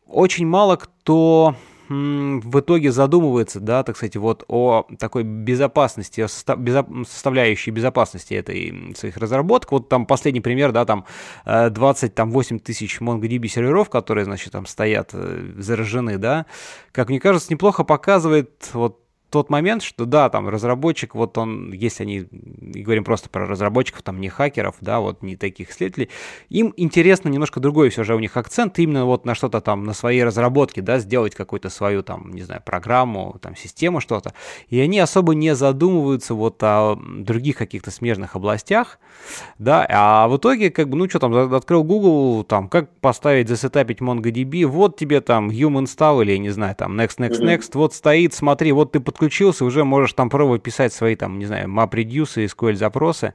очень 0.08 0.48
мало 0.48 0.78
кто 0.78 1.56
в 1.90 2.60
итоге 2.60 2.92
задумывается, 2.92 3.60
да, 3.60 3.84
так 3.84 3.96
сказать, 3.96 4.16
вот 4.18 4.44
о 4.48 4.86
такой 5.00 5.24
безопасности, 5.24 6.22
о 6.22 6.28
составляющей 6.28 7.72
безопасности 7.72 8.34
этой 8.34 8.94
своих 8.96 9.18
разработок. 9.18 9.72
Вот 9.72 9.90
там 9.90 10.06
последний 10.06 10.42
пример, 10.42 10.72
да, 10.72 10.86
там 10.86 11.06
28 11.46 12.56
э, 12.56 12.60
тысяч 12.60 13.00
MongoDB 13.00 13.48
серверов, 13.48 13.90
которые, 13.90 14.26
значит, 14.26 14.52
там 14.52 14.66
стоят 14.66 15.12
э, 15.14 15.54
заражены, 15.58 16.18
да, 16.18 16.46
как 16.92 17.10
мне 17.10 17.20
кажется, 17.20 17.52
неплохо 17.52 17.84
показывает 17.84 18.70
вот 18.74 19.07
тот 19.30 19.50
момент, 19.50 19.84
что 19.84 20.06
да, 20.06 20.30
там 20.30 20.48
разработчик, 20.48 21.16
вот 21.16 21.38
он, 21.38 21.72
если 21.74 22.04
они, 22.04 22.28
говорим 22.32 23.04
просто 23.04 23.30
про 23.30 23.46
разработчиков, 23.46 24.02
там 24.02 24.22
не 24.22 24.30
хакеров, 24.30 24.76
да, 24.82 25.00
вот 25.00 25.22
не 25.22 25.36
таких 25.36 25.72
исследователей, 25.72 26.10
им 26.50 26.74
интересно 26.78 27.30
немножко 27.30 27.60
другой 27.60 27.90
все 27.90 28.04
же 28.04 28.16
у 28.16 28.20
них 28.20 28.38
акцент, 28.38 28.80
именно 28.80 29.06
вот 29.06 29.26
на 29.26 29.36
что-то 29.36 29.60
там, 29.62 29.84
на 29.84 29.94
своей 29.94 30.24
разработке, 30.24 30.82
да, 30.82 31.00
сделать 31.00 31.36
какую-то 31.36 31.70
свою 31.70 32.04
там, 32.04 32.32
не 32.34 32.44
знаю, 32.44 32.62
программу, 32.66 33.38
там, 33.42 33.56
систему, 33.56 34.00
что-то, 34.00 34.34
и 34.70 34.80
они 34.80 35.00
особо 35.00 35.36
не 35.36 35.56
задумываются 35.56 36.34
вот 36.34 36.62
о 36.64 36.96
других 36.96 37.58
каких-то 37.58 37.92
смежных 37.92 38.36
областях, 38.36 39.00
да, 39.60 39.86
а 39.90 40.28
в 40.28 40.38
итоге, 40.38 40.70
как 40.70 40.90
бы, 40.90 40.98
ну, 40.98 41.10
что 41.10 41.20
там, 41.20 41.54
открыл 41.54 41.84
Google, 41.84 42.44
там, 42.44 42.70
как 42.70 42.90
поставить, 43.00 43.50
засетапить 43.50 44.00
MongoDB, 44.00 44.66
вот 44.66 44.98
тебе 44.98 45.22
там 45.22 45.50
human 45.50 45.84
install 45.84 46.24
или, 46.24 46.32
я 46.34 46.38
не 46.38 46.50
знаю, 46.50 46.76
там, 46.76 47.00
next, 47.00 47.18
next, 47.18 47.42
next, 47.42 47.72
вот 47.74 47.94
стоит, 47.94 48.34
смотри, 48.34 48.72
вот 48.72 48.92
ты 48.92 49.00
подключился, 49.18 49.66
уже 49.66 49.84
можешь 49.84 50.14
там 50.14 50.30
пробовать 50.30 50.62
писать 50.62 50.94
свои 50.94 51.16
там, 51.16 51.40
не 51.40 51.46
знаю, 51.46 51.68
MapReduce, 51.68 52.46
SQL 52.46 52.76
запросы. 52.76 53.34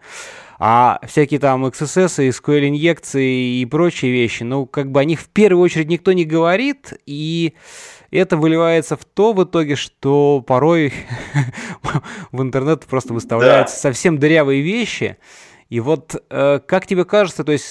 А 0.58 1.00
всякие 1.06 1.40
там 1.40 1.66
XSS, 1.66 2.28
SQL 2.28 2.68
инъекции 2.68 3.60
и 3.60 3.66
прочие 3.66 4.12
вещи, 4.12 4.44
ну, 4.44 4.64
как 4.64 4.92
бы 4.92 5.00
о 5.00 5.04
них 5.04 5.20
в 5.20 5.28
первую 5.28 5.64
очередь 5.64 5.88
никто 5.88 6.12
не 6.12 6.24
говорит, 6.24 6.92
и 7.04 7.54
это 8.12 8.36
выливается 8.36 8.96
в 8.96 9.04
то 9.04 9.32
в 9.32 9.42
итоге, 9.42 9.74
что 9.74 10.40
порой 10.46 10.92
в 12.30 12.40
интернет 12.40 12.84
просто 12.84 13.12
выставляются 13.12 13.76
совсем 13.76 14.18
дырявые 14.18 14.62
вещи. 14.62 15.16
И 15.68 15.80
вот 15.80 16.22
э, 16.30 16.60
как 16.64 16.86
тебе 16.86 17.04
кажется, 17.04 17.42
то 17.42 17.50
есть 17.50 17.64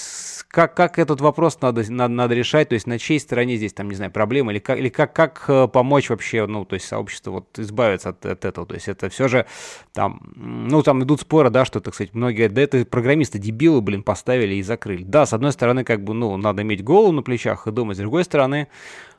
как, 0.52 0.74
как 0.74 0.98
этот 0.98 1.22
вопрос 1.22 1.58
надо, 1.62 1.82
надо, 1.90 2.12
надо 2.12 2.34
решать, 2.34 2.68
то 2.68 2.74
есть 2.74 2.86
на 2.86 2.98
чьей 2.98 3.18
стороне 3.18 3.56
здесь, 3.56 3.72
там, 3.72 3.88
не 3.88 3.96
знаю, 3.96 4.12
проблема, 4.12 4.52
или 4.52 4.58
как, 4.58 4.78
или 4.78 4.90
как, 4.90 5.14
как 5.14 5.44
э, 5.48 5.66
помочь 5.66 6.10
вообще, 6.10 6.46
ну, 6.46 6.66
то 6.66 6.74
есть 6.74 6.86
сообществу 6.86 7.32
вот 7.32 7.58
избавиться 7.58 8.10
от, 8.10 8.26
от 8.26 8.44
этого, 8.44 8.66
то 8.66 8.74
есть 8.74 8.86
это 8.86 9.08
все 9.08 9.28
же 9.28 9.46
там, 9.94 10.20
ну, 10.36 10.82
там 10.82 11.02
идут 11.02 11.22
споры, 11.22 11.48
да, 11.48 11.64
что, 11.64 11.80
так 11.80 11.94
сказать, 11.94 12.12
многие, 12.12 12.50
да 12.50 12.60
это 12.60 12.84
программисты 12.84 13.38
дебилы, 13.38 13.80
блин, 13.80 14.02
поставили 14.02 14.56
и 14.56 14.62
закрыли. 14.62 15.04
Да, 15.04 15.24
с 15.24 15.32
одной 15.32 15.52
стороны, 15.52 15.84
как 15.84 16.04
бы, 16.04 16.12
ну, 16.12 16.36
надо 16.36 16.60
иметь 16.60 16.84
голову 16.84 17.12
на 17.12 17.22
плечах 17.22 17.66
и 17.66 17.70
думать, 17.70 17.96
с 17.96 18.00
другой 18.00 18.24
стороны, 18.24 18.68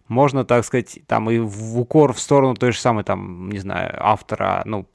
можно, 0.07 0.43
так 0.45 0.65
сказать, 0.65 0.99
там 1.07 1.29
и 1.29 1.39
в 1.39 1.79
укор 1.79 2.13
в 2.13 2.19
сторону 2.19 2.55
той 2.55 2.71
же 2.71 2.79
самой, 2.79 3.03
там, 3.03 3.49
не 3.49 3.59
знаю, 3.59 3.95
автора, 3.99 4.61
ну, 4.65 4.85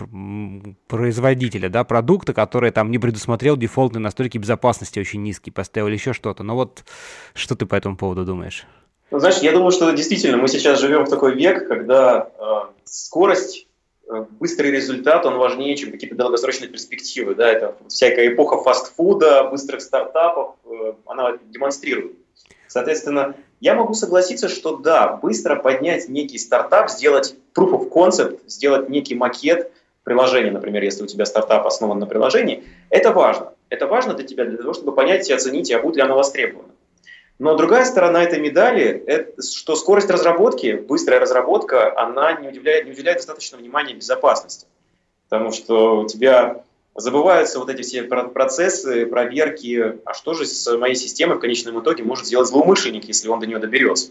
производителя, 0.87 1.69
да, 1.69 1.85
продукта, 1.85 2.35
который 2.35 2.71
там 2.71 2.91
не 2.91 2.99
предусмотрел 2.99 3.57
дефолтные 3.57 4.01
настройки 4.01 4.39
безопасности 4.39 4.99
очень 4.99 5.23
низкие, 5.23 5.53
поставил 5.53 5.89
еще 5.89 6.13
что-то. 6.13 6.43
Но 6.43 6.55
вот 6.55 6.85
что 7.35 7.55
ты 7.57 7.67
по 7.67 7.75
этому 7.75 7.97
поводу 7.97 8.25
думаешь? 8.25 8.67
Ну, 9.11 9.19
знаешь, 9.19 9.39
я 9.39 9.53
думаю, 9.53 9.71
что 9.71 9.91
действительно 9.93 10.37
мы 10.37 10.49
сейчас 10.49 10.81
живем 10.81 11.05
в 11.05 11.09
такой 11.09 11.35
век, 11.35 11.67
когда 11.67 12.29
э, 12.39 12.73
скорость, 12.85 13.67
э, 14.07 14.27
быстрый 14.39 14.71
результат, 14.71 15.25
он 15.25 15.39
важнее, 15.39 15.77
чем 15.77 15.91
какие-то 15.91 16.15
долгосрочные 16.15 16.69
перспективы. 16.69 17.35
Да? 17.35 17.51
Это 17.51 17.75
всякая 17.89 18.29
эпоха 18.29 18.59
фастфуда, 18.63 19.45
быстрых 19.45 19.81
стартапов, 19.81 20.57
э, 20.67 20.93
она 21.07 21.39
демонстрирует. 21.47 22.17
Соответственно, 22.67 23.35
я 23.61 23.75
могу 23.75 23.95
согласиться, 23.95 24.49
что 24.49 24.77
да, 24.77 25.09
быстро 25.17 25.57
поднять 25.57 26.09
некий 26.09 26.39
стартап, 26.39 26.91
сделать 26.91 27.35
proof 27.57 27.71
of 27.71 27.91
concept, 27.91 28.41
сделать 28.47 28.89
некий 28.89 29.15
макет 29.15 29.71
приложения, 30.05 30.51
например, 30.51 30.83
если 30.83 31.03
у 31.03 31.07
тебя 31.07 31.27
стартап 31.27 31.67
основан 31.67 31.99
на 31.99 32.07
приложении, 32.07 32.65
это 32.89 33.13
важно. 33.13 33.53
Это 33.69 33.87
важно 33.87 34.15
для 34.15 34.27
тебя 34.27 34.45
для 34.45 34.57
того, 34.57 34.73
чтобы 34.73 34.95
понять 34.95 35.29
и 35.29 35.33
оценить, 35.33 35.71
а 35.73 35.81
будет 35.81 35.97
ли 35.97 36.03
оно 36.03 36.17
востребовано. 36.17 36.73
Но 37.39 37.55
другая 37.57 37.85
сторона 37.85 38.25
этой 38.25 38.41
медали, 38.41 39.03
это, 39.07 39.43
что 39.43 39.77
скорость 39.77 40.11
разработки, 40.11 40.73
быстрая 40.73 41.21
разработка, 41.21 41.97
она 41.97 42.33
не 42.33 42.49
уделяет, 42.49 42.87
не 42.87 42.93
уделяет 42.93 43.19
достаточно 43.19 43.59
внимания 43.59 43.95
безопасности. 43.95 44.67
Потому 45.29 45.53
что 45.53 46.01
у 46.01 46.07
тебя 46.07 46.63
забываются 46.99 47.59
вот 47.59 47.71
эти 47.71 47.83
все 47.83 48.03
процессы, 48.03 49.07
проверки, 49.07 49.99
а 50.05 50.15
что 50.15 50.35
же 50.35 50.45
с 50.45 50.77
моей 50.77 50.97
системой 50.97 51.37
в 51.37 51.41
конечном 51.41 51.81
итоге 51.81 52.03
может 52.03 52.27
сделать 52.27 52.49
злоумышленник, 52.49 53.05
если 53.05 53.29
он 53.29 53.41
до 53.41 53.47
нее 53.47 53.59
доберется. 53.59 54.11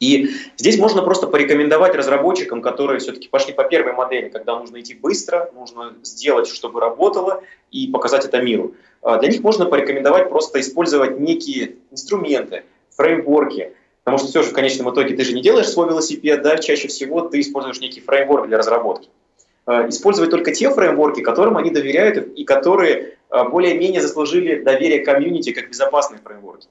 И 0.00 0.30
здесь 0.56 0.78
можно 0.78 1.02
просто 1.02 1.26
порекомендовать 1.26 1.94
разработчикам, 1.94 2.60
которые 2.60 2.98
все-таки 2.98 3.28
пошли 3.28 3.54
по 3.54 3.64
первой 3.64 3.92
модели, 3.92 4.28
когда 4.28 4.58
нужно 4.58 4.80
идти 4.80 4.92
быстро, 4.92 5.50
нужно 5.54 5.94
сделать, 6.02 6.46
чтобы 6.46 6.80
работало, 6.80 7.42
и 7.70 7.88
показать 7.88 8.24
это 8.26 8.42
миру. 8.42 8.74
А 9.00 9.18
для 9.18 9.30
них 9.30 9.42
можно 9.42 9.64
порекомендовать 9.64 10.28
просто 10.28 10.60
использовать 10.60 11.18
некие 11.18 11.76
инструменты, 11.90 12.64
фреймворки, 12.90 13.72
потому 14.02 14.18
что 14.18 14.28
все 14.28 14.42
же 14.42 14.50
в 14.50 14.52
конечном 14.52 14.92
итоге 14.92 15.16
ты 15.16 15.24
же 15.24 15.32
не 15.32 15.40
делаешь 15.40 15.68
свой 15.68 15.88
велосипед, 15.88 16.42
да, 16.42 16.58
чаще 16.58 16.88
всего 16.88 17.22
ты 17.22 17.40
используешь 17.40 17.80
некий 17.80 18.00
фреймворк 18.00 18.48
для 18.48 18.58
разработки. 18.58 19.08
А, 19.66 19.88
использовать 19.88 20.30
только 20.30 20.52
те 20.52 20.70
фреймворки, 20.70 21.22
которым 21.22 21.56
они 21.56 21.70
доверяют 21.70 22.28
и 22.36 22.44
которые 22.44 23.16
а, 23.30 23.44
более-менее 23.48 24.02
заслужили 24.02 24.62
доверие 24.62 25.04
комьюнити 25.04 25.52
как 25.52 25.70
безопасные 25.70 26.20
фреймворки. 26.22 26.68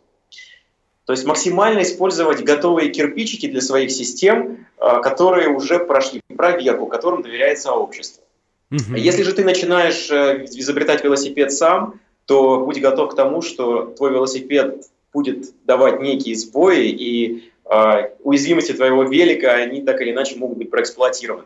То 1.06 1.12
есть 1.12 1.26
максимально 1.26 1.82
использовать 1.82 2.44
готовые 2.44 2.90
кирпичики 2.90 3.48
для 3.48 3.62
своих 3.62 3.92
систем, 3.92 4.68
а, 4.78 5.00
которые 5.00 5.50
уже 5.50 5.80
прошли 5.80 6.22
проверку, 6.36 6.86
которым 6.86 7.24
доверяет 7.24 7.60
сообщество. 7.60 8.24
Угу. 8.72 8.96
Если 8.96 9.24
же 9.24 9.34
ты 9.34 9.44
начинаешь 9.44 10.10
э, 10.10 10.46
изобретать 10.46 11.04
велосипед 11.04 11.52
сам, 11.52 12.00
то 12.26 12.60
будь 12.60 12.82
готов 12.82 13.12
к 13.12 13.16
тому, 13.16 13.42
что 13.42 13.86
твой 13.98 14.12
велосипед 14.12 14.86
будет 15.14 15.52
давать 15.66 16.00
некие 16.00 16.36
сбои, 16.36 16.88
и 16.88 17.52
э, 17.66 18.10
уязвимости 18.24 18.72
твоего 18.72 19.04
велика, 19.04 19.54
они 19.54 19.82
так 19.84 20.02
или 20.02 20.12
иначе 20.12 20.38
могут 20.38 20.58
быть 20.58 20.72
проэксплуатированы. 20.72 21.46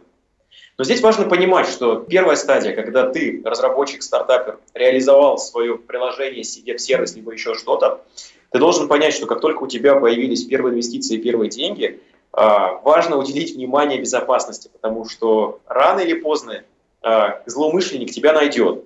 Но 0.77 0.83
здесь 0.83 1.01
важно 1.01 1.27
понимать, 1.27 1.67
что 1.67 1.95
первая 1.95 2.35
стадия, 2.35 2.75
когда 2.75 3.09
ты, 3.09 3.41
разработчик, 3.43 4.03
стартапер, 4.03 4.59
реализовал 4.75 5.39
свое 5.39 5.75
приложение 5.75 6.43
в 6.43 6.81
сервис, 6.81 7.15
либо 7.15 7.31
еще 7.31 7.55
что-то, 7.55 8.01
ты 8.51 8.59
должен 8.59 8.87
понять, 8.87 9.13
что 9.13 9.25
как 9.25 9.41
только 9.41 9.63
у 9.63 9.67
тебя 9.67 9.95
появились 9.95 10.43
первые 10.43 10.73
инвестиции, 10.73 11.17
первые 11.17 11.49
деньги, 11.49 11.99
а, 12.31 12.79
важно 12.83 13.17
уделить 13.17 13.55
внимание 13.55 13.99
безопасности, 13.99 14.69
потому 14.71 15.09
что 15.09 15.59
рано 15.65 16.01
или 16.01 16.13
поздно 16.13 16.63
а, 17.01 17.41
злоумышленник 17.47 18.11
тебя 18.11 18.33
найдет. 18.33 18.83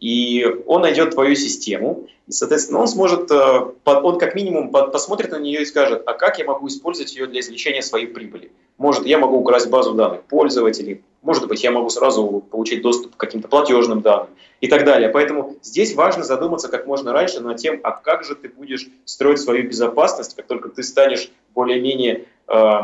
И 0.00 0.46
он 0.66 0.82
найдет 0.82 1.10
твою 1.10 1.34
систему, 1.34 2.06
и, 2.28 2.32
соответственно, 2.32 2.80
он 2.80 2.88
сможет, 2.88 3.30
а, 3.32 3.72
он 3.84 4.18
как 4.18 4.34
минимум 4.34 4.70
посмотрит 4.70 5.32
на 5.32 5.38
нее 5.38 5.62
и 5.62 5.64
скажет, 5.64 6.02
а 6.06 6.12
как 6.12 6.38
я 6.38 6.44
могу 6.44 6.68
использовать 6.68 7.14
ее 7.16 7.26
для 7.26 7.40
извлечения 7.40 7.82
своей 7.82 8.06
прибыли. 8.06 8.52
Может, 8.76 9.06
я 9.06 9.18
могу 9.18 9.38
украсть 9.38 9.68
базу 9.68 9.94
данных 9.94 10.22
пользователей, 10.22 11.02
может 11.22 11.48
быть, 11.48 11.64
я 11.64 11.72
могу 11.72 11.90
сразу 11.90 12.44
получить 12.50 12.80
доступ 12.82 13.16
к 13.16 13.18
каким-то 13.18 13.48
платежным 13.48 14.02
данным 14.02 14.30
и 14.60 14.68
так 14.68 14.84
далее. 14.84 15.08
Поэтому 15.08 15.56
здесь 15.62 15.94
важно 15.94 16.22
задуматься 16.22 16.68
как 16.68 16.86
можно 16.86 17.12
раньше 17.12 17.40
над 17.40 17.56
тем, 17.56 17.80
а 17.82 17.90
как 17.92 18.24
же 18.24 18.34
ты 18.34 18.48
будешь 18.48 18.88
строить 19.04 19.40
свою 19.40 19.68
безопасность, 19.68 20.36
как 20.36 20.46
только 20.46 20.68
ты 20.68 20.82
станешь 20.82 21.30
более-менее, 21.54 22.26
э, 22.46 22.78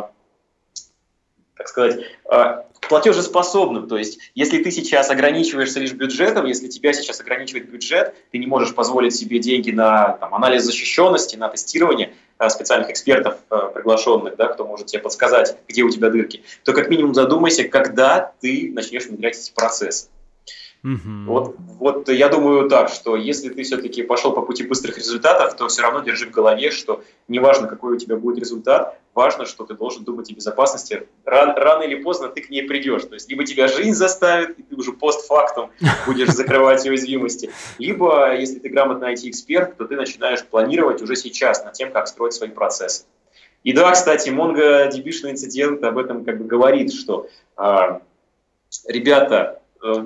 так 1.56 1.68
сказать, 1.68 2.00
э, 2.30 2.62
платежеспособным. 2.88 3.88
То 3.88 3.96
есть, 3.96 4.18
если 4.34 4.62
ты 4.62 4.70
сейчас 4.70 5.10
ограничиваешься 5.10 5.80
лишь 5.80 5.92
бюджетом, 5.92 6.46
если 6.46 6.68
тебя 6.68 6.92
сейчас 6.92 7.20
ограничивает 7.20 7.70
бюджет, 7.70 8.14
ты 8.30 8.38
не 8.38 8.46
можешь 8.46 8.74
позволить 8.74 9.14
себе 9.14 9.38
деньги 9.38 9.70
на 9.70 10.16
там, 10.18 10.34
анализ 10.34 10.64
защищенности, 10.64 11.36
на 11.36 11.48
тестирование 11.48 12.14
э, 12.38 12.48
специальных 12.48 12.90
экспертов 12.90 13.38
э, 13.50 13.70
приглашенных, 13.74 14.36
да, 14.36 14.48
кто 14.48 14.66
может 14.66 14.86
тебе 14.86 15.00
подсказать, 15.00 15.56
где 15.68 15.82
у 15.82 15.90
тебя 15.90 16.10
дырки, 16.10 16.42
то 16.64 16.72
как 16.72 16.90
минимум 16.90 17.14
задумайся, 17.14 17.64
когда 17.64 18.32
ты 18.40 18.70
начнешь 18.74 19.06
внедрять 19.06 19.38
эти 19.38 19.52
процессы. 19.52 20.08
Угу. 20.84 21.32
Вот, 21.32 21.56
вот 21.78 22.08
я 22.10 22.28
думаю 22.28 22.68
так, 22.68 22.90
что 22.90 23.16
если 23.16 23.48
ты 23.48 23.62
все-таки 23.62 24.02
пошел 24.02 24.32
по 24.32 24.42
пути 24.42 24.64
быстрых 24.64 24.98
результатов, 24.98 25.56
то 25.56 25.66
все 25.68 25.80
равно 25.80 26.00
держи 26.00 26.26
в 26.26 26.30
голове, 26.30 26.70
что 26.70 27.02
неважно, 27.26 27.68
какой 27.68 27.94
у 27.94 27.98
тебя 27.98 28.16
будет 28.16 28.38
результат, 28.38 29.00
важно, 29.14 29.46
что 29.46 29.64
ты 29.64 29.72
должен 29.72 30.04
думать 30.04 30.30
о 30.30 30.34
безопасности. 30.34 31.08
Ран, 31.24 31.56
рано 31.56 31.84
или 31.84 32.02
поздно 32.02 32.28
ты 32.28 32.42
к 32.42 32.50
ней 32.50 32.64
придешь. 32.64 33.04
То 33.04 33.14
есть 33.14 33.30
либо 33.30 33.44
тебя 33.44 33.66
жизнь 33.66 33.94
заставит, 33.94 34.58
и 34.58 34.62
ты 34.62 34.76
уже 34.76 34.92
постфактум 34.92 35.70
будешь 36.06 36.28
закрывать 36.28 36.86
уязвимости, 36.86 37.50
либо, 37.78 38.36
если 38.36 38.58
ты 38.58 38.68
грамотный 38.68 39.14
IT-эксперт, 39.14 39.78
то 39.78 39.86
ты 39.86 39.96
начинаешь 39.96 40.44
планировать 40.44 41.00
уже 41.00 41.16
сейчас 41.16 41.64
над 41.64 41.72
тем, 41.72 41.92
как 41.92 42.08
строить 42.08 42.34
свои 42.34 42.50
процессы. 42.50 43.06
И 43.62 43.72
да, 43.72 43.90
кстати, 43.92 44.28
MongoDB-шный 44.28 45.30
инцидент 45.30 45.82
об 45.82 45.96
этом 45.96 46.26
как 46.26 46.36
бы 46.36 46.44
говорит, 46.44 46.92
что 46.92 47.26
э, 47.56 48.00
ребята, 48.86 49.62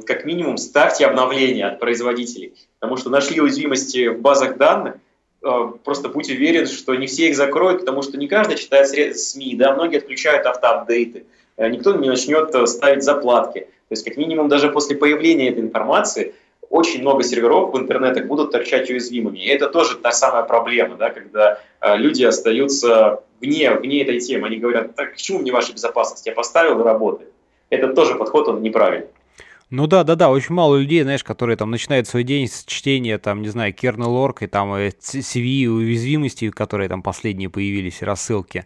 как 0.06 0.24
минимум 0.24 0.56
ставьте 0.56 1.06
обновления 1.06 1.66
от 1.66 1.78
производителей, 1.78 2.54
потому 2.80 2.96
что 2.96 3.10
нашли 3.10 3.40
уязвимости 3.40 4.08
в 4.08 4.20
базах 4.20 4.56
данных, 4.56 4.96
э, 5.44 5.48
просто 5.84 6.08
будь 6.08 6.28
уверен, 6.28 6.66
что 6.66 6.94
не 6.96 7.06
все 7.06 7.28
их 7.28 7.36
закроют, 7.36 7.80
потому 7.80 8.02
что 8.02 8.18
не 8.18 8.26
каждый 8.26 8.56
читает 8.56 9.16
СМИ, 9.16 9.54
да, 9.54 9.74
многие 9.74 9.98
отключают 9.98 10.46
автоапдейты, 10.46 11.26
э, 11.56 11.68
никто 11.68 11.94
не 11.94 12.08
начнет 12.08 12.68
ставить 12.68 13.04
заплатки. 13.04 13.60
То 13.60 13.92
есть, 13.92 14.04
как 14.04 14.16
минимум, 14.16 14.48
даже 14.48 14.68
после 14.70 14.96
появления 14.96 15.50
этой 15.50 15.60
информации 15.60 16.34
очень 16.70 17.00
много 17.00 17.22
серверов 17.22 17.72
в 17.72 17.78
интернетах 17.78 18.26
будут 18.26 18.50
торчать 18.50 18.90
уязвимыми. 18.90 19.38
И 19.38 19.46
это 19.46 19.68
тоже 19.68 19.96
та 19.96 20.10
самая 20.10 20.42
проблема, 20.42 20.96
да, 20.96 21.08
когда 21.08 21.62
люди 21.96 22.24
остаются 22.24 23.22
вне, 23.40 23.70
вне 23.70 24.02
этой 24.02 24.20
темы. 24.20 24.48
Они 24.48 24.58
говорят, 24.58 24.94
так 24.94 25.14
к 25.14 25.16
чему 25.16 25.38
мне 25.38 25.50
ваша 25.50 25.72
безопасность? 25.72 26.26
Я 26.26 26.32
поставил 26.32 26.78
и 26.80 26.82
работает. 26.82 27.32
Это 27.70 27.94
тоже 27.94 28.16
подход, 28.16 28.48
он 28.48 28.60
неправильный. 28.60 29.08
Ну 29.70 29.86
да, 29.86 30.02
да, 30.02 30.14
да, 30.14 30.30
очень 30.30 30.54
мало 30.54 30.76
людей, 30.76 31.02
знаешь, 31.02 31.22
которые 31.22 31.56
там 31.56 31.70
начинают 31.70 32.08
свой 32.08 32.24
день 32.24 32.48
с 32.48 32.64
чтения, 32.64 33.18
там, 33.18 33.42
не 33.42 33.48
знаю, 33.48 33.74
kernel 33.74 34.24
org 34.24 34.38
и 34.40 34.46
там 34.46 34.72
CV 34.72 35.66
уязвимости, 35.66 36.50
которые 36.50 36.88
там 36.88 37.02
последние 37.02 37.50
появились, 37.50 38.02
рассылки. 38.02 38.64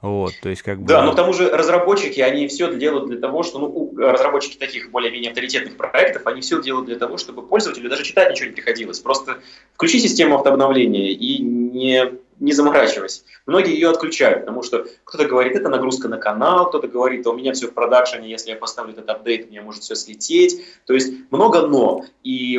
Вот, 0.00 0.32
то 0.42 0.48
есть 0.48 0.62
как 0.62 0.80
бы... 0.80 0.88
Да, 0.88 1.04
но 1.04 1.12
к 1.12 1.14
тому 1.14 1.32
же 1.32 1.48
разработчики, 1.48 2.18
они 2.18 2.48
все 2.48 2.74
делают 2.76 3.08
для 3.08 3.20
того, 3.20 3.44
что, 3.44 3.60
ну, 3.60 3.94
разработчики 3.96 4.56
таких 4.58 4.90
более-менее 4.90 5.30
авторитетных 5.30 5.76
проектов, 5.76 6.26
они 6.26 6.40
все 6.40 6.60
делают 6.60 6.86
для 6.86 6.98
того, 6.98 7.18
чтобы 7.18 7.46
пользователю 7.46 7.88
даже 7.88 8.02
читать 8.02 8.32
ничего 8.32 8.48
не 8.48 8.52
приходилось. 8.52 8.98
Просто 8.98 9.38
включи 9.74 10.00
систему 10.00 10.34
автообновления 10.34 11.12
и 11.12 11.38
не 11.40 12.14
не 12.42 12.52
заморачивайся. 12.52 13.22
Многие 13.46 13.74
ее 13.74 13.88
отключают, 13.88 14.40
потому 14.40 14.62
что 14.62 14.86
кто-то 15.04 15.26
говорит, 15.26 15.54
это 15.54 15.68
нагрузка 15.68 16.08
на 16.08 16.18
канал, 16.18 16.68
кто-то 16.68 16.88
говорит, 16.88 17.26
а 17.26 17.30
у 17.30 17.34
меня 17.34 17.52
все 17.52 17.68
в 17.68 17.72
продакшене, 17.72 18.28
если 18.28 18.50
я 18.50 18.56
поставлю 18.56 18.92
этот 18.92 19.08
апдейт, 19.08 19.46
у 19.46 19.50
меня 19.50 19.62
может 19.62 19.82
все 19.82 19.94
слететь. 19.94 20.60
То 20.86 20.94
есть 20.94 21.12
много 21.30 21.66
«но» 21.66 22.04
и 22.24 22.58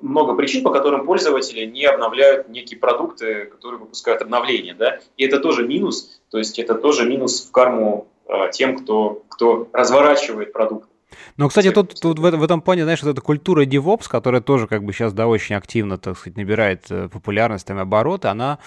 много 0.00 0.34
причин, 0.34 0.62
по 0.62 0.70
которым 0.70 1.04
пользователи 1.04 1.66
не 1.66 1.84
обновляют 1.84 2.48
некие 2.48 2.78
продукты, 2.78 3.46
которые 3.46 3.80
выпускают 3.80 4.22
обновления. 4.22 4.74
Да? 4.74 5.00
И 5.16 5.24
это 5.24 5.40
тоже 5.40 5.66
минус, 5.66 6.20
то 6.30 6.38
есть 6.38 6.58
это 6.58 6.74
тоже 6.74 7.04
минус 7.08 7.44
в 7.44 7.50
карму 7.50 8.06
э, 8.26 8.50
тем, 8.52 8.78
кто, 8.78 9.24
кто 9.28 9.68
разворачивает 9.72 10.52
продукт. 10.52 10.88
Но, 11.36 11.48
кстати, 11.48 11.70
тут, 11.70 12.00
тут 12.00 12.18
в, 12.18 12.22
в 12.22 12.42
этом 12.42 12.60
плане, 12.60 12.84
знаешь, 12.84 13.02
вот 13.02 13.10
эта 13.10 13.20
культура 13.20 13.64
DevOps, 13.64 14.08
которая 14.08 14.40
тоже 14.40 14.66
как 14.66 14.84
бы 14.84 14.92
сейчас, 14.92 15.12
да, 15.12 15.26
очень 15.26 15.54
активно, 15.54 15.98
так 15.98 16.18
сказать, 16.18 16.36
набирает 16.36 16.86
э, 16.90 17.08
популярность, 17.08 17.66
там, 17.66 17.78
обороты, 17.78 18.28
она 18.28 18.58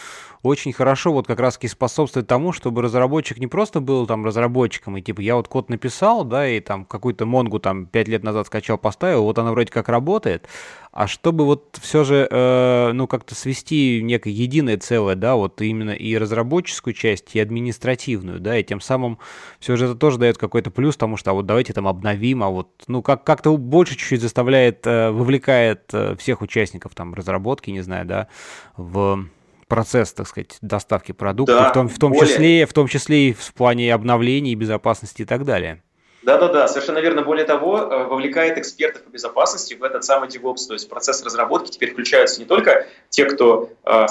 очень 0.44 0.74
хорошо 0.74 1.12
вот 1.14 1.28
как 1.28 1.40
раз-таки 1.40 1.68
способствует 1.68 2.28
тому, 2.28 2.52
чтобы 2.52 2.82
разработчик 2.82 3.38
не 3.38 3.48
просто 3.48 3.82
был 3.82 4.08
там 4.08 4.26
разработчиком, 4.26 4.98
и 4.98 5.02
типа 5.02 5.22
я 5.22 5.36
вот 5.36 5.48
код 5.48 5.70
написал, 5.70 6.24
да, 6.24 6.48
и 6.48 6.60
там 6.60 6.86
какую-то 6.86 7.26
монгу 7.26 7.60
там 7.60 7.86
пять 7.86 8.08
лет 8.08 8.24
назад 8.24 8.48
скачал, 8.48 8.78
поставил, 8.78 9.24
вот 9.24 9.38
она 9.40 9.52
вроде 9.52 9.72
как 9.72 9.90
работает, 9.90 10.48
а 10.92 11.08
чтобы 11.08 11.46
вот 11.46 11.78
все 11.82 12.04
же, 12.04 12.28
э, 12.30 12.92
ну, 12.94 13.08
как-то 13.08 13.36
свести 13.36 14.02
некое 14.02 14.32
единое 14.32 14.78
целое, 14.78 15.16
да, 15.16 15.36
вот 15.36 15.62
именно 15.62 15.92
и 15.92 16.18
разработческую 16.18 16.94
часть, 16.94 17.36
и 17.36 17.40
административную, 17.40 18.40
да, 18.40 18.58
и 18.58 18.64
тем 18.64 18.82
самым 18.82 19.20
все 19.60 19.76
же 19.76 19.86
это 19.86 19.96
тоже 19.96 20.18
дает 20.18 20.38
какой-то 20.38 20.72
плюс, 20.72 20.96
потому 20.96 21.18
что 21.18 21.32
а 21.32 21.34
вот 21.34 21.46
давайте 21.46 21.74
там 21.74 21.88
обновим, 21.88 22.44
а 22.44 22.50
вот, 22.50 22.70
ну, 22.88 23.02
как- 23.02 23.24
как-то 23.24 23.56
больше 23.58 23.96
чуть-чуть 23.96 24.22
заставляет, 24.22 24.86
э, 24.88 25.12
вовлекает 25.12 25.84
э, 25.94 26.16
всех 26.18 26.42
участников 26.42 26.96
там 26.96 27.14
разработки, 27.14 27.70
не 27.70 27.82
знаю, 27.82 28.06
да, 28.06 28.28
в 28.76 29.28
процесс, 29.68 30.14
так 30.14 30.28
сказать, 30.28 30.58
доставки 30.62 31.12
продукта, 31.12 31.54
да, 31.54 31.70
в, 31.70 31.74
том, 31.74 31.90
в, 31.90 32.00
том 32.00 32.12
более... 32.14 32.28
числе, 32.28 32.66
в 32.66 32.74
том 32.74 32.88
числе 32.88 33.30
и 33.30 33.34
в 33.34 33.54
плане 33.54 33.94
обновлений, 33.94 34.56
безопасности 34.56 35.24
и 35.24 35.26
так 35.26 35.44
далее. 35.44 35.84
Да-да-да, 36.28 36.68
совершенно 36.68 37.00
верно. 37.00 37.22
Более 37.22 37.46
того, 37.46 37.78
э, 37.78 38.04
вовлекает 38.04 38.58
экспертов 38.58 39.02
по 39.04 39.10
безопасности 39.10 39.76
в 39.76 39.82
этот 39.82 40.04
самый 40.04 40.28
DevOps, 40.28 40.68
то 40.68 40.74
есть 40.74 40.90
процесс 40.90 41.24
разработки 41.24 41.72
теперь 41.72 41.94
включаются 41.94 42.42
не 42.42 42.46
только 42.46 42.86
те, 43.10 43.24
кто 43.24 43.70
э, 43.86 44.08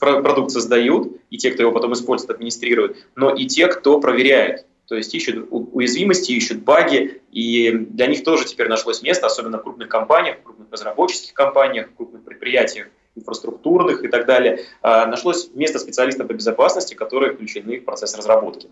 продукт 0.00 0.50
создают, 0.50 1.20
и 1.30 1.38
те, 1.38 1.52
кто 1.52 1.62
его 1.62 1.70
потом 1.70 1.92
использует, 1.92 2.32
администрирует, 2.32 2.96
но 3.14 3.30
и 3.30 3.46
те, 3.46 3.68
кто 3.68 4.00
проверяет. 4.00 4.66
То 4.88 4.96
есть 4.96 5.14
ищут 5.14 5.46
уязвимости, 5.50 6.32
ищут 6.32 6.64
баги, 6.64 7.22
и 7.30 7.70
для 7.70 8.08
них 8.08 8.24
тоже 8.24 8.44
теперь 8.44 8.66
нашлось 8.66 9.00
место, 9.00 9.26
особенно 9.26 9.58
в 9.58 9.62
крупных 9.62 9.88
компаниях, 9.88 10.38
в 10.38 10.42
крупных 10.42 10.66
разработческих 10.72 11.32
компаниях, 11.32 11.90
в 11.90 11.94
крупных 11.94 12.24
предприятиях, 12.24 12.88
инфраструктурных 13.14 14.02
и 14.02 14.08
так 14.08 14.26
далее, 14.26 14.64
а, 14.80 15.06
нашлось 15.06 15.50
место 15.54 15.78
специалистов 15.78 16.26
по 16.26 16.32
безопасности, 16.32 16.94
которые 16.94 17.34
включены 17.34 17.78
в 17.78 17.84
процесс 17.84 18.16
разработки. 18.16 18.68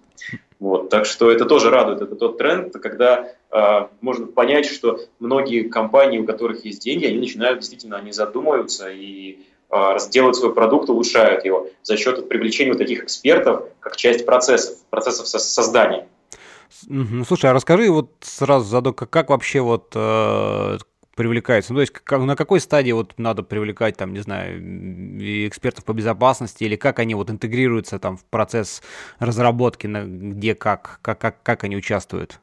Вот, 0.60 0.90
так 0.90 1.06
что 1.06 1.30
это 1.30 1.46
тоже 1.46 1.70
радует. 1.70 2.02
Это 2.02 2.14
тот 2.14 2.36
тренд, 2.36 2.74
когда 2.74 3.32
э, 3.50 3.86
можно 4.02 4.26
понять, 4.26 4.66
что 4.66 5.00
многие 5.18 5.62
компании, 5.68 6.18
у 6.18 6.26
которых 6.26 6.66
есть 6.66 6.82
деньги, 6.82 7.06
они 7.06 7.18
начинают 7.18 7.60
действительно, 7.60 7.96
они 7.96 8.12
задумываются 8.12 8.90
и 8.90 9.38
э, 9.70 9.96
делают 10.10 10.36
свой 10.36 10.54
продукт, 10.54 10.90
улучшают 10.90 11.46
его 11.46 11.68
за 11.82 11.96
счет 11.96 12.28
привлечения 12.28 12.72
вот 12.72 12.78
таких 12.78 13.04
экспертов, 13.04 13.64
как 13.80 13.96
часть 13.96 14.26
процессов, 14.26 14.76
процессов 14.90 15.26
создания. 15.28 16.06
Слушай, 17.26 17.50
а 17.50 17.54
расскажи 17.54 17.90
вот 17.90 18.10
сразу 18.20 18.66
задок, 18.66 19.08
как, 19.10 19.30
вообще 19.30 19.60
вот 19.60 19.92
э, 19.94 20.76
привлекается? 21.16 21.72
Ну, 21.72 21.78
то 21.78 21.80
есть 21.82 21.92
как, 21.92 22.20
на 22.20 22.36
какой 22.36 22.60
стадии 22.60 22.92
вот 22.92 23.14
надо 23.18 23.42
привлекать, 23.42 23.96
там, 23.96 24.12
не 24.12 24.20
знаю, 24.20 24.58
экспертов 25.48 25.84
по 25.84 25.92
безопасности, 25.92 26.64
или 26.64 26.76
как 26.76 26.98
они 26.98 27.14
вот 27.14 27.30
интегрируются 27.30 27.98
там 27.98 28.16
в 28.16 28.24
процесс 28.24 28.82
разработки, 29.18 29.86
на, 29.86 30.04
где 30.04 30.54
как, 30.54 30.98
как, 31.02 31.18
как, 31.18 31.42
как 31.42 31.64
они 31.64 31.76
участвуют? 31.76 32.40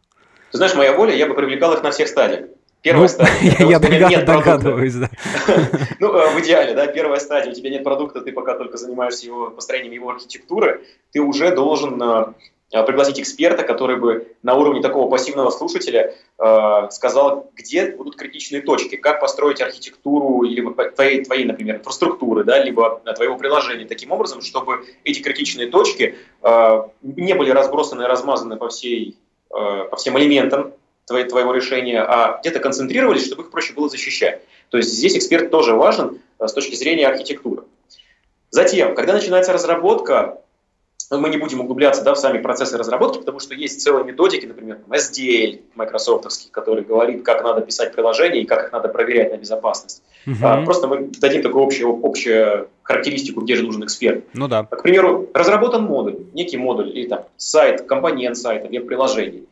Ты 0.52 0.58
знаешь, 0.58 0.76
моя 0.76 0.94
воля, 0.94 1.14
я 1.16 1.28
бы 1.28 1.34
привлекал 1.34 1.74
их 1.74 1.84
на 1.84 1.92
всех 1.92 2.08
стадиях. 2.08 2.46
Первая 2.82 3.04
ну, 3.04 3.08
стадия. 3.08 3.68
Я 3.68 3.80
догад, 3.80 4.26
догадываюсь, 4.26 4.94
да. 4.94 5.10
ну, 6.00 6.14
э, 6.14 6.36
в 6.36 6.40
идеале, 6.42 6.74
да, 6.74 6.88
первая 6.88 7.20
стадия, 7.20 7.52
у 7.52 7.56
тебя 7.56 7.72
нет 7.72 7.84
продукта, 7.84 8.22
ты 8.22 8.32
пока 8.32 8.54
только 8.54 8.78
занимаешься 8.78 9.26
его 9.26 9.50
построением 9.50 9.94
его 9.94 10.12
архитектуры, 10.12 10.86
ты 11.12 11.20
уже 11.20 11.54
должен 11.54 12.02
Э, 12.02 12.34
пригласить 12.70 13.20
эксперта, 13.20 13.64
который 13.64 13.96
бы 13.96 14.36
на 14.44 14.56
уровне 14.56 14.82
такого 14.82 15.10
пассивного 15.10 15.52
слушателя 15.52 16.14
э, 16.38 16.88
сказал, 16.92 17.50
где 17.56 17.92
будут 17.92 18.18
критичные 18.18 18.62
точки, 18.62 18.98
как 18.98 19.22
построить 19.22 19.62
архитектуру 19.62 20.42
либо 20.44 20.74
твоей, 20.90 21.24
твоей, 21.24 21.46
например, 21.46 21.78
инфраструктуры, 21.78 22.44
да, 22.44 22.62
либо 22.62 23.02
э, 23.06 23.14
твоего 23.14 23.38
приложения 23.38 23.86
таким 23.86 24.12
образом, 24.12 24.42
чтобы 24.42 24.86
эти 25.06 25.22
критичные 25.22 25.68
точки 25.68 26.16
э, 26.44 26.84
не 27.04 27.34
были 27.36 27.52
разбросаны 27.52 28.04
и 28.04 28.06
размазаны 28.06 28.58
по, 28.58 28.68
всей, 28.68 29.18
э, 29.50 29.86
по 29.90 29.96
всем 29.96 30.20
элементам 30.20 30.74
твоего, 31.06 31.30
твоего 31.30 31.54
решения, 31.54 32.02
а 32.02 32.40
где-то 32.42 32.60
концентрировались, 32.60 33.26
чтобы 33.26 33.44
их 33.44 33.50
проще 33.50 33.74
было 33.74 33.88
защищать. 33.88 34.42
То 34.70 34.78
есть 34.78 34.90
здесь 34.90 35.16
эксперт 35.16 35.50
тоже 35.50 35.74
важен 35.74 36.20
э, 36.40 36.48
с 36.48 36.54
точки 36.54 36.76
зрения 36.76 37.08
архитектуры. 37.08 37.64
Затем, 38.50 38.94
когда 38.96 39.14
начинается 39.14 39.54
разработка, 39.54 40.42
мы 41.12 41.30
не 41.30 41.38
будем 41.38 41.62
углубляться 41.62 42.04
да, 42.04 42.13
в 42.13 42.17
сами 42.17 42.39
процессы 42.39 42.78
разработки, 42.78 43.20
потому 43.20 43.39
что 43.39 43.56
есть 43.56 43.82
целые 43.82 44.04
методики, 44.04 44.46
например, 44.46 44.80
SDL 44.89 45.62
майкрософтовский, 45.76 46.50
который 46.52 46.84
говорит, 46.84 47.24
как 47.24 47.43
надо 47.43 47.62
писать 47.62 47.93
приложения 47.93 48.41
и 48.41 48.46
как 48.46 48.65
их 48.65 48.72
надо 48.74 48.89
проверять 48.89 49.32
на 49.32 49.38
безопасность. 49.38 50.04
Угу. 50.26 50.36
А, 50.43 50.62
просто 50.63 50.88
мы 50.88 51.10
дадим 51.20 51.41
такую 51.41 51.63
общую, 51.63 52.00
общую 52.04 52.70
характеристику, 52.84 53.41
где 53.41 53.56
же 53.56 53.63
нужен 53.63 53.86
эксперт. 53.86 54.26
Ну 54.34 54.48
да. 54.48 54.63
К 54.63 54.82
примеру, 54.84 55.30
разработан 55.34 55.84
модуль, 55.84 56.17
некий 56.34 56.58
модуль 56.58 56.89
или 56.89 57.08
там 57.08 57.24
сайт, 57.38 57.84
компонент 57.84 58.38
сайта, 58.38 58.67
веб-приложений. 58.67 59.48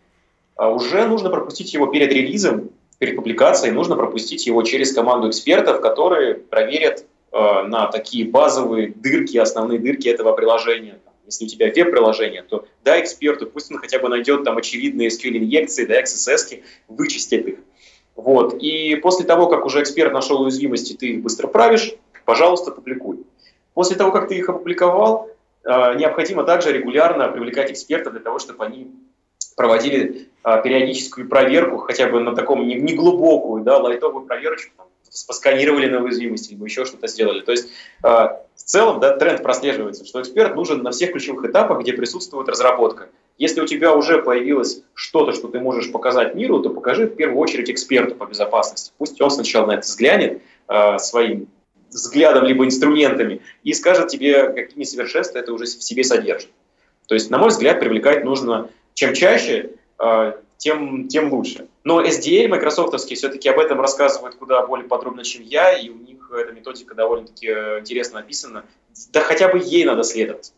А 0.58 0.70
уже 0.70 1.08
нужно 1.08 1.30
пропустить 1.30 1.74
его 1.74 1.88
перед 1.88 2.12
релизом, 2.12 2.70
перед 2.98 3.16
публикацией, 3.16 3.74
нужно 3.74 3.96
пропустить 3.96 4.46
его 4.48 4.62
через 4.64 4.94
команду 4.94 5.30
экспертов, 5.30 5.82
которые 5.82 6.36
проверят 6.36 7.06
э, 7.32 7.64
на 7.64 7.88
такие 7.88 8.26
базовые 8.26 8.94
дырки, 8.96 9.38
основные 9.38 9.80
дырки 9.80 10.08
этого 10.08 10.34
приложения 10.34 11.00
если 11.26 11.46
у 11.46 11.48
тебя 11.48 11.68
веб-приложение, 11.68 12.44
то 12.44 12.66
дай 12.84 13.02
эксперту, 13.02 13.48
пусть 13.48 13.72
он 13.72 13.80
хотя 13.80 14.00
бы 14.00 14.10
найдет 14.10 14.44
там 14.44 14.58
очевидные 14.58 15.10
SQL-инъекции, 15.10 15.86
да, 15.86 16.02
XSS, 16.02 16.62
вычистит 16.88 17.48
их. 17.48 17.60
Вот. 18.16 18.56
И 18.62 18.96
после 18.96 19.26
того, 19.26 19.48
как 19.48 19.66
уже 19.66 19.82
эксперт 19.82 20.14
нашел 20.14 20.42
уязвимости, 20.42 20.94
ты 20.94 21.08
их 21.08 21.22
быстро 21.22 21.48
правишь, 21.48 21.94
пожалуйста, 22.26 22.72
публикуй. 22.72 23.26
После 23.74 23.98
того, 23.98 24.12
как 24.12 24.30
ты 24.30 24.36
их 24.36 24.48
опубликовал, 24.48 25.30
э, 25.64 25.96
необходимо 25.96 26.44
также 26.44 26.72
регулярно 26.72 27.28
привлекать 27.28 27.72
экспертов 27.72 28.14
для 28.14 28.22
того, 28.22 28.40
чтобы 28.40 28.66
они 28.66 28.92
проводили 29.58 30.30
э, 30.44 30.62
периодическую 30.64 31.28
проверку, 31.28 31.78
хотя 31.78 32.08
бы 32.08 32.20
на 32.22 32.36
таком 32.36 32.68
неглубокую, 32.68 33.64
да, 33.64 33.78
лайтовую 33.78 34.26
проверочку, 34.26 34.86
посканировали 35.24 35.88
на 35.88 36.04
уязвимости, 36.04 36.52
либо 36.52 36.66
еще 36.66 36.86
что-то 36.86 37.08
сделали. 37.08 37.42
То 37.42 37.52
есть 37.52 37.70
э, 38.04 38.08
в 38.08 38.40
целом 38.56 39.00
да, 39.00 39.16
тренд 39.18 39.42
прослеживается, 39.44 40.06
что 40.06 40.22
эксперт 40.22 40.56
нужен 40.56 40.84
на 40.84 40.92
всех 40.92 41.12
ключевых 41.12 41.46
этапах, 41.46 41.82
где 41.82 41.94
присутствует 41.94 42.50
разработка. 42.50 43.10
Если 43.38 43.62
у 43.62 43.66
тебя 43.66 43.94
уже 43.94 44.22
появилось 44.22 44.82
что-то, 44.94 45.34
что 45.34 45.48
ты 45.48 45.60
можешь 45.60 45.92
показать 45.92 46.36
миру, 46.36 46.62
то 46.62 46.70
покажи 46.70 47.06
в 47.08 47.16
первую 47.16 47.40
очередь 47.40 47.70
эксперту 47.70 48.16
по 48.16 48.26
безопасности. 48.26 48.92
Пусть 48.98 49.20
он 49.22 49.32
сначала 49.32 49.68
на 49.68 49.72
это 49.74 49.82
взглянет 49.82 50.42
э, 50.68 50.98
своим 51.00 51.48
взглядом 51.90 52.46
либо 52.46 52.66
инструментами 52.66 53.42
и 53.64 53.74
скажет 53.74 54.08
тебе, 54.08 54.50
какие 54.50 54.80
несовершенства 54.80 55.40
это 55.40 55.54
уже 55.54 55.66
в 55.66 55.84
себе 55.84 56.04
содержит. 56.04 56.50
То 57.08 57.16
есть, 57.16 57.30
на 57.30 57.38
мой 57.38 57.50
взгляд, 57.50 57.80
привлекать 57.80 58.24
нужно 58.24 58.70
чем 58.96 59.14
чаще, 59.14 59.72
э, 60.00 60.34
тем, 60.58 61.08
тем 61.08 61.32
лучше. 61.32 61.68
Но 61.84 62.02
SDL 62.02 62.48
майкрософтовский 62.48 63.16
все-таки 63.16 63.50
об 63.50 63.60
этом 63.60 63.80
рассказывают 63.80 64.36
куда 64.36 64.66
более 64.66 64.88
подробно, 64.88 65.24
чем 65.24 65.44
я, 65.44 65.78
и 65.78 65.90
у 65.90 65.96
них 65.98 66.32
эта 66.32 66.52
методика 66.52 66.96
довольно-таки 66.96 67.48
э, 67.48 67.80
интересно 67.80 68.20
описана. 68.20 68.66
Да 69.12 69.22
хотя 69.22 69.50
бы 69.50 69.60
ей 69.60 69.86
надо 69.86 70.04
следовать. 70.04 70.54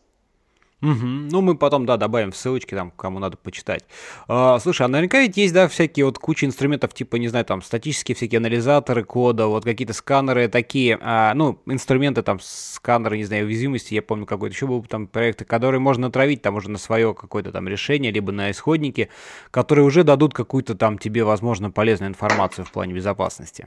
Угу. 0.80 1.06
Ну, 1.32 1.40
мы 1.40 1.56
потом, 1.56 1.86
да, 1.86 1.96
добавим 1.96 2.32
ссылочки 2.32 2.74
там, 2.74 2.92
кому 2.92 3.18
надо 3.18 3.36
почитать. 3.36 3.84
А, 4.28 4.60
слушай, 4.60 4.82
а 4.82 4.88
наверняка 4.88 5.18
ведь 5.18 5.36
есть, 5.36 5.52
да, 5.52 5.66
всякие 5.66 6.04
вот 6.06 6.18
куча 6.18 6.46
инструментов, 6.46 6.94
типа, 6.94 7.16
не 7.16 7.26
знаю, 7.26 7.44
там, 7.44 7.62
статические 7.62 8.14
всякие 8.14 8.38
анализаторы 8.38 9.02
кода, 9.02 9.48
вот 9.48 9.64
какие-то 9.64 9.92
сканеры 9.92 10.46
такие, 10.46 10.96
а, 11.00 11.34
ну, 11.34 11.58
инструменты, 11.66 12.22
там, 12.22 12.38
сканеры, 12.40 13.16
не 13.16 13.24
знаю, 13.24 13.46
уязвимости, 13.46 13.94
я 13.94 14.02
помню, 14.02 14.24
какой-то 14.24 14.54
еще 14.54 14.68
был 14.68 14.84
там 14.84 15.08
проект, 15.08 15.44
которые 15.46 15.80
можно 15.80 16.06
натравить 16.06 16.42
там 16.42 16.54
уже 16.54 16.70
на 16.70 16.78
свое 16.78 17.12
какое-то 17.12 17.50
там 17.50 17.66
решение, 17.66 18.12
либо 18.12 18.30
на 18.30 18.52
исходники, 18.52 19.08
которые 19.50 19.84
уже 19.84 20.04
дадут 20.04 20.32
какую-то 20.32 20.76
там 20.76 20.96
тебе, 20.96 21.24
возможно, 21.24 21.72
полезную 21.72 22.10
информацию 22.10 22.64
в 22.64 22.70
плане 22.70 22.94
безопасности. 22.94 23.66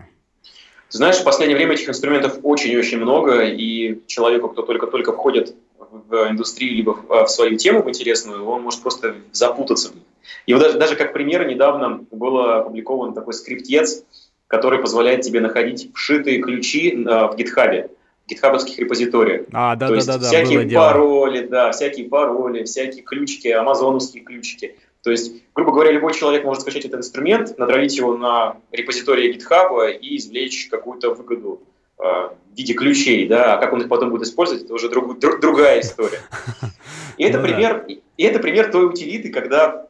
Знаешь, 0.92 1.18
в 1.18 1.24
последнее 1.24 1.58
время 1.58 1.74
этих 1.74 1.88
инструментов 1.88 2.40
очень-очень 2.44 3.00
много, 3.00 3.44
и 3.46 4.02
человеку, 4.08 4.50
кто 4.50 4.62
только-только 4.62 5.14
входит 5.14 5.56
в 5.92 6.30
индустрию, 6.30 6.76
либо 6.76 7.26
в 7.26 7.28
свою 7.28 7.58
тему 7.58 7.88
интересную, 7.88 8.46
он 8.46 8.64
может 8.64 8.82
просто 8.82 9.16
запутаться 9.32 9.92
в 9.92 9.96
них. 9.96 10.04
И 10.46 10.54
вот 10.54 10.64
даже, 10.64 10.78
даже 10.78 10.96
как 10.96 11.14
пример, 11.14 11.48
недавно 11.48 12.06
был 12.12 12.40
опубликован 12.40 13.14
такой 13.14 13.34
скриптец, 13.34 14.04
который 14.48 14.80
позволяет 14.80 15.22
тебе 15.22 15.40
находить 15.40 15.92
вшитые 15.94 16.42
ключи 16.42 16.92
в 16.96 17.36
GitHub, 17.38 17.90
в 18.26 18.30
гитхабовских 18.30 18.80
репозиториях. 18.80 19.46
А, 19.52 19.76
да, 19.76 19.88
То 19.88 19.92
да, 19.92 19.96
есть 19.96 20.08
да, 20.08 20.18
да, 20.18 20.28
всякие 20.28 20.70
пароли, 20.70 21.48
да, 21.48 21.72
всякие 21.72 22.08
пароли, 22.08 22.64
всякие 22.64 23.04
ключики, 23.04 23.48
амазоновские 23.50 24.24
ключики. 24.24 24.76
То 25.04 25.10
есть, 25.10 25.34
грубо 25.56 25.72
говоря, 25.72 25.92
любой 25.92 26.14
человек 26.14 26.44
может 26.44 26.62
скачать 26.62 26.86
этот 26.86 27.00
инструмент, 27.00 27.58
натравить 27.58 27.98
его 27.98 28.16
на 28.16 28.58
репозитории 28.72 29.36
GitHub 29.36 29.98
и 30.00 30.18
извлечь 30.18 30.68
какую-то 30.70 31.14
выгоду 31.14 31.62
в 32.02 32.58
виде 32.58 32.74
ключей, 32.74 33.28
да, 33.28 33.54
а 33.54 33.58
как 33.58 33.74
он 33.74 33.82
их 33.82 33.88
потом 33.88 34.10
будет 34.10 34.24
использовать, 34.24 34.64
это 34.64 34.74
уже 34.74 34.90
друг, 34.90 35.20
друг, 35.20 35.40
другая 35.40 35.80
история. 35.80 36.20
И 37.18 37.24
это, 37.24 37.40
ну, 37.40 37.44
пример, 37.44 37.86
да. 37.88 37.94
и 38.18 38.24
это 38.24 38.40
пример 38.40 38.72
той 38.72 38.88
утилиты, 38.88 39.30
когда, 39.30 39.88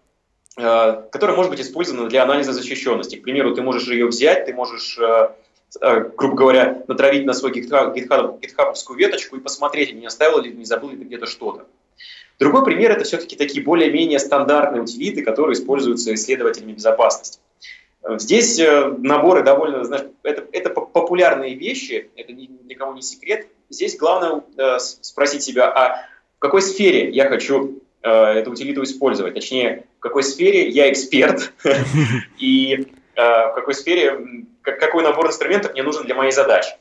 э, 0.57 1.03
которая 1.11 1.37
может 1.37 1.51
быть 1.51 1.61
использована 1.61 2.09
для 2.09 2.23
анализа 2.23 2.51
защищенности. 2.51 3.15
К 3.15 3.23
примеру, 3.23 3.55
ты 3.55 3.61
можешь 3.61 3.87
ее 3.87 4.07
взять, 4.07 4.45
ты 4.45 4.53
можешь, 4.53 4.97
э, 4.99 5.29
э, 5.79 6.09
грубо 6.17 6.35
говоря, 6.35 6.83
натравить 6.87 7.25
на 7.25 7.33
свой 7.33 7.53
GitHub, 7.53 7.95
GitHub, 7.95 8.41
GitHubовскую 8.41 8.97
веточку 8.97 9.37
и 9.37 9.39
посмотреть, 9.39 9.93
не 9.93 10.05
оставил 10.05 10.41
ли, 10.41 10.51
не 10.51 10.65
забыл 10.65 10.89
ли 10.89 10.97
ты 10.97 11.05
где-то 11.05 11.25
что-то. 11.25 11.67
Другой 12.37 12.65
пример– 12.65 12.91
это 12.93 13.05
все-таки 13.05 13.35
такие 13.35 13.63
более-менее 13.63 14.19
стандартные 14.19 14.81
утилиты, 14.81 15.21
которые 15.21 15.53
используются 15.53 16.13
исследователями 16.13 16.73
безопасности. 16.73 17.39
Здесь 18.17 18.59
э, 18.59 18.95
наборы 18.97 19.43
довольно, 19.43 19.83
знаешь, 19.83 20.05
это, 20.23 20.43
это 20.51 20.69
популярные 20.71 21.55
вещи, 21.55 22.09
это 22.15 22.33
ни 22.33 22.73
кого 22.73 22.93
не 22.93 23.01
секрет. 23.01 23.47
Здесь 23.69 23.95
главное 23.95 24.41
э, 24.57 24.79
спросить 24.79 25.43
себя, 25.43 25.71
а 25.71 26.07
в 26.37 26.39
какой 26.39 26.63
сфере 26.63 27.09
я 27.11 27.29
хочу 27.29 27.79
э, 28.01 28.09
эту 28.09 28.51
утилиту 28.51 28.81
использовать, 28.83 29.35
точнее, 29.35 29.85
в 29.97 29.99
какой 29.99 30.23
сфере 30.23 30.67
я 30.69 30.91
эксперт 30.91 31.53
и 32.39 32.87
в 33.15 33.51
какой 33.53 33.75
сфере, 33.75 34.45
какой 34.63 35.03
набор 35.03 35.27
инструментов 35.27 35.73
мне 35.73 35.83
нужен 35.83 36.05
для 36.05 36.15
моей 36.15 36.31
задачи. 36.31 36.71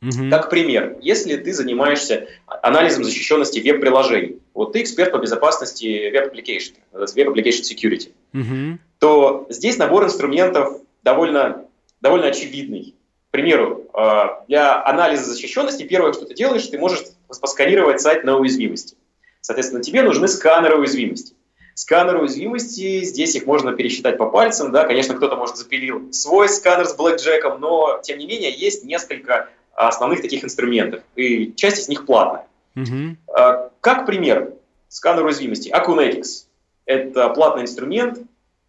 Угу. 0.00 0.30
Как 0.30 0.48
пример, 0.48 0.96
если 1.00 1.36
ты 1.36 1.52
занимаешься 1.52 2.28
анализом 2.46 3.02
защищенности 3.02 3.58
веб-приложений, 3.58 4.38
вот 4.54 4.72
ты 4.72 4.82
эксперт 4.82 5.10
по 5.10 5.18
безопасности 5.18 6.10
веб-application, 6.10 6.74
веб-application 6.92 7.62
security, 7.62 8.12
угу. 8.32 8.78
то 8.98 9.46
здесь 9.48 9.78
набор 9.78 10.04
инструментов 10.04 10.80
довольно, 11.02 11.64
довольно 12.00 12.28
очевидный. 12.28 12.94
К 13.28 13.30
примеру, 13.30 13.86
а, 13.92 14.44
для 14.48 14.82
анализа 14.84 15.24
защищенности 15.24 15.82
первое, 15.82 16.12
что 16.12 16.24
ты 16.24 16.34
делаешь, 16.34 16.66
ты 16.66 16.78
можешь 16.78 17.04
посканировать 17.40 18.00
сайт 18.00 18.24
на 18.24 18.38
уязвимости. 18.38 18.96
Соответственно, 19.40 19.82
тебе 19.82 20.02
нужны 20.02 20.28
сканеры 20.28 20.78
уязвимости. 20.78 21.34
Сканеры 21.74 22.20
уязвимости, 22.20 23.04
здесь 23.04 23.36
их 23.36 23.46
можно 23.46 23.72
пересчитать 23.72 24.18
по 24.18 24.26
пальцам, 24.26 24.72
да, 24.72 24.84
конечно, 24.84 25.14
кто-то, 25.14 25.36
может, 25.36 25.56
запилил 25.56 26.12
свой 26.12 26.48
сканер 26.48 26.86
с 26.86 26.96
блэкджеком, 26.96 27.60
но, 27.60 28.00
тем 28.02 28.18
не 28.18 28.26
менее, 28.26 28.50
есть 28.50 28.84
несколько 28.84 29.48
основных 29.76 30.22
таких 30.22 30.42
инструментов, 30.42 31.02
и 31.14 31.52
часть 31.54 31.78
из 31.78 31.88
них 31.88 32.04
платная. 32.04 32.46
Mm-hmm. 32.74 33.70
Как 33.80 34.06
пример, 34.06 34.54
сканер 34.88 35.24
уязвимости 35.24 35.68
Acunetics. 35.68 36.47
Это 36.88 37.28
платный 37.28 37.64
инструмент, 37.64 38.18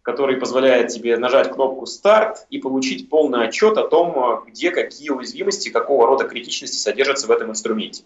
который 0.02 0.36
позволяет 0.36 0.88
тебе 0.88 1.16
нажать 1.16 1.50
кнопку 1.50 1.86
«Старт» 1.86 2.46
и 2.50 2.58
получить 2.58 3.08
полный 3.08 3.48
отчет 3.48 3.78
о 3.78 3.88
том, 3.88 4.44
где 4.46 4.70
какие 4.70 5.08
уязвимости, 5.08 5.70
какого 5.70 6.06
рода 6.06 6.28
критичности 6.28 6.76
содержатся 6.76 7.26
в 7.28 7.30
этом 7.30 7.50
инструменте 7.50 8.02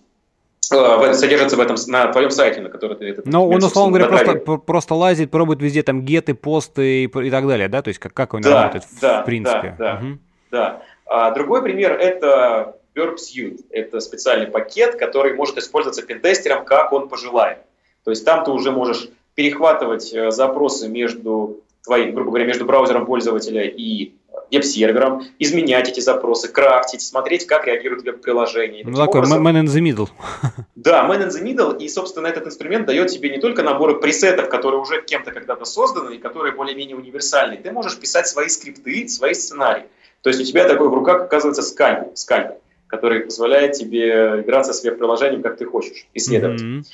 э, 0.70 1.14
содержится 1.14 1.56
в 1.56 1.60
этом 1.60 1.74
на 1.88 2.12
твоем 2.12 2.30
сайте, 2.30 2.60
на 2.60 2.68
который 2.68 2.96
ты 2.96 3.08
этот. 3.08 3.26
Но 3.26 3.48
он, 3.48 3.56
условно 3.64 3.98
говоря, 3.98 4.24
просто, 4.24 4.56
просто 4.58 4.94
лазит, 4.94 5.32
пробует 5.32 5.60
везде 5.60 5.82
там 5.82 6.02
геты, 6.02 6.34
посты 6.34 7.02
и, 7.02 7.06
и 7.06 7.30
так 7.30 7.48
далее, 7.48 7.66
да? 7.66 7.82
То 7.82 7.88
есть 7.88 7.98
как, 7.98 8.14
как 8.14 8.34
он 8.34 8.42
да, 8.42 8.62
работает 8.62 8.84
да, 9.00 9.22
в 9.22 9.24
принципе. 9.24 9.74
Да, 9.76 9.96
да, 9.96 10.06
угу. 10.06 10.18
да. 10.52 10.82
А 11.06 11.32
другой 11.32 11.62
пример 11.62 11.92
это 11.92 12.76
Burp 12.94 13.16
Suite. 13.16 13.64
Это 13.70 13.98
специальный 13.98 14.46
пакет, 14.46 14.94
который 14.94 15.34
может 15.34 15.58
использоваться 15.58 16.02
пентестером, 16.02 16.64
как 16.64 16.92
он 16.92 17.08
пожелает. 17.08 17.58
То 18.04 18.12
есть 18.12 18.24
там 18.24 18.44
ты 18.44 18.52
уже 18.52 18.70
можешь 18.70 19.08
перехватывать 19.34 20.12
э, 20.12 20.30
запросы 20.30 20.88
между 20.88 21.60
твоим, 21.82 22.14
грубо 22.14 22.30
говоря, 22.30 22.46
между 22.46 22.64
браузером 22.64 23.06
пользователя 23.06 23.64
и 23.64 24.12
веб-сервером, 24.50 25.24
изменять 25.38 25.88
эти 25.88 26.00
запросы, 26.00 26.48
крафтить, 26.48 27.02
смотреть, 27.02 27.46
как 27.46 27.66
реагирует 27.66 28.04
веб-приложение. 28.04 28.84
Ну, 28.84 28.96
такой 28.96 29.20
образом, 29.20 29.46
man 29.46 29.62
in 29.62 29.66
the 29.66 29.80
middle. 29.80 30.08
Да, 30.74 31.08
man 31.08 31.26
in 31.26 31.28
the 31.28 31.42
middle, 31.42 31.76
и, 31.78 31.88
собственно, 31.88 32.26
этот 32.26 32.46
инструмент 32.46 32.86
дает 32.86 33.08
тебе 33.08 33.30
не 33.30 33.38
только 33.38 33.62
наборы 33.62 33.96
пресетов, 33.96 34.48
которые 34.48 34.80
уже 34.80 35.02
кем-то 35.02 35.32
когда-то 35.32 35.64
созданы 35.64 36.16
и 36.16 36.18
которые 36.18 36.54
более-менее 36.54 36.96
универсальны. 36.96 37.56
Ты 37.56 37.72
можешь 37.72 37.98
писать 37.98 38.28
свои 38.28 38.48
скрипты, 38.48 39.08
свои 39.08 39.34
сценарии. 39.34 39.84
То 40.22 40.28
есть 40.28 40.40
у 40.40 40.44
тебя 40.44 40.68
такой 40.68 40.88
в 40.88 40.94
руках 40.94 41.22
оказывается 41.22 41.62
скальпель, 41.62 42.16
скальпель 42.16 42.58
который 42.86 43.20
позволяет 43.20 43.72
тебе 43.72 44.42
играться 44.42 44.72
с 44.72 44.84
веб-приложением, 44.84 45.42
как 45.42 45.56
ты 45.56 45.64
хочешь, 45.64 46.06
исследовать. 46.14 46.60
Mm-hmm. 46.60 46.84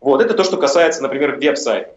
Вот, 0.00 0.20
это 0.20 0.34
то, 0.34 0.44
что 0.44 0.56
касается, 0.56 1.02
например, 1.02 1.36
веб-сайтов, 1.36 1.94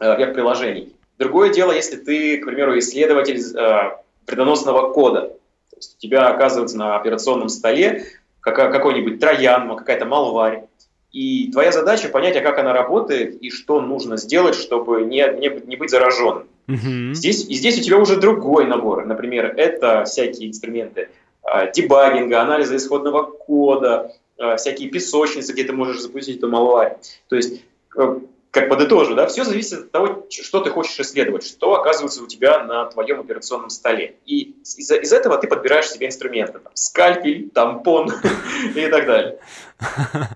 э, 0.00 0.16
веб-приложений. 0.16 0.92
Другое 1.18 1.50
дело, 1.50 1.72
если 1.72 1.96
ты, 1.96 2.38
к 2.38 2.44
примеру, 2.44 2.78
исследователь 2.78 3.40
э, 3.40 3.96
вредоносного 4.26 4.92
кода. 4.92 5.28
То 5.70 5.76
есть 5.76 5.96
у 5.96 6.00
тебя 6.00 6.28
оказывается 6.28 6.76
на 6.76 6.96
операционном 6.96 7.48
столе 7.48 8.04
какой-нибудь 8.40 9.18
троян, 9.18 9.76
какая-то 9.76 10.04
малварь. 10.04 10.64
И 11.12 11.50
твоя 11.50 11.72
задача 11.72 12.08
понять, 12.08 12.36
а 12.36 12.42
как 12.42 12.58
она 12.58 12.72
работает 12.72 13.40
и 13.42 13.50
что 13.50 13.80
нужно 13.80 14.18
сделать, 14.18 14.54
чтобы 14.54 15.02
не, 15.02 15.26
не, 15.38 15.48
не 15.66 15.76
быть 15.76 15.90
зараженным. 15.90 16.46
Uh-huh. 16.68 17.14
Здесь, 17.14 17.48
и 17.48 17.54
здесь 17.54 17.78
у 17.78 17.82
тебя 17.82 17.96
уже 17.98 18.16
другой 18.16 18.66
набор. 18.66 19.06
Например, 19.06 19.46
это 19.56 20.04
всякие 20.04 20.48
инструменты 20.48 21.08
э, 21.42 21.72
дебагинга, 21.72 22.42
анализа 22.42 22.76
исходного 22.76 23.22
кода, 23.22 24.12
всякие 24.56 24.88
песочницы, 24.90 25.52
где 25.52 25.64
ты 25.64 25.72
можешь 25.72 26.00
запустить 26.00 26.42
малварь. 26.42 26.98
То 27.28 27.36
есть 27.36 27.62
э, 27.96 28.20
как 28.56 28.70
подытожу, 28.70 29.14
да, 29.14 29.26
все 29.26 29.44
зависит 29.44 29.80
от 29.80 29.90
того, 29.92 30.26
что 30.30 30.60
ты 30.60 30.70
хочешь 30.70 30.98
исследовать, 30.98 31.46
что 31.46 31.74
оказывается 31.74 32.22
у 32.22 32.26
тебя 32.26 32.64
на 32.64 32.86
твоем 32.86 33.20
операционном 33.20 33.68
столе. 33.68 34.16
И 34.24 34.56
из, 34.62 34.90
из 34.90 35.12
этого 35.12 35.36
ты 35.36 35.46
подбираешь 35.46 35.90
себе 35.90 36.06
инструменты, 36.06 36.60
там, 36.60 36.72
скальпель, 36.72 37.50
тампон 37.50 38.10
и 38.74 38.86
так 38.88 39.06
далее. 39.06 39.38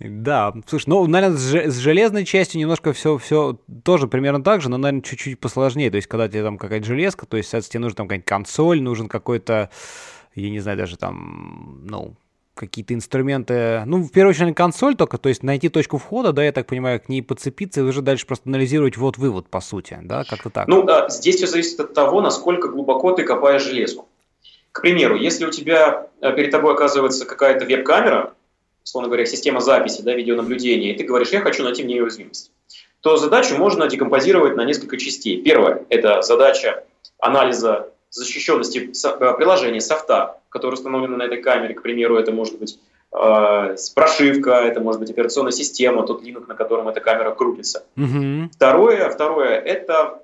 Да, 0.00 0.52
слушай, 0.66 0.88
ну, 0.88 1.06
наверное, 1.06 1.36
с 1.36 1.78
железной 1.78 2.24
частью 2.24 2.58
немножко 2.58 2.92
все, 2.92 3.18
все 3.18 3.60
тоже 3.84 4.08
примерно 4.08 4.42
так 4.42 4.62
же, 4.62 4.68
но, 4.68 4.76
наверное, 4.78 5.02
чуть-чуть 5.02 5.38
посложнее. 5.38 5.90
То 5.90 5.96
есть, 5.96 6.08
когда 6.08 6.28
тебе 6.28 6.42
там 6.42 6.58
какая-то 6.58 6.86
железка, 6.86 7.26
то 7.26 7.36
есть, 7.36 7.50
тебе 7.50 7.80
нужна 7.80 7.96
там 7.96 8.08
какая-нибудь 8.08 8.26
консоль, 8.26 8.82
нужен 8.82 9.08
какой-то, 9.08 9.70
я 10.34 10.50
не 10.50 10.58
знаю, 10.58 10.76
даже 10.76 10.96
там, 10.96 11.82
ну, 11.84 12.16
какие-то 12.60 12.92
инструменты, 12.92 13.82
ну, 13.86 14.02
в 14.02 14.12
первую 14.12 14.34
очередь, 14.34 14.54
консоль 14.54 14.94
только, 14.94 15.16
то 15.16 15.30
есть 15.30 15.42
найти 15.42 15.70
точку 15.70 15.96
входа, 15.96 16.32
да, 16.32 16.44
я 16.44 16.52
так 16.52 16.66
понимаю, 16.66 17.00
к 17.00 17.08
ней 17.08 17.22
подцепиться 17.22 17.80
и 17.80 17.82
уже 17.84 18.02
дальше 18.02 18.26
просто 18.26 18.48
анализировать 18.48 18.98
вот 18.98 19.16
вывод, 19.16 19.48
по 19.48 19.60
сути, 19.60 19.98
да, 20.02 20.24
как-то 20.24 20.50
так. 20.50 20.68
Ну, 20.68 20.82
да, 20.82 21.08
здесь 21.08 21.36
все 21.36 21.46
зависит 21.46 21.80
от 21.80 21.94
того, 21.94 22.20
насколько 22.20 22.68
глубоко 22.68 23.12
ты 23.12 23.24
копаешь 23.24 23.64
железку. 23.64 24.08
К 24.72 24.82
примеру, 24.82 25.16
если 25.16 25.46
у 25.46 25.50
тебя 25.50 26.06
э, 26.20 26.32
перед 26.36 26.50
тобой 26.50 26.74
оказывается 26.74 27.24
какая-то 27.24 27.64
веб-камера, 27.64 28.34
условно 28.84 29.08
говоря, 29.08 29.26
система 29.26 29.60
записи, 29.60 30.02
да, 30.02 30.14
видеонаблюдения, 30.14 30.92
и 30.92 30.96
ты 30.96 31.04
говоришь, 31.04 31.30
я 31.30 31.40
хочу 31.40 31.64
найти 31.64 31.82
в 31.82 31.86
ней 31.86 32.00
уязвимость, 32.02 32.52
то 33.00 33.16
задачу 33.16 33.56
можно 33.56 33.88
декомпозировать 33.88 34.56
на 34.56 34.64
несколько 34.64 34.98
частей. 34.98 35.42
Первое– 35.42 35.84
это 35.88 36.22
задача 36.22 36.84
анализа 37.18 37.90
защищенности 38.10 38.90
э, 39.06 39.34
приложения, 39.34 39.80
софта, 39.80 40.38
который 40.48 40.74
установлен 40.74 41.16
на 41.16 41.24
этой 41.24 41.40
камере, 41.40 41.74
к 41.74 41.82
примеру, 41.82 42.16
это 42.16 42.32
может 42.32 42.58
быть 42.58 42.78
э, 43.12 43.76
прошивка, 43.94 44.62
это 44.62 44.80
может 44.80 45.00
быть 45.00 45.10
операционная 45.10 45.52
система, 45.52 46.06
тот 46.06 46.22
Linux, 46.22 46.46
на 46.46 46.54
котором 46.54 46.88
эта 46.88 47.00
камера 47.00 47.32
крутится. 47.32 47.84
Mm-hmm. 47.96 48.50
Второе, 48.54 49.10
второе, 49.10 49.58
это 49.58 50.22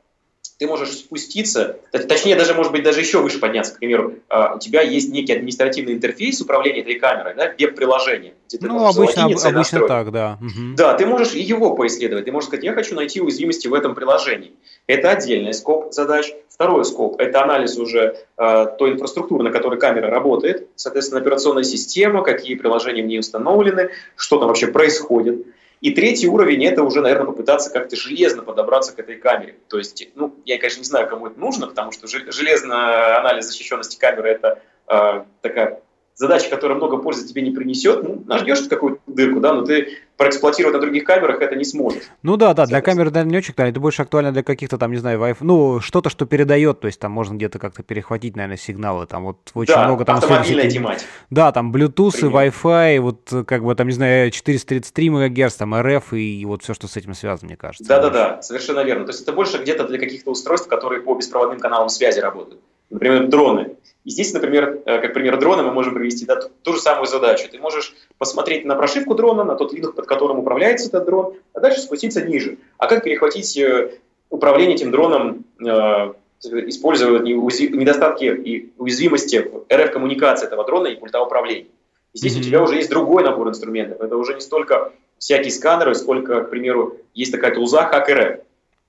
ты 0.59 0.67
можешь 0.67 0.93
спуститься, 0.93 1.77
точнее, 1.93 2.35
даже, 2.35 2.55
может 2.55 2.73
быть, 2.73 2.83
даже 2.83 3.01
еще 3.01 3.21
выше 3.21 3.39
подняться, 3.39 3.75
к 3.75 3.79
примеру, 3.79 4.15
э, 4.31 4.55
у 4.57 4.59
тебя 4.59 4.81
есть 4.81 5.11
некий 5.11 5.35
административный 5.35 5.93
интерфейс 5.93 6.41
управления 6.41 6.81
этой 6.81 6.95
камерой, 6.95 7.35
да, 7.37 7.53
веб-приложение. 7.59 8.33
Ну, 8.61 8.87
обычно, 8.87 9.25
обычно 9.25 9.87
так, 9.87 10.13
да. 10.13 10.39
Угу. 10.41 10.77
Да, 10.77 10.95
ты 10.95 11.05
можешь 11.05 11.33
его 11.33 11.75
поисследовать, 11.75 12.25
ты 12.25 12.33
можешь 12.33 12.49
сказать, 12.49 12.65
я 12.65 12.73
хочу 12.73 12.95
найти 12.95 13.21
уязвимости 13.21 13.69
в 13.69 13.75
этом 13.75 13.95
приложении. 13.95 14.53
Это 14.87 15.11
отдельный 15.11 15.53
скоп 15.53 15.93
задач. 15.93 16.33
Второй 16.49 16.87
скоп– 16.87 17.17
это 17.21 17.43
анализ 17.43 17.77
уже 17.77 18.17
э, 18.39 18.67
той 18.79 18.93
инфраструктуры, 18.93 19.45
на 19.45 19.51
которой 19.51 19.79
камера 19.79 20.09
работает, 20.09 20.69
соответственно, 20.75 21.21
операционная 21.21 21.65
система, 21.65 22.23
какие 22.23 22.55
приложения 22.55 23.03
в 23.03 23.07
ней 23.07 23.19
установлены, 23.19 23.91
что 24.17 24.39
там 24.39 24.49
вообще 24.49 24.69
происходит. 24.69 25.45
И 25.81 25.91
третий 25.91 26.27
уровень– 26.27 26.65
это 26.67 26.83
уже, 26.83 27.01
наверное, 27.01 27.27
попытаться 27.27 27.71
как-то 27.71 27.97
железно 27.97 28.43
подобраться 28.43 28.95
к 28.95 28.99
этой 28.99 29.17
камере. 29.17 29.57
То 29.69 29.79
есть, 29.79 30.09
ну, 30.15 30.35
я, 30.45 30.59
конечно, 30.59 30.79
не 30.79 30.85
знаю, 30.85 31.09
кому 31.09 31.27
это 31.27 31.39
нужно, 31.39 31.67
потому 31.67 31.93
что 31.93 32.07
железный 32.07 33.17
анализ 33.17 33.47
защищенности 33.47 33.99
камеры– 33.99 34.29
это 34.31 34.63
э, 34.89 35.25
такая 35.43 35.83
задача, 36.17 36.49
которая 36.49 36.77
много 36.79 36.97
пользы 36.97 37.29
тебе 37.29 37.43
не 37.43 37.51
принесет, 37.51 38.03
ну, 38.03 38.23
наждешь 38.27 38.63
какую-то 38.63 39.01
дырку, 39.07 39.39
да, 39.39 39.55
но 39.55 39.63
ты 39.63 39.99
проэксплуатировать 40.17 40.75
на 40.75 40.81
других 40.81 41.05
камерах 41.05 41.43
это 41.43 41.57
не 41.57 41.65
сможешь. 41.65 42.05
Ну 42.23 42.39
да, 42.39 42.55
да, 42.55 42.65
для 42.65 42.81
не 42.81 43.37
очень 43.37 43.51
актуально, 43.51 43.71
это 43.71 43.81
больше 43.81 44.01
актуально 44.01 44.33
для 44.33 44.43
каких-то 44.43 44.79
там, 44.79 44.91
не 44.91 44.97
знаю, 44.97 45.21
Wi-Fi, 45.21 45.37
ну, 45.41 45.81
что-то, 45.81 46.09
что 46.09 46.25
передает, 46.25 46.81
то 46.81 46.87
есть 46.87 46.99
там 46.99 47.13
можно 47.13 47.35
где-то 47.35 47.59
как-то 47.59 47.83
перехватить, 47.83 48.35
наверное, 48.35 48.57
сигналы, 48.57 49.07
там 49.07 49.25
вот 49.25 49.51
очень 49.53 49.75
да, 49.75 49.85
много 49.85 50.07
там... 50.07 50.17
автомобильная 50.17 50.71
тематика. 50.71 51.05
Да, 51.29 51.53
там 51.53 51.71
Bluetooth, 51.71 52.19
и 52.19 52.23
Wi-Fi, 52.23 53.01
вот 53.01 53.47
как 53.47 53.63
бы 53.63 53.75
там, 53.75 53.89
не 53.89 53.95
знаю, 53.95 54.31
433 54.31 55.11
МГц, 55.11 55.55
там 55.57 55.75
RF 55.75 56.19
и 56.19 56.45
вот 56.47 56.63
все, 56.63 56.73
что 56.73 56.89
с 56.89 56.97
этим 56.97 57.13
связано, 57.13 57.49
мне 57.49 57.57
кажется. 57.57 57.87
Да-да-да, 57.87 58.41
совершенно 58.41 58.81
верно. 58.81 59.05
То 59.05 59.11
есть 59.11 59.23
это 59.23 59.33
больше 59.33 59.59
где-то 59.59 59.87
для 59.87 59.99
каких-то 59.99 60.31
устройств, 60.31 60.69
которые 60.69 61.03
по 61.03 61.15
беспроводным 61.15 61.61
каналам 61.61 61.91
связи 61.91 62.21
работают. 62.21 62.63
Например, 62.91 63.27
дроны. 63.27 63.77
И 64.05 64.11
здесь, 64.11 64.33
например, 64.33 64.83
э, 64.87 65.01
как 65.01 65.15
пример 65.15 65.39
дрона, 65.39 65.65
мы 65.65 65.73
можем 65.73 65.95
провести 65.95 66.27
да, 66.27 66.37
ту, 66.37 66.49
ту 66.63 66.73
же 66.75 66.81
самую 66.81 67.07
задачу. 67.07 67.49
Ты 67.51 67.59
можешь 67.59 67.95
посмотреть 68.19 68.65
на 68.65 68.77
прошивку 68.77 69.17
дрона, 69.17 69.43
на 69.43 69.57
тот 69.57 69.75
Linux, 69.75 69.93
под 69.93 70.07
которым 70.07 70.39
управляется 70.39 70.87
этот 70.89 71.07
дрон, 71.07 71.35
а 71.53 71.61
дальше 71.61 71.81
спуститься 71.81 72.23
ниже. 72.23 72.59
А 72.79 72.87
как 72.87 73.03
перехватить 73.03 73.57
э, 73.59 73.99
управление 74.31 74.77
этим 74.77 74.93
дроном, 74.93 75.45
э, 75.61 76.13
используя 76.41 77.19
недостатки 77.19 78.25
и 78.25 78.73
уязвимости 78.79 79.51
RF-коммуникации 79.69 80.47
этого 80.47 80.65
дрона 80.65 80.87
и 80.87 80.97
пульта 80.97 81.21
управления. 81.21 81.67
И 82.13 82.19
здесь 82.19 82.37
mm-hmm. 82.37 82.41
у 82.41 82.43
тебя 82.45 82.63
уже 82.63 82.77
есть 82.77 82.91
другой 82.91 83.25
набор 83.25 83.49
инструментов. 83.49 84.01
Это 84.01 84.17
уже 84.17 84.35
не 84.35 84.41
столько 84.41 84.93
всякие 85.19 85.51
сканеры, 85.51 85.95
сколько, 85.95 86.45
к 86.45 86.51
примеру, 86.51 86.97
есть 87.15 87.33
такая 87.33 87.55
тулза 87.55 87.91
HackRF. 87.93 88.41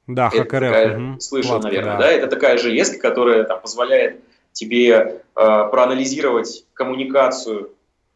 Да, 0.08 0.32
HackRF. 0.34 1.12
Угу. 1.12 1.20
Слышал, 1.20 1.60
наверное, 1.60 1.98
да. 1.98 2.04
да? 2.04 2.12
Это 2.12 2.28
такая 2.28 2.58
железка, 2.58 2.98
которая 2.98 3.44
там, 3.44 3.62
позволяет 3.62 4.22
тебе 4.54 4.92
э, 4.94 5.14
проанализировать 5.36 6.66
коммуникацию, 6.74 7.72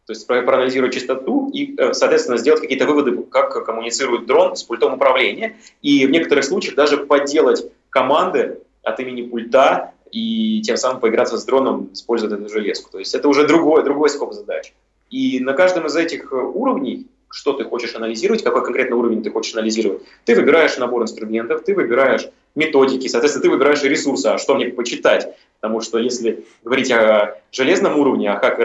то 0.05 0.13
есть 0.13 0.25
проанализировать 0.25 0.93
частоту 0.93 1.49
и, 1.53 1.75
э, 1.77 1.93
соответственно, 1.93 2.37
сделать 2.37 2.61
какие-то 2.61 2.85
выводы, 2.85 3.21
как 3.23 3.65
коммуницирует 3.65 4.25
дрон 4.25 4.55
с 4.55 4.63
пультом 4.63 4.93
управления. 4.93 5.57
И 5.81 6.07
в 6.07 6.09
некоторых 6.09 6.45
случаях 6.45 6.75
даже 6.75 6.97
подделать 6.97 7.65
команды 7.89 8.59
от 8.83 8.99
имени 8.99 9.21
пульта 9.23 9.91
и 10.11 10.61
тем 10.63 10.77
самым 10.77 10.99
поиграться 10.99 11.37
с 11.37 11.45
дроном, 11.45 11.89
используя 11.93 12.33
эту 12.33 12.49
железку. 12.49 12.89
То 12.91 12.99
есть 12.99 13.13
это 13.13 13.27
уже 13.27 13.45
другой, 13.45 13.83
другой 13.83 14.09
скоп 14.09 14.33
задач. 14.33 14.73
И 15.09 15.39
на 15.41 15.53
каждом 15.53 15.85
из 15.85 15.95
этих 15.95 16.31
уровней, 16.31 17.07
что 17.31 17.53
ты 17.53 17.63
хочешь 17.63 17.95
анализировать, 17.95 18.43
какой 18.43 18.63
конкретно 18.63 18.95
уровень 18.95 19.23
ты 19.23 19.31
хочешь 19.31 19.53
анализировать, 19.53 20.03
ты 20.25 20.35
выбираешь 20.35 20.77
набор 20.77 21.03
инструментов, 21.03 21.63
ты 21.63 21.73
выбираешь 21.73 22.27
методики, 22.55 23.07
соответственно, 23.07 23.43
ты 23.43 23.49
выбираешь 23.49 23.81
ресурсы, 23.83 24.27
а 24.27 24.37
что 24.37 24.55
мне 24.55 24.67
почитать. 24.67 25.33
Потому 25.59 25.81
что 25.81 25.99
если 25.99 26.45
говорить 26.63 26.91
о 26.91 27.37
железном 27.51 27.99
уровне, 27.99 28.29
о 28.31 28.39
хак 28.39 28.59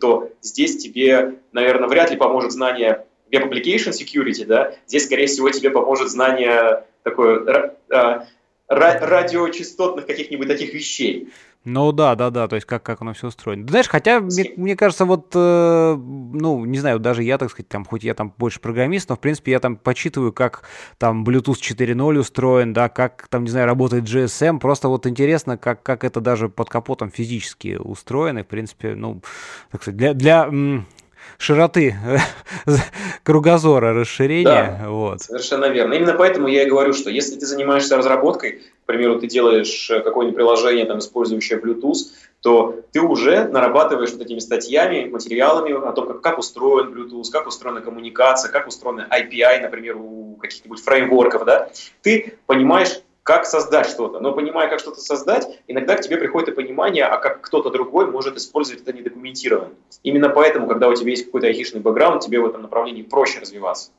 то 0.00 0.30
здесь 0.42 0.76
тебе, 0.76 1.36
наверное, 1.52 1.88
вряд 1.88 2.10
ли 2.10 2.16
поможет 2.16 2.52
знание 2.52 3.06
Web 3.32 3.50
Application 3.50 3.92
Security, 3.92 4.44
да, 4.44 4.74
здесь, 4.86 5.04
скорее 5.04 5.26
всего, 5.26 5.50
тебе 5.50 5.70
поможет 5.70 6.10
знание 6.10 6.84
такое, 7.02 7.76
э, 7.88 8.20
радиочастотных 8.70 10.06
каких-нибудь 10.06 10.46
таких 10.46 10.72
вещей. 10.74 11.28
Ну 11.64 11.92
да, 11.92 12.14
да, 12.14 12.30
да, 12.30 12.48
то 12.48 12.56
есть 12.56 12.66
как, 12.66 12.82
как 12.82 13.02
оно 13.02 13.12
все 13.12 13.28
устроено. 13.28 13.68
Знаешь, 13.68 13.86
хотя 13.86 14.20
мне, 14.20 14.50
мне 14.56 14.76
кажется, 14.76 15.04
вот, 15.04 15.32
э, 15.34 15.94
ну, 15.94 16.64
не 16.64 16.78
знаю, 16.78 16.98
даже 16.98 17.22
я, 17.22 17.36
так 17.36 17.50
сказать, 17.50 17.68
там, 17.68 17.84
хоть 17.84 18.02
я 18.02 18.14
там 18.14 18.32
больше 18.38 18.60
программист, 18.60 19.10
но, 19.10 19.16
в 19.16 19.20
принципе, 19.20 19.52
я 19.52 19.60
там 19.60 19.76
почитываю, 19.76 20.32
как 20.32 20.62
там 20.96 21.22
Bluetooth 21.22 21.60
4.0 21.60 22.18
устроен, 22.18 22.72
да, 22.72 22.88
как 22.88 23.28
там, 23.28 23.44
не 23.44 23.50
знаю, 23.50 23.66
работает 23.66 24.04
GSM, 24.04 24.58
просто 24.58 24.88
вот 24.88 25.06
интересно, 25.06 25.58
как, 25.58 25.82
как 25.82 26.02
это 26.04 26.22
даже 26.22 26.48
под 26.48 26.70
капотом 26.70 27.10
физически 27.10 27.76
устроено, 27.78 28.38
и, 28.38 28.42
в 28.42 28.46
принципе, 28.46 28.94
ну, 28.94 29.20
так 29.70 29.82
сказать, 29.82 29.98
для, 29.98 30.14
для 30.14 30.48
широты 31.38 31.96
кругозора, 33.22 33.92
расширения. 33.92 34.78
Да, 34.80 34.88
вот. 34.88 35.22
совершенно 35.22 35.66
верно. 35.66 35.94
Именно 35.94 36.14
поэтому 36.14 36.48
я 36.48 36.64
и 36.64 36.68
говорю, 36.68 36.92
что 36.92 37.10
если 37.10 37.38
ты 37.38 37.46
занимаешься 37.46 37.96
разработкой, 37.96 38.62
к 38.82 38.86
примеру, 38.86 39.20
ты 39.20 39.26
делаешь 39.26 39.90
э, 39.90 40.00
какое-нибудь 40.00 40.36
приложение, 40.36 40.84
там, 40.86 40.98
использующее 40.98 41.60
Bluetooth, 41.60 41.98
то 42.40 42.80
ты 42.92 43.00
уже 43.00 43.44
нарабатываешь 43.44 44.12
вот 44.12 44.22
этими 44.22 44.38
статьями, 44.38 45.08
материалами 45.08 45.72
о 45.72 45.92
том, 45.92 46.06
как, 46.06 46.20
как 46.22 46.38
устроен 46.38 46.92
Bluetooth, 46.92 47.30
как 47.30 47.46
устроена 47.46 47.80
коммуникация, 47.80 48.50
как 48.50 48.66
устроена 48.66 49.06
API, 49.10 49.60
например, 49.60 49.96
у 49.96 50.36
каких-нибудь 50.40 50.82
фреймворков, 50.82 51.44
да, 51.44 51.70
ты 52.02 52.38
понимаешь, 52.46 53.00
как 53.22 53.46
создать 53.46 53.86
что-то. 53.86 54.20
Но 54.20 54.32
понимая, 54.32 54.68
как 54.68 54.80
что-то 54.80 55.00
создать, 55.00 55.46
иногда 55.66 55.96
к 55.96 56.00
тебе 56.00 56.16
приходит 56.16 56.50
и 56.50 56.52
понимание, 56.52 57.04
а 57.04 57.18
как 57.18 57.40
кто-то 57.42 57.70
другой 57.70 58.10
может 58.10 58.36
использовать 58.36 58.82
это 58.82 58.92
недокументированно. 58.92 59.74
Именно 60.02 60.30
поэтому, 60.30 60.66
когда 60.66 60.88
у 60.88 60.94
тебя 60.94 61.10
есть 61.10 61.26
какой-то 61.26 61.46
айхишный 61.46 61.80
бэкграунд, 61.80 62.22
тебе 62.22 62.40
в 62.40 62.46
этом 62.46 62.62
направлении 62.62 63.02
проще 63.02 63.40
развиваться. 63.40 63.90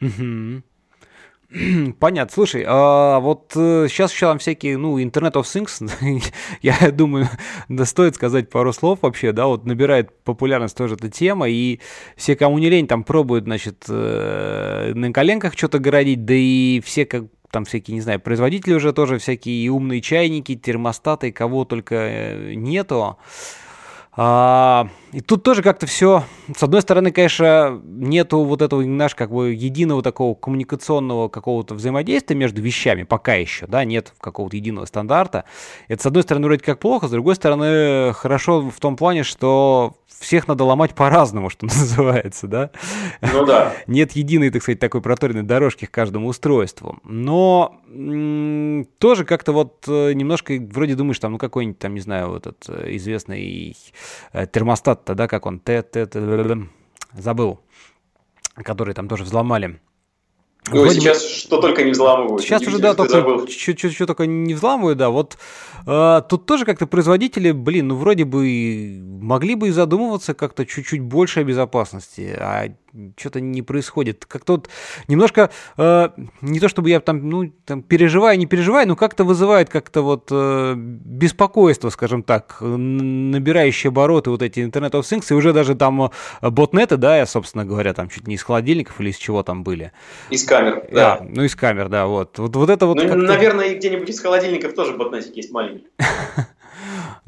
Понятно. 1.98 2.32
Слушай, 2.34 2.64
а 2.66 3.20
вот 3.20 3.52
э, 3.56 3.86
сейчас 3.88 4.12
еще 4.12 4.26
там 4.26 4.38
всякие, 4.38 4.76
ну, 4.76 4.98
Internet 4.98 5.32
of 5.32 5.44
Things, 5.44 5.90
я 6.60 6.90
думаю, 6.90 7.26
да 7.70 7.86
стоит 7.86 8.16
сказать 8.16 8.50
пару 8.50 8.74
слов 8.74 8.98
вообще, 9.00 9.32
да, 9.32 9.46
вот 9.46 9.64
набирает 9.64 10.12
популярность 10.24 10.76
тоже 10.76 10.96
эта 10.96 11.08
тема, 11.08 11.48
и 11.48 11.80
все, 12.16 12.36
кому 12.36 12.58
не 12.58 12.68
лень, 12.68 12.86
там 12.86 13.02
пробуют, 13.02 13.44
значит, 13.44 13.86
э, 13.88 14.92
на 14.94 15.10
коленках 15.10 15.54
что-то 15.56 15.78
городить, 15.78 16.26
да 16.26 16.34
и 16.34 16.82
все 16.84 17.06
как 17.06 17.24
там 17.50 17.64
всякие, 17.64 17.94
не 17.94 18.00
знаю, 18.00 18.20
производители 18.20 18.74
уже 18.74 18.92
тоже 18.92 19.18
всякие 19.18 19.70
умные 19.70 20.00
чайники, 20.00 20.54
термостаты, 20.56 21.32
кого 21.32 21.64
только 21.64 21.94
э, 21.94 22.54
нету. 22.54 23.16
А, 24.12 24.88
и 25.12 25.20
тут 25.20 25.42
тоже 25.42 25.62
как-то 25.62 25.86
все, 25.86 26.24
с 26.54 26.62
одной 26.62 26.82
стороны, 26.82 27.12
конечно, 27.12 27.80
нету 27.84 28.44
вот 28.44 28.62
этого, 28.62 28.82
знаешь, 28.82 29.14
как 29.14 29.30
бы 29.30 29.52
единого 29.52 30.02
такого 30.02 30.34
коммуникационного 30.34 31.28
какого-то 31.28 31.74
взаимодействия 31.74 32.36
между 32.36 32.60
вещами, 32.60 33.04
пока 33.04 33.34
еще, 33.34 33.66
да, 33.66 33.84
нет 33.84 34.12
какого-то 34.20 34.56
единого 34.56 34.84
стандарта. 34.84 35.44
Это, 35.88 36.02
с 36.02 36.06
одной 36.06 36.22
стороны, 36.22 36.46
вроде 36.46 36.62
как 36.62 36.78
плохо, 36.78 37.08
с 37.08 37.10
другой 37.10 37.36
стороны, 37.36 38.12
хорошо 38.12 38.70
в 38.70 38.80
том 38.80 38.96
плане, 38.96 39.22
что 39.22 39.94
всех 40.18 40.48
надо 40.48 40.64
ломать 40.64 40.94
по-разному, 40.94 41.50
что 41.50 41.66
называется, 41.66 42.46
да? 42.46 42.70
Ну 43.20 43.44
да. 43.44 43.74
Нет 43.86 44.12
единой, 44.12 44.50
так 44.50 44.62
сказать, 44.62 44.80
такой 44.80 45.00
проторенной 45.00 45.42
дорожки 45.42 45.84
к 45.86 45.90
каждому 45.90 46.28
устройству. 46.28 46.98
Но 47.04 47.80
тоже 48.98 49.24
как-то 49.24 49.52
вот 49.52 49.84
э, 49.88 50.12
немножко 50.12 50.58
вроде 50.70 50.94
думаешь, 50.94 51.18
там, 51.18 51.32
ну 51.32 51.38
какой-нибудь 51.38 51.78
там, 51.78 51.94
не 51.94 52.00
знаю, 52.00 52.30
вот 52.30 52.46
этот 52.46 52.68
э, 52.68 52.96
известный 52.96 53.76
э, 54.32 54.46
термостат-то, 54.98 55.14
да, 55.14 55.28
как 55.28 55.46
он, 55.46 55.60
т 55.60 55.82
т 55.82 56.06
т 56.06 56.68
забыл, 57.16 57.60
который 58.54 58.94
там 58.94 59.08
тоже 59.08 59.24
взломали. 59.24 59.80
Ну, 60.70 60.82
Вроде 60.82 61.00
сейчас 61.00 61.22
бы... 61.22 61.28
что 61.28 61.60
только 61.60 61.82
не 61.82 61.92
взламывают. 61.92 62.42
Сейчас 62.42 62.62
уже, 62.66 62.78
да, 62.78 62.92
только 62.92 63.46
что 63.48 64.06
только 64.06 64.26
не 64.26 64.52
взламывают, 64.52 64.98
да. 64.98 65.08
Вот 65.08 65.38
э, 65.86 66.22
тут 66.28 66.44
тоже 66.44 66.66
как-то 66.66 66.86
производители, 66.86 67.52
блин, 67.52 67.88
ну 67.88 67.96
вроде 67.96 68.24
бы 68.24 68.98
могли 69.00 69.54
бы 69.54 69.68
и 69.68 69.70
задумываться 69.70 70.34
как-то 70.34 70.66
чуть-чуть 70.66 71.00
больше 71.00 71.40
о 71.40 71.44
безопасности, 71.44 72.36
а 72.38 72.74
что-то 73.16 73.40
не 73.40 73.62
происходит. 73.62 74.24
Как-то 74.26 74.54
вот 74.54 74.68
немножко, 75.08 75.50
э, 75.76 76.08
не 76.40 76.60
то 76.60 76.68
чтобы 76.68 76.90
я 76.90 77.00
там, 77.00 77.28
ну, 77.28 77.52
там 77.64 77.82
переживаю, 77.82 78.38
не 78.38 78.46
переживаю, 78.46 78.88
но 78.88 78.96
как-то 78.96 79.24
вызывает 79.24 79.68
как-то 79.68 80.02
вот 80.02 80.28
э, 80.30 80.74
беспокойство, 80.76 81.90
скажем 81.90 82.22
так, 82.22 82.56
набирающие 82.60 83.88
обороты 83.88 84.30
вот 84.30 84.42
эти 84.42 84.60
Internet 84.60 84.92
of 84.92 85.02
Things, 85.02 85.26
и 85.30 85.34
уже 85.34 85.52
даже 85.52 85.74
там 85.74 86.04
э, 86.04 86.50
ботнеты, 86.50 86.96
да, 86.96 87.18
я, 87.18 87.26
собственно 87.26 87.64
говоря, 87.64 87.94
там 87.94 88.08
чуть 88.08 88.26
не 88.26 88.34
из 88.34 88.42
холодильников 88.42 89.00
или 89.00 89.10
из 89.10 89.16
чего 89.16 89.42
там 89.42 89.64
были. 89.64 89.92
Из 90.30 90.44
камер, 90.44 90.88
да. 90.92 91.18
да 91.18 91.26
ну, 91.28 91.44
из 91.44 91.54
камер, 91.54 91.88
да, 91.88 92.06
вот. 92.06 92.38
Вот, 92.38 92.56
вот 92.56 92.70
это 92.70 92.86
вот. 92.86 92.96
Ну, 92.96 93.16
наверное, 93.16 93.74
где-нибудь 93.74 94.08
из 94.08 94.20
холодильников 94.20 94.74
тоже 94.74 94.94
ботнетик 94.94 95.36
есть 95.36 95.50
маленький. 95.50 95.86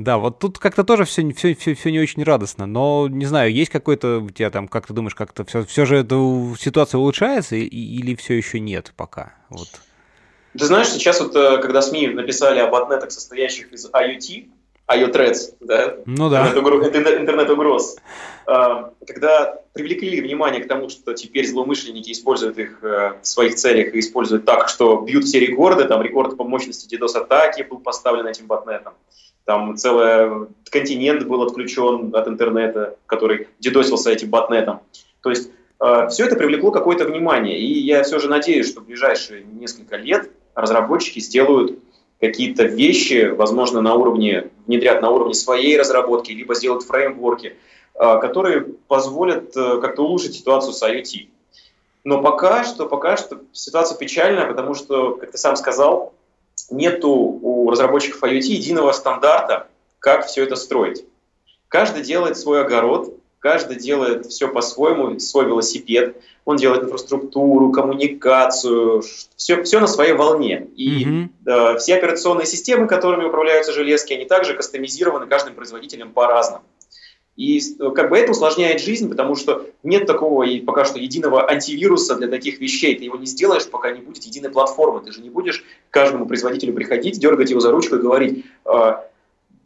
Да, 0.00 0.16
вот 0.16 0.38
тут 0.38 0.58
как-то 0.58 0.82
тоже 0.82 1.04
все, 1.04 1.30
все, 1.34 1.54
все, 1.54 1.74
все 1.74 1.90
не 1.90 2.00
очень 2.00 2.22
радостно, 2.22 2.64
но 2.64 3.06
не 3.06 3.26
знаю, 3.26 3.52
есть 3.52 3.70
какой-то 3.70 4.20
у 4.20 4.30
тебя 4.30 4.48
там, 4.48 4.66
как 4.66 4.86
ты 4.86 4.94
думаешь, 4.94 5.14
как-то 5.14 5.44
все, 5.44 5.62
все 5.66 5.84
же 5.84 5.98
эта 5.98 6.14
ситуация 6.58 6.98
улучшается 6.98 7.56
или 7.56 8.14
все 8.14 8.32
еще 8.32 8.60
нет 8.60 8.94
пока? 8.96 9.34
Вот. 9.50 9.68
Ты 10.58 10.64
знаешь, 10.64 10.88
сейчас 10.88 11.20
вот, 11.20 11.36
э, 11.36 11.58
когда 11.58 11.82
СМИ 11.82 12.08
написали 12.08 12.60
об 12.60 12.74
отнетах, 12.74 13.10
состоящих 13.12 13.74
из 13.74 13.90
IoT, 13.90 14.48
IoThreads, 14.88 15.56
да? 15.60 15.96
Ну 16.06 16.30
да. 16.30 16.48
Интернет-угроз. 16.48 17.96
А, 18.46 18.94
когда 19.06 19.60
привлекли 19.74 20.22
внимание 20.22 20.64
к 20.64 20.68
тому, 20.68 20.88
что 20.88 21.12
теперь 21.12 21.46
злоумышленники 21.46 22.10
используют 22.10 22.56
их 22.56 22.82
э, 22.82 23.18
в 23.20 23.26
своих 23.26 23.56
целях 23.56 23.94
и 23.94 24.00
используют 24.00 24.46
так, 24.46 24.70
что 24.70 25.02
бьют 25.02 25.24
все 25.24 25.40
рекорды, 25.40 25.84
там 25.84 26.00
рекорд 26.00 26.38
по 26.38 26.44
мощности 26.44 26.92
DDoS-атаки 26.92 27.66
был 27.68 27.80
поставлен 27.80 28.26
этим 28.26 28.46
ботнетом. 28.46 28.94
Там 29.44 29.76
целый 29.76 30.48
континент 30.70 31.24
был 31.26 31.42
отключен 31.42 32.14
от 32.14 32.28
интернета, 32.28 32.96
который 33.06 33.48
дедосился 33.58 34.10
этим 34.10 34.30
ботнетом. 34.30 34.80
То 35.22 35.30
есть 35.30 35.50
э, 35.80 36.08
все 36.10 36.26
это 36.26 36.36
привлекло 36.36 36.70
какое-то 36.70 37.04
внимание. 37.04 37.58
И 37.58 37.80
я 37.80 38.02
все 38.02 38.18
же 38.18 38.28
надеюсь, 38.28 38.68
что 38.68 38.80
в 38.80 38.86
ближайшие 38.86 39.42
несколько 39.44 39.96
лет 39.96 40.30
разработчики 40.54 41.18
сделают 41.20 41.78
какие-то 42.20 42.64
вещи, 42.64 43.28
возможно, 43.30 43.80
на 43.80 43.94
уровне, 43.94 44.50
внедрят 44.66 45.00
на 45.00 45.10
уровне 45.10 45.34
своей 45.34 45.78
разработки, 45.78 46.32
либо 46.32 46.54
сделают 46.54 46.84
фреймворки, 46.84 47.56
э, 47.94 48.18
которые 48.20 48.66
позволят 48.88 49.56
э, 49.56 49.80
как-то 49.80 50.04
улучшить 50.04 50.34
ситуацию 50.34 50.72
с 50.72 50.82
IoT. 50.82 51.28
Но 52.04 52.22
пока 52.22 52.64
что, 52.64 52.86
пока 52.86 53.16
что 53.16 53.40
ситуация 53.52 53.98
печальная, 53.98 54.46
потому 54.46 54.74
что, 54.74 55.16
как 55.16 55.32
ты 55.32 55.38
сам 55.38 55.56
сказал, 55.56 56.14
нету 56.70 57.10
у 57.70 57.72
разработчиков 57.72 58.22
IoT 58.22 58.40
единого 58.40 58.90
стандарта, 58.90 59.68
как 60.00 60.26
все 60.26 60.42
это 60.42 60.56
строить. 60.56 61.04
Каждый 61.68 62.02
делает 62.02 62.36
свой 62.36 62.62
огород, 62.62 63.14
каждый 63.38 63.76
делает 63.76 64.26
все 64.26 64.48
по-своему, 64.48 65.20
свой 65.20 65.46
велосипед, 65.46 66.16
он 66.44 66.56
делает 66.56 66.82
инфраструктуру, 66.82 67.70
коммуникацию, 67.70 69.04
все, 69.36 69.62
все 69.62 69.78
на 69.78 69.86
своей 69.86 70.14
волне. 70.14 70.66
И 70.74 71.04
mm-hmm. 71.04 71.28
да, 71.42 71.78
все 71.78 71.94
операционные 71.94 72.46
системы, 72.46 72.88
которыми 72.88 73.24
управляются 73.24 73.72
железки, 73.72 74.12
они 74.12 74.24
также 74.24 74.54
кастомизированы 74.54 75.26
каждым 75.26 75.54
производителем 75.54 76.10
по-разному. 76.12 76.64
И 77.36 77.58
э, 77.58 77.90
как 77.90 78.10
бы 78.10 78.18
это 78.18 78.32
усложняет 78.32 78.80
жизнь, 78.80 79.08
потому 79.08 79.34
что 79.36 79.66
нет 79.82 80.06
такого 80.06 80.42
и 80.42 80.60
пока 80.60 80.84
что 80.84 80.98
единого 80.98 81.48
антивируса 81.48 82.16
для 82.16 82.28
таких 82.28 82.60
вещей. 82.60 82.96
Ты 82.96 83.04
его 83.04 83.16
не 83.16 83.26
сделаешь, 83.26 83.68
пока 83.68 83.92
не 83.92 84.00
будет 84.00 84.24
единой 84.24 84.50
платформы. 84.50 85.00
Ты 85.00 85.12
же 85.12 85.22
не 85.22 85.30
будешь 85.30 85.64
каждому 85.90 86.26
производителю 86.26 86.74
приходить, 86.74 87.18
дергать 87.18 87.50
его 87.50 87.60
за 87.60 87.70
ручку 87.70 87.96
и 87.96 88.00
говорить, 88.00 88.44
«А, 88.64 89.06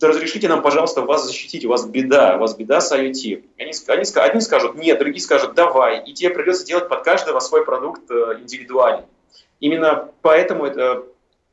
разрешите 0.00 0.48
нам, 0.48 0.62
пожалуйста, 0.62 1.02
вас 1.02 1.26
защитить, 1.26 1.64
у 1.64 1.68
вас 1.68 1.86
беда, 1.86 2.36
у 2.36 2.40
вас 2.40 2.56
беда 2.56 2.80
с 2.80 2.92
IoT. 2.92 3.44
Они, 3.58 3.72
они, 3.88 4.04
одни 4.14 4.40
скажут 4.40 4.74
нет, 4.76 4.98
другие 4.98 5.22
скажут 5.22 5.54
давай, 5.54 6.02
и 6.04 6.12
тебе 6.12 6.30
придется 6.30 6.66
делать 6.66 6.88
под 6.88 7.02
каждого 7.04 7.40
свой 7.40 7.64
продукт 7.64 8.10
э, 8.10 8.38
индивидуально. 8.40 9.06
Именно 9.60 10.10
поэтому 10.22 10.66
эта 10.66 11.04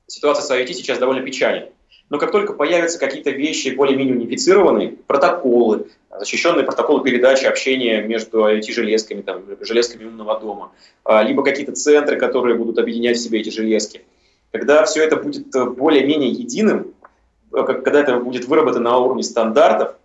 ситуация 0.07 0.43
с 0.43 0.51
IoT 0.51 0.73
сейчас 0.73 0.97
довольно 0.97 1.23
печальна. 1.23 1.69
Но 2.09 2.17
как 2.17 2.31
только 2.31 2.53
появятся 2.53 2.99
какие-то 2.99 3.29
вещи 3.29 3.69
более-менее 3.69 4.15
унифицированные, 4.15 4.97
протоколы, 5.07 5.87
защищенные 6.21 6.63
протоколы 6.63 7.03
передачи 7.03 7.45
общения 7.45 8.03
между 8.03 8.45
IoT-железками, 8.47 9.23
там, 9.23 9.43
железками 9.61 10.05
умного 10.05 10.39
дома, 10.39 10.71
а, 11.03 11.23
либо 11.23 11.43
какие-то 11.43 11.71
центры, 11.71 12.17
которые 12.17 12.55
будут 12.55 12.77
объединять 12.77 13.17
в 13.17 13.21
себе 13.21 13.39
эти 13.39 13.49
железки. 13.49 14.03
Когда 14.51 14.85
все 14.85 15.03
это 15.03 15.15
будет 15.15 15.55
э, 15.55 15.65
более-менее 15.65 16.29
единым, 16.29 16.93
э, 17.51 17.63
когда 17.63 18.01
это 18.01 18.17
будет 18.17 18.45
выработано 18.45 18.91
на 18.91 18.97
уровне 18.99 19.23
стандартов, 19.23 19.95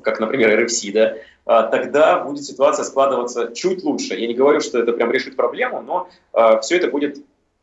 как, 0.00 0.18
например, 0.18 0.64
RFC, 0.64 0.92
да, 0.92 1.14
а, 1.44 1.64
тогда 1.64 2.20
будет 2.20 2.44
ситуация 2.44 2.86
складываться 2.86 3.52
чуть 3.54 3.84
лучше. 3.84 4.14
Я 4.14 4.26
не 4.26 4.34
говорю, 4.34 4.60
что 4.60 4.78
это 4.78 4.92
прям 4.92 5.10
решит 5.10 5.36
проблему, 5.36 5.82
но 5.82 6.08
а, 6.32 6.58
все 6.60 6.78
это 6.78 6.88
будет 6.88 7.18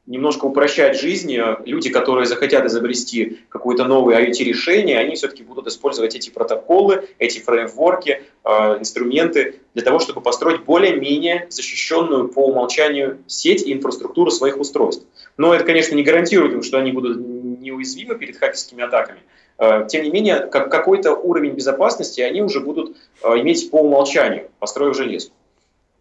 немножко 0.05 0.45
упрощать 0.45 0.99
жизнь. 0.99 1.35
Люди, 1.65 1.89
которые 1.89 2.25
захотят 2.25 2.65
изобрести 2.65 3.39
какое-то 3.49 3.85
новое 3.85 4.25
IoT-решение, 4.25 4.97
они 4.97 5.15
все-таки 5.15 5.43
будут 5.43 5.67
использовать 5.67 6.15
эти 6.15 6.29
протоколы, 6.29 7.07
эти 7.19 7.39
фреймворки, 7.39 8.23
э, 8.43 8.49
инструменты 8.79 9.61
для 9.73 9.83
того, 9.83 9.99
чтобы 9.99 10.21
построить 10.21 10.63
более-менее 10.63 11.47
защищенную 11.49 12.29
по 12.29 12.47
умолчанию 12.47 13.19
сеть 13.27 13.65
и 13.65 13.73
инфраструктуру 13.73 14.31
своих 14.31 14.57
устройств. 14.57 15.05
Но 15.37 15.53
это, 15.53 15.63
конечно, 15.63 15.95
не 15.95 16.03
гарантирует 16.03 16.53
им, 16.53 16.63
что 16.63 16.77
они 16.77 16.91
будут 16.91 17.19
неуязвимы 17.19 18.15
перед 18.15 18.37
хакерскими 18.37 18.83
атаками. 18.83 19.19
Э, 19.59 19.85
тем 19.87 20.03
не 20.03 20.09
менее, 20.09 20.39
как 20.47 20.71
какой-то 20.71 21.13
уровень 21.13 21.51
безопасности 21.51 22.21
они 22.21 22.41
уже 22.41 22.59
будут 22.59 22.97
э, 23.23 23.39
иметь 23.39 23.69
по 23.69 23.77
умолчанию, 23.77 24.49
построив 24.59 24.97
железку. 24.97 25.35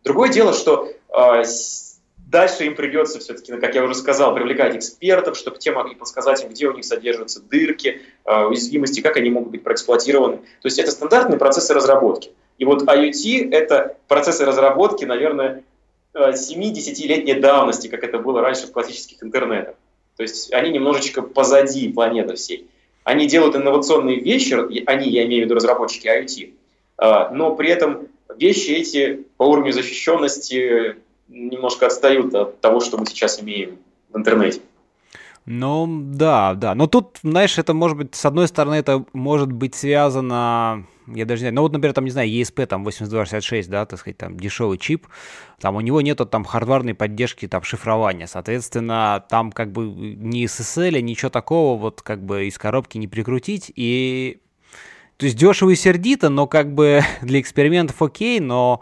Другое 0.03 0.31
дело, 0.31 0.55
что 0.55 0.89
Дальше 2.31 2.65
им 2.65 2.77
придется 2.77 3.19
все-таки, 3.19 3.53
как 3.57 3.75
я 3.75 3.83
уже 3.83 3.97
сказал, 3.97 4.33
привлекать 4.33 4.77
экспертов, 4.77 5.37
чтобы 5.37 5.59
те 5.59 5.73
могли 5.73 5.97
подсказать 5.97 6.41
им, 6.45 6.51
где 6.51 6.69
у 6.69 6.73
них 6.73 6.85
содержатся 6.85 7.43
дырки, 7.43 8.03
э, 8.25 8.45
уязвимости, 8.45 9.01
как 9.01 9.17
они 9.17 9.31
могут 9.31 9.51
быть 9.51 9.65
проэксплуатированы. 9.65 10.37
То 10.37 10.67
есть 10.67 10.79
это 10.79 10.93
стандартные 10.93 11.41
процессы 11.41 11.75
разработки. 11.75 12.31
И 12.59 12.65
вот 12.65 12.85
IoT— 12.85 13.51
это 13.53 13.97
процессы 14.07 14.45
разработки, 14.45 15.05
наверное, 15.05 15.65
7-10-летней 16.15 17.33
э, 17.33 17.41
давности, 17.41 17.89
как 17.89 18.05
это 18.05 18.19
было 18.19 18.41
раньше 18.43 18.69
в 18.69 18.73
классических 18.73 19.21
интернетах. 19.25 19.75
То 20.17 20.23
есть 20.23 20.53
они 20.53 20.71
немножечко 20.71 21.23
позади 21.23 21.93
планеты 21.93 22.37
всей. 22.37 22.69
Они 23.03 23.27
делают 23.27 23.57
инновационные 23.57 24.21
вещи, 24.21 24.55
они, 24.87 25.09
я 25.09 25.25
имею 25.25 25.43
в 25.43 25.45
виду 25.47 25.57
разработчики 25.57 26.07
IoT, 26.07 26.53
э, 26.99 27.35
но 27.35 27.57
при 27.57 27.71
этом 27.71 28.07
вещи 28.37 28.71
эти 28.71 29.25
по 29.37 29.43
уровню 29.43 29.73
защищенности 29.73 30.95
немножко 31.31 31.87
отстают 31.87 32.35
от 32.35 32.61
того, 32.61 32.81
что 32.81 32.99
мы 32.99 33.07
сейчас 33.07 33.41
имеем 33.43 33.79
в 34.11 34.19
интернете. 34.19 34.61
Ну, 35.47 35.89
да, 35.89 36.55
да. 36.55 36.75
Но 36.75 36.87
тут, 36.87 37.19
знаешь, 37.23 37.59
это 37.59 37.73
может 37.73 37.97
быть, 37.97 38.15
с 38.15 38.25
одной 38.25 38.47
стороны, 38.47 38.75
это 38.75 39.05
может 39.13 39.51
быть 39.51 39.75
связано, 39.75 40.87
я 41.07 41.25
даже 41.25 41.41
не 41.41 41.45
знаю, 41.45 41.55
ну 41.55 41.63
вот, 41.63 41.73
например, 41.73 41.95
там, 41.95 42.05
не 42.05 42.11
знаю, 42.11 42.29
ESP, 42.29 42.67
там, 42.67 42.85
8266, 42.85 43.71
да, 43.71 43.87
так 43.87 43.99
сказать, 43.99 44.19
там, 44.19 44.39
дешевый 44.39 44.79
чип, 44.79 45.07
там, 45.59 45.77
у 45.77 45.81
него 45.81 46.03
нету 46.03 46.27
там 46.27 46.45
хардварной 46.45 46.95
поддержки, 46.95 47.49
там, 47.49 47.63
шифрования, 47.63 48.27
соответственно, 48.27 49.25
там, 49.29 49.51
как 49.51 49.73
бы, 49.73 49.87
ни 49.87 50.45
SSL, 50.45 51.01
ничего 51.01 51.31
такого, 51.31 51.81
вот, 51.81 52.03
как 52.03 52.23
бы, 52.23 52.47
из 52.47 52.59
коробки 52.59 52.99
не 52.99 53.09
прикрутить, 53.09 53.73
и 53.75 54.43
то 55.21 55.27
есть 55.27 55.37
дешево 55.37 55.69
и 55.69 55.75
сердито, 55.75 56.31
но 56.31 56.47
как 56.47 56.73
бы 56.73 57.03
для 57.23 57.41
экспериментов 57.41 58.01
окей, 58.01 58.41
но 58.41 58.81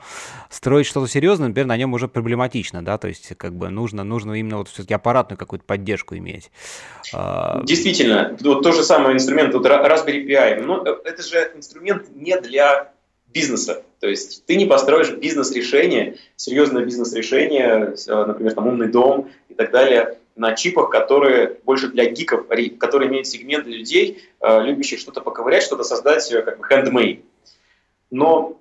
строить 0.51 0.87
что-то 0.87 1.09
серьезное, 1.09 1.49
например, 1.49 1.67
на 1.67 1.77
нем 1.77 1.93
уже 1.95 2.07
проблематично, 2.07 2.85
да, 2.85 2.97
то 2.97 3.09
есть 3.09 3.33
как 3.37 3.55
бы 3.55 3.71
нужно, 3.71 4.05
нужно 4.05 4.35
именно 4.35 4.59
вот 4.59 4.69
все-таки 4.69 4.95
аппаратную 4.95 5.37
какую-то 5.37 5.65
поддержку 5.65 6.17
иметь. 6.17 6.53
А, 7.13 7.61
Действительно, 7.65 8.37
вот 8.41 8.63
то 8.63 8.71
же 8.71 8.85
самое 8.85 9.17
инструмент, 9.17 9.53
вот 9.53 9.67
Raspberry 9.67 10.25
Pi, 10.27 10.63
но 10.63 10.85
э, 10.87 10.95
это 11.05 11.23
же 11.25 11.51
инструмент 11.57 12.07
не 12.15 12.41
для 12.41 12.93
бизнеса. 13.27 13.83
То 13.99 14.07
есть 14.07 14.47
ты 14.47 14.55
не 14.55 14.67
построишь 14.67 15.11
бизнес-решение, 15.11 16.19
серьезное 16.37 16.85
бизнес-решение, 16.85 17.95
э, 18.07 18.25
например, 18.27 18.55
там 18.55 18.69
умный 18.69 18.89
дом 18.89 19.29
и 19.49 19.55
так 19.55 19.73
далее, 19.73 20.19
на 20.39 20.55
чипах, 20.55 20.91
которые 20.91 21.59
больше 21.65 21.89
для 21.89 22.07
гиков, 22.07 22.47
которые 22.79 23.11
имеют 23.11 23.27
сегмент 23.27 23.67
людей, 23.67 24.23
э, 24.41 24.63
любящих 24.63 25.01
что-то 25.01 25.21
поковырять, 25.21 25.63
что-то 25.63 25.83
создать 25.83 26.31
э, 26.33 26.43
как 26.43 26.59
бы 26.59 26.67
handmade. 26.67 27.23
Но 28.11 28.59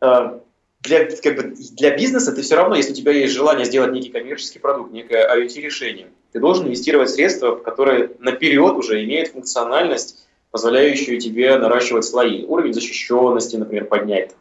э, 0.00 0.38
для, 0.80 1.04
как 1.10 1.36
бы, 1.36 1.54
для 1.76 1.96
бизнеса 1.96 2.32
ты 2.32 2.42
все 2.42 2.56
равно, 2.56 2.74
если 2.74 2.92
у 2.92 2.94
тебя 2.94 3.12
есть 3.12 3.32
желание 3.32 3.64
сделать 3.64 3.92
некий 3.92 4.10
коммерческий 4.10 4.58
продукт, 4.58 4.92
некое 4.92 5.26
IoT-решение, 5.36 6.08
ты 6.32 6.40
должен 6.40 6.66
инвестировать 6.66 7.10
средства, 7.10 7.54
которые 7.56 8.10
наперед 8.18 8.74
уже 8.76 9.04
имеют 9.04 9.28
функциональность, 9.28 10.26
позволяющую 10.50 11.20
тебе 11.20 11.56
наращивать 11.58 12.04
слои. 12.04 12.44
Уровень 12.44 12.74
защищенности, 12.74 13.56
например, 13.56 13.84
поднять, 13.84 14.34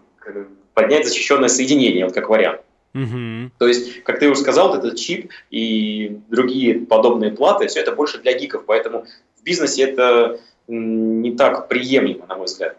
поднять 0.74 1.08
защищенное 1.08 1.50
соединение, 1.50 2.06
вот 2.06 2.14
как 2.14 2.30
вариант. 2.30 2.62
Угу. 2.94 3.52
То 3.58 3.68
есть, 3.68 4.04
как 4.04 4.20
ты 4.20 4.30
уже 4.30 4.42
сказал, 4.42 4.76
этот 4.76 4.98
чип 4.98 5.32
и 5.52 6.20
другие 6.30 6.80
подобные 6.80 7.32
платы, 7.32 7.68
все 7.68 7.82
это 7.82 7.92
больше 7.92 8.20
для 8.20 8.38
гиков, 8.38 8.66
поэтому 8.66 9.06
в 9.40 9.44
бизнесе 9.44 9.84
это 9.84 10.40
не 10.68 11.36
так 11.36 11.68
приемлемо, 11.68 12.26
на 12.28 12.36
мой 12.36 12.46
взгляд. 12.46 12.78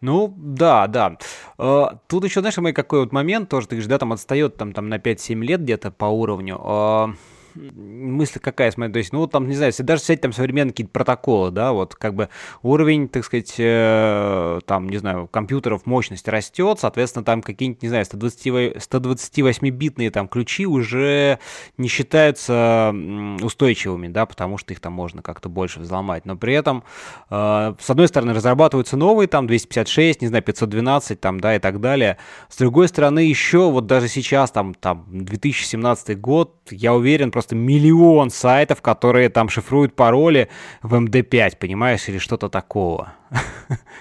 Ну, 0.00 0.34
да, 0.36 0.88
да. 0.88 1.16
Э, 1.58 1.86
тут 2.08 2.24
еще, 2.24 2.40
знаешь, 2.40 2.56
мой 2.58 2.72
какой 2.72 3.00
вот 3.00 3.12
момент, 3.12 3.48
тоже, 3.48 3.68
ты 3.68 3.76
говоришь, 3.76 3.88
да, 3.88 3.98
там 3.98 4.12
отстает 4.12 4.56
там, 4.56 4.72
там 4.72 4.88
на 4.88 4.98
5-7 4.98 5.40
лет 5.44 5.60
где-то 5.60 5.92
по 5.92 6.06
уровню. 6.06 7.16
Мысль 7.54 8.38
какая, 8.40 8.70
смотри, 8.70 8.92
то 8.92 8.98
есть, 8.98 9.12
ну, 9.12 9.26
там, 9.26 9.48
не 9.48 9.54
знаю, 9.54 9.70
если 9.70 9.82
даже 9.82 10.02
взять 10.02 10.20
там 10.20 10.32
современные 10.32 10.72
какие-то 10.72 10.92
протоколы, 10.92 11.50
да, 11.50 11.72
вот 11.72 11.94
как 11.94 12.14
бы 12.14 12.28
уровень, 12.62 13.08
так 13.08 13.24
сказать, 13.24 13.54
э, 13.58 14.60
там, 14.66 14.88
не 14.88 14.98
знаю, 14.98 15.28
компьютеров 15.28 15.86
мощность 15.86 16.28
растет, 16.28 16.78
соответственно, 16.80 17.24
там 17.24 17.42
какие-нибудь, 17.42 17.82
не 17.82 17.88
знаю, 17.88 18.04
128-битные 18.04 20.10
там 20.10 20.28
ключи 20.28 20.66
уже 20.66 21.38
не 21.76 21.88
считаются 21.88 22.94
устойчивыми, 23.42 24.08
да, 24.08 24.26
потому 24.26 24.58
что 24.58 24.72
их 24.72 24.80
там 24.80 24.92
можно 24.92 25.22
как-то 25.22 25.48
больше 25.48 25.80
взломать, 25.80 26.26
но 26.26 26.36
при 26.36 26.54
этом, 26.54 26.84
э, 27.30 27.74
с 27.78 27.90
одной 27.90 28.08
стороны, 28.08 28.34
разрабатываются 28.34 28.96
новые, 28.96 29.28
там, 29.28 29.46
256, 29.46 30.22
не 30.22 30.28
знаю, 30.28 30.42
512, 30.42 31.20
там, 31.20 31.40
да, 31.40 31.56
и 31.56 31.58
так 31.58 31.80
далее, 31.80 32.18
с 32.48 32.56
другой 32.56 32.88
стороны, 32.88 33.20
еще 33.20 33.70
вот 33.70 33.86
даже 33.86 34.08
сейчас, 34.08 34.50
там, 34.50 34.74
там, 34.74 35.06
2017 35.10 36.20
год, 36.20 36.56
я 36.72 36.94
уверен, 36.94 37.30
просто 37.30 37.54
миллион 37.54 38.30
сайтов, 38.30 38.82
которые 38.82 39.28
там 39.28 39.48
шифруют 39.48 39.94
пароли 39.94 40.48
в 40.82 40.94
MD5, 40.94 41.56
понимаешь, 41.58 42.08
или 42.08 42.18
что-то 42.18 42.48
такого. 42.48 43.14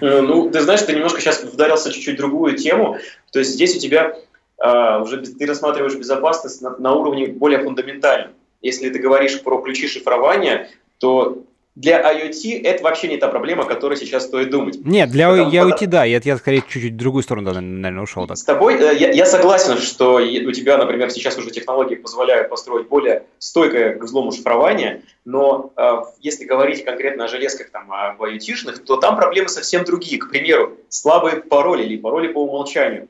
Э, 0.02 0.22
ну, 0.22 0.50
ты 0.50 0.62
знаешь, 0.62 0.82
ты 0.82 0.94
немножко 0.94 1.22
сейчас 1.22 1.44
вдарился 1.44 1.92
чуть-чуть 1.92 2.18
другую 2.18 2.58
тему. 2.58 2.98
То 3.32 3.40
есть 3.40 3.52
здесь 3.52 3.76
у 3.76 3.80
тебя 3.80 4.16
а, 4.62 5.00
уже 5.00 5.18
ты 5.22 5.46
рассматриваешь 5.46 5.96
безопасность 5.96 6.62
на, 6.62 6.78
на 6.78 6.94
уровне 6.94 7.28
более 7.28 7.64
фундаментальном. 7.64 8.34
Если 8.62 8.90
ты 8.90 9.00
говоришь 9.00 9.42
про 9.42 9.60
ключи 9.62 9.88
шифрования, 9.88 10.70
то 11.00 11.44
для 11.76 12.02
IoT 12.02 12.64
это 12.64 12.84
вообще 12.84 13.08
не 13.08 13.18
та 13.18 13.30
проблема, 13.30 13.64
о 13.64 13.66
которой 13.66 13.96
сейчас 13.96 14.26
стоит 14.26 14.50
думать. 14.50 14.80
Нет, 14.84 15.10
для 15.10 15.30
Потому, 15.30 15.50
IoT 15.50 15.72
потому... 15.72 15.92
да, 15.92 16.04
я, 16.04 16.20
я 16.22 16.38
скорее 16.38 16.62
чуть-чуть 16.68 16.94
в 16.94 16.98
другую 16.98 17.24
сторону, 17.24 17.54
наверное, 17.54 18.04
ушел. 18.04 18.28
Так. 18.28 18.38
С 18.38 18.44
тобой 18.44 18.76
э, 18.76 18.98
я, 18.98 19.12
я 19.12 19.26
согласен, 19.26 19.78
что 19.78 20.16
у 20.16 20.52
тебя, 20.52 20.78
например, 20.78 21.10
сейчас 21.12 21.38
уже 21.38 21.50
технологии 21.50 21.96
позволяют 21.96 22.50
построить 22.50 22.90
более 22.90 23.24
стойкое 23.40 23.96
к 23.96 24.04
взлому 24.04 24.34
шифрование, 24.34 25.04
но 25.24 25.72
э, 25.78 26.02
если 26.20 26.44
говорить 26.44 26.84
конкретно 26.84 27.26
о 27.26 27.28
железках, 27.30 27.70
там, 27.70 27.90
об 27.92 28.22
IoT-шных, 28.22 28.80
то 28.80 28.98
там 28.98 29.16
проблемы 29.16 29.48
совсем 29.48 29.86
другие. 29.86 30.20
К 30.20 30.30
примеру, 30.30 30.78
слабые 30.90 31.38
пароли 31.38 31.84
или 31.84 31.96
пароли 31.96 32.28
по 32.28 32.44
умолчанию. 32.44 33.08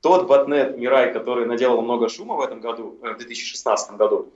Тот 0.00 0.26
ботнет 0.26 0.76
Мирай, 0.78 1.12
который 1.12 1.46
наделал 1.46 1.82
много 1.82 2.08
шума 2.08 2.34
в 2.34 2.40
этом 2.40 2.60
году, 2.60 2.98
э, 3.02 3.12
в 3.12 3.18
2016 3.18 3.92
году, 3.92 4.32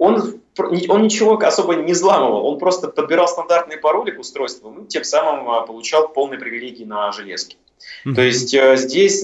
он, 0.00 0.40
он 0.88 1.02
ничего 1.02 1.36
особо 1.36 1.74
не 1.74 1.92
взламывал, 1.92 2.46
он 2.46 2.58
просто 2.58 2.88
подбирал 2.88 3.28
стандартные 3.28 3.76
пароли 3.76 4.12
к 4.12 4.18
устройству, 4.18 4.70
ну, 4.70 4.86
тем 4.86 5.04
самым 5.04 5.50
а, 5.50 5.60
получал 5.60 6.08
полные 6.08 6.40
привилегии 6.40 6.84
на 6.84 7.12
железке. 7.12 7.58
Mm-hmm. 8.06 8.14
То 8.14 8.22
есть 8.22 8.54
э, 8.54 8.76
здесь, 8.78 9.20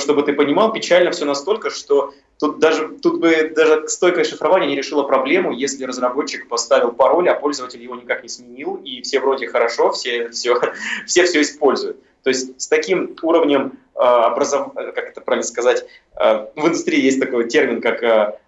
чтобы 0.00 0.22
ты 0.22 0.32
понимал, 0.32 0.72
печально 0.72 1.10
все 1.10 1.26
настолько, 1.26 1.68
что 1.68 2.14
тут 2.38 2.58
даже 2.58 2.88
тут 3.02 3.20
бы 3.20 3.52
даже 3.54 3.86
стойкое 3.86 4.24
шифрование 4.24 4.70
не 4.70 4.76
решило 4.76 5.02
проблему, 5.02 5.52
если 5.52 5.84
разработчик 5.84 6.48
поставил 6.48 6.92
пароль, 6.92 7.28
а 7.28 7.34
пользователь 7.34 7.82
его 7.82 7.94
никак 7.94 8.22
не 8.22 8.30
сменил, 8.30 8.76
и 8.76 9.02
все 9.02 9.20
вроде 9.20 9.46
хорошо, 9.46 9.92
все 9.92 10.28
все, 10.32 10.58
все, 11.06 11.24
все 11.24 11.42
используют. 11.42 11.98
То 12.22 12.30
есть 12.30 12.58
с 12.62 12.66
таким 12.66 13.14
уровнем 13.20 13.78
э, 13.94 13.98
образов... 13.98 14.72
как 14.72 15.10
это 15.10 15.20
правильно 15.20 15.46
сказать, 15.46 15.84
э, 16.18 16.46
в 16.56 16.66
индустрии 16.66 17.02
есть 17.02 17.20
такой 17.20 17.46
термин, 17.46 17.82
как 17.82 18.02
э, 18.02 18.38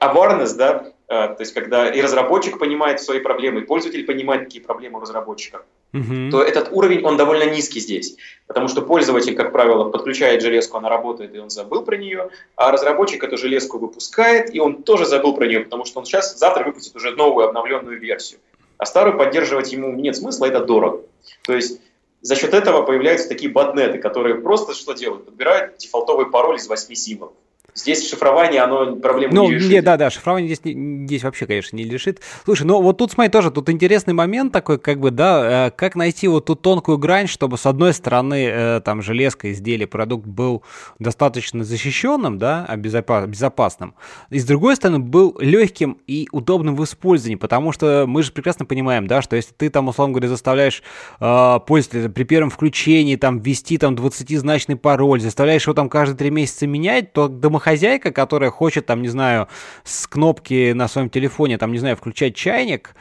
awareness, 0.00 0.54
да, 0.54 0.92
Э, 0.92 0.93
то 1.06 1.36
есть 1.38 1.52
когда 1.52 1.90
и 1.90 2.00
разработчик 2.00 2.58
понимает 2.58 3.00
свои 3.00 3.20
проблемы, 3.20 3.60
и 3.60 3.64
пользователь 3.64 4.04
понимает, 4.06 4.44
какие 4.44 4.62
проблемы 4.62 4.98
у 4.98 5.00
разработчика, 5.02 5.62
uh-huh. 5.92 6.30
то 6.30 6.42
этот 6.42 6.68
уровень, 6.72 7.04
он 7.04 7.16
довольно 7.16 7.44
низкий 7.50 7.80
здесь. 7.80 8.16
Потому 8.46 8.68
что 8.68 8.82
пользователь, 8.82 9.34
как 9.34 9.52
правило, 9.52 9.90
подключает 9.90 10.42
железку, 10.42 10.78
она 10.78 10.88
работает, 10.88 11.34
и 11.34 11.38
он 11.38 11.50
забыл 11.50 11.82
про 11.82 11.96
нее, 11.96 12.30
а 12.56 12.72
разработчик 12.72 13.22
эту 13.22 13.36
железку 13.36 13.78
выпускает, 13.78 14.54
и 14.54 14.60
он 14.60 14.82
тоже 14.82 15.04
забыл 15.04 15.34
про 15.34 15.46
нее, 15.46 15.60
потому 15.60 15.84
что 15.84 16.00
он 16.00 16.06
сейчас, 16.06 16.38
завтра 16.38 16.64
выпустит 16.64 16.96
уже 16.96 17.10
новую 17.10 17.46
обновленную 17.46 18.00
версию. 18.00 18.40
А 18.78 18.86
старую 18.86 19.18
поддерживать 19.18 19.72
ему 19.72 19.92
нет 19.92 20.16
смысла, 20.16 20.46
это 20.46 20.64
дорого. 20.64 21.02
То 21.42 21.54
есть 21.54 21.80
за 22.22 22.36
счет 22.36 22.54
этого 22.54 22.82
появляются 22.82 23.28
такие 23.28 23.50
ботнеты, 23.50 23.98
которые 23.98 24.36
просто 24.36 24.72
что 24.72 24.94
делают? 24.94 25.26
Подбирают 25.26 25.76
дефолтовый 25.76 26.26
пароль 26.26 26.56
из 26.56 26.66
8 26.66 26.94
символов. 26.94 27.34
Здесь 27.76 28.08
шифрование, 28.08 28.62
оно 28.62 28.94
проблему 28.94 29.34
ну, 29.34 29.48
не 29.48 29.54
решит. 29.54 29.68
Не, 29.68 29.82
да, 29.82 29.96
да, 29.96 30.08
шифрование 30.08 30.54
здесь, 30.54 30.74
здесь 30.74 31.24
вообще, 31.24 31.44
конечно, 31.44 31.74
не 31.74 31.82
решит. 31.82 32.20
Слушай, 32.44 32.68
ну 32.68 32.80
вот 32.80 32.98
тут, 32.98 33.10
смотри, 33.10 33.32
тоже 33.32 33.50
тут 33.50 33.68
интересный 33.68 34.14
момент 34.14 34.52
такой, 34.52 34.78
как 34.78 35.00
бы, 35.00 35.10
да, 35.10 35.66
э, 35.66 35.70
как 35.72 35.96
найти 35.96 36.28
вот 36.28 36.44
ту 36.44 36.54
тонкую 36.54 36.98
грань, 36.98 37.26
чтобы 37.26 37.58
с 37.58 37.66
одной 37.66 37.92
стороны 37.92 38.46
э, 38.46 38.80
там 38.84 39.02
железка, 39.02 39.50
изделие, 39.50 39.88
продукт 39.88 40.24
был 40.24 40.62
достаточно 41.00 41.64
защищенным, 41.64 42.38
да, 42.38 42.64
а 42.68 42.76
безопасным, 42.76 43.96
и 44.30 44.38
с 44.38 44.44
другой 44.44 44.76
стороны 44.76 45.00
был 45.00 45.36
легким 45.40 45.98
и 46.06 46.28
удобным 46.30 46.76
в 46.76 46.84
использовании, 46.84 47.34
потому 47.34 47.72
что 47.72 48.04
мы 48.06 48.22
же 48.22 48.30
прекрасно 48.30 48.66
понимаем, 48.66 49.08
да, 49.08 49.20
что 49.20 49.34
если 49.34 49.52
ты 49.52 49.68
там, 49.68 49.88
условно 49.88 50.12
говоря, 50.12 50.28
заставляешь 50.28 50.84
э, 51.18 51.58
пользователя 51.66 52.08
при 52.08 52.22
первом 52.22 52.50
включении 52.50 53.16
там 53.16 53.40
ввести 53.40 53.78
там 53.78 53.96
20-значный 53.96 54.76
пароль, 54.76 55.20
заставляешь 55.20 55.62
его 55.62 55.74
там 55.74 55.88
каждые 55.88 56.16
три 56.16 56.30
месяца 56.30 56.68
менять, 56.68 57.12
то 57.12 57.26
домохозяйство 57.26 57.63
домохозяйка, 57.64 58.12
которая 58.12 58.50
хочет, 58.50 58.86
там, 58.86 59.02
не 59.02 59.08
знаю, 59.08 59.48
с 59.84 60.06
кнопки 60.06 60.72
на 60.72 60.88
своем 60.88 61.10
телефоне, 61.10 61.58
там, 61.58 61.72
не 61.72 61.78
знаю, 61.78 61.96
включать 61.96 62.34
чайник, 62.34 62.94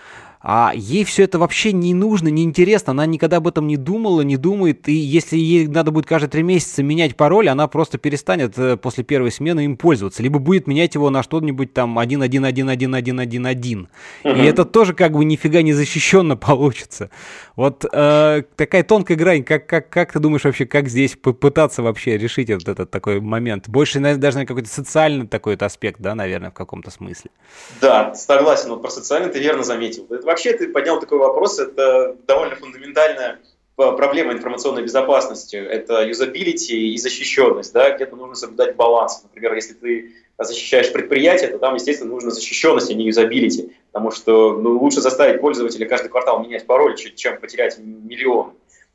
а 0.45 0.73
ей 0.75 1.05
все 1.05 1.23
это 1.23 1.39
вообще 1.39 1.71
не 1.71 1.93
нужно, 1.93 2.27
не 2.27 2.43
интересно, 2.43 2.91
она 2.91 3.05
никогда 3.05 3.37
об 3.37 3.47
этом 3.47 3.65
не 3.65 3.77
думала, 3.77 4.21
не 4.21 4.35
думает, 4.35 4.89
и 4.89 4.93
если 4.93 5.37
ей 5.37 5.67
надо 5.67 5.91
будет 5.91 6.05
каждые 6.05 6.29
три 6.29 6.43
месяца 6.43 6.83
менять 6.83 7.15
пароль, 7.15 7.47
она 7.47 7.67
просто 7.69 7.97
перестанет 7.97 8.59
э, 8.59 8.75
после 8.75 9.05
первой 9.05 9.31
смены 9.31 9.63
им 9.63 9.77
пользоваться, 9.77 10.21
либо 10.21 10.39
будет 10.39 10.67
менять 10.67 10.95
его 10.95 11.09
на 11.09 11.23
что-нибудь 11.23 11.73
там 11.73 11.97
1.1.1.1.1.1.1. 11.97 13.87
Угу. 14.23 14.29
И 14.29 14.43
это 14.43 14.65
тоже 14.65 14.93
как 14.93 15.13
бы 15.13 15.23
нифига 15.23 15.61
не 15.61 15.71
защищенно 15.71 16.35
получится. 16.43 17.09
Вот 17.55 17.85
э, 17.89 18.43
такая 18.57 18.83
тонкая 18.83 19.15
грань, 19.15 19.45
как, 19.45 19.65
как, 19.65 19.89
как 19.89 20.11
ты 20.11 20.19
думаешь 20.19 20.43
вообще, 20.43 20.65
как 20.65 20.89
здесь 20.89 21.15
попытаться 21.15 21.81
вообще 21.83 22.17
решить 22.17 22.49
вот 22.49 22.67
этот 22.67 22.91
такой 22.91 23.21
момент? 23.21 23.69
Больше 23.69 24.01
даже 24.01 24.39
на 24.39 24.45
какой-то 24.45 24.67
социальный 24.67 25.25
такой 25.25 25.53
вот 25.53 25.63
аспект, 25.63 26.01
да, 26.01 26.15
наверное, 26.15 26.49
в 26.49 26.53
каком-то 26.53 26.91
смысле. 26.91 27.31
Да, 27.79 28.13
согласен, 28.13 28.69
вот 28.71 28.81
про 28.81 28.89
социальный 28.89 29.29
ты 29.29 29.39
верно 29.39 29.63
заметил. 29.63 30.05
Это 30.09 30.32
вообще 30.33 30.53
ты 30.53 30.67
поднял 30.67 30.99
такой 30.99 31.19
вопрос, 31.19 31.59
это 31.59 32.15
довольно 32.27 32.55
фундаментальная 32.55 33.39
проблема 33.75 34.33
информационной 34.33 34.83
безопасности. 34.83 35.55
Это 35.55 36.03
юзабилити 36.03 36.93
и 36.93 36.97
защищенность. 36.97 37.73
Да? 37.73 37.91
Где-то 37.91 38.15
нужно 38.15 38.35
соблюдать 38.35 38.75
баланс. 38.75 39.21
Например, 39.23 39.53
если 39.53 39.73
ты 39.73 40.13
защищаешь 40.37 40.91
предприятие, 40.91 41.49
то 41.49 41.59
там, 41.59 41.75
естественно, 41.75 42.11
нужна 42.11 42.31
защищенность, 42.31 42.89
а 42.89 42.93
не 42.93 43.05
юзабилити. 43.05 43.71
Потому 43.91 44.11
что 44.11 44.57
ну, 44.57 44.77
лучше 44.79 45.01
заставить 45.01 45.41
пользователя 45.41 45.87
каждый 45.87 46.09
квартал 46.09 46.43
менять 46.43 46.65
пароль, 46.65 46.95
чем 46.95 47.39
потерять 47.39 47.77
миллион. 47.79 48.53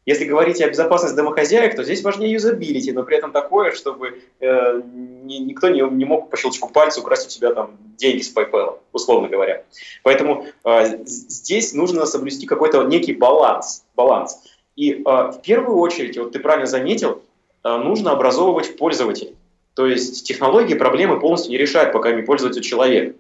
Если 0.09 0.24
говорить 0.24 0.59
о 0.62 0.70
безопасности 0.70 1.16
домохозяек, 1.16 1.76
то 1.76 1.84
здесь 1.84 2.02
важнее 2.02 2.32
юзабилити, 2.32 2.92
но 2.92 3.02
при 3.02 3.18
этом 3.18 3.30
такое, 3.30 3.72
чтобы 3.72 4.22
э, 4.40 4.80
никто 5.26 5.68
не, 5.68 5.82
не 5.82 6.06
мог 6.06 6.30
по 6.30 6.38
щелчку 6.38 6.70
пальца 6.70 7.00
украсть 7.00 7.26
у 7.26 7.28
тебя 7.28 7.52
там 7.52 7.76
деньги 7.98 8.22
с 8.22 8.34
PayPal, 8.34 8.78
условно 8.94 9.28
говоря. 9.28 9.64
Поэтому 10.02 10.46
э, 10.64 11.04
здесь 11.04 11.74
нужно 11.74 12.06
соблюсти 12.06 12.46
какой-то 12.46 12.84
некий 12.84 13.12
баланс. 13.12 13.84
баланс. 13.96 14.42
И 14.76 14.92
э, 14.92 15.04
в 15.04 15.42
первую 15.42 15.76
очередь, 15.76 16.16
вот 16.16 16.32
ты 16.32 16.38
правильно 16.38 16.66
заметил, 16.66 17.20
э, 17.62 17.76
нужно 17.76 18.12
образовывать 18.12 18.78
пользователей. 18.78 19.36
То 19.74 19.86
есть 19.86 20.26
технологии 20.26 20.72
проблемы 20.72 21.20
полностью 21.20 21.50
не 21.50 21.59
решают, 21.59 21.92
пока 21.92 22.12
ими 22.12 22.22
пользуется 22.22 22.62
человек. 22.62 23.14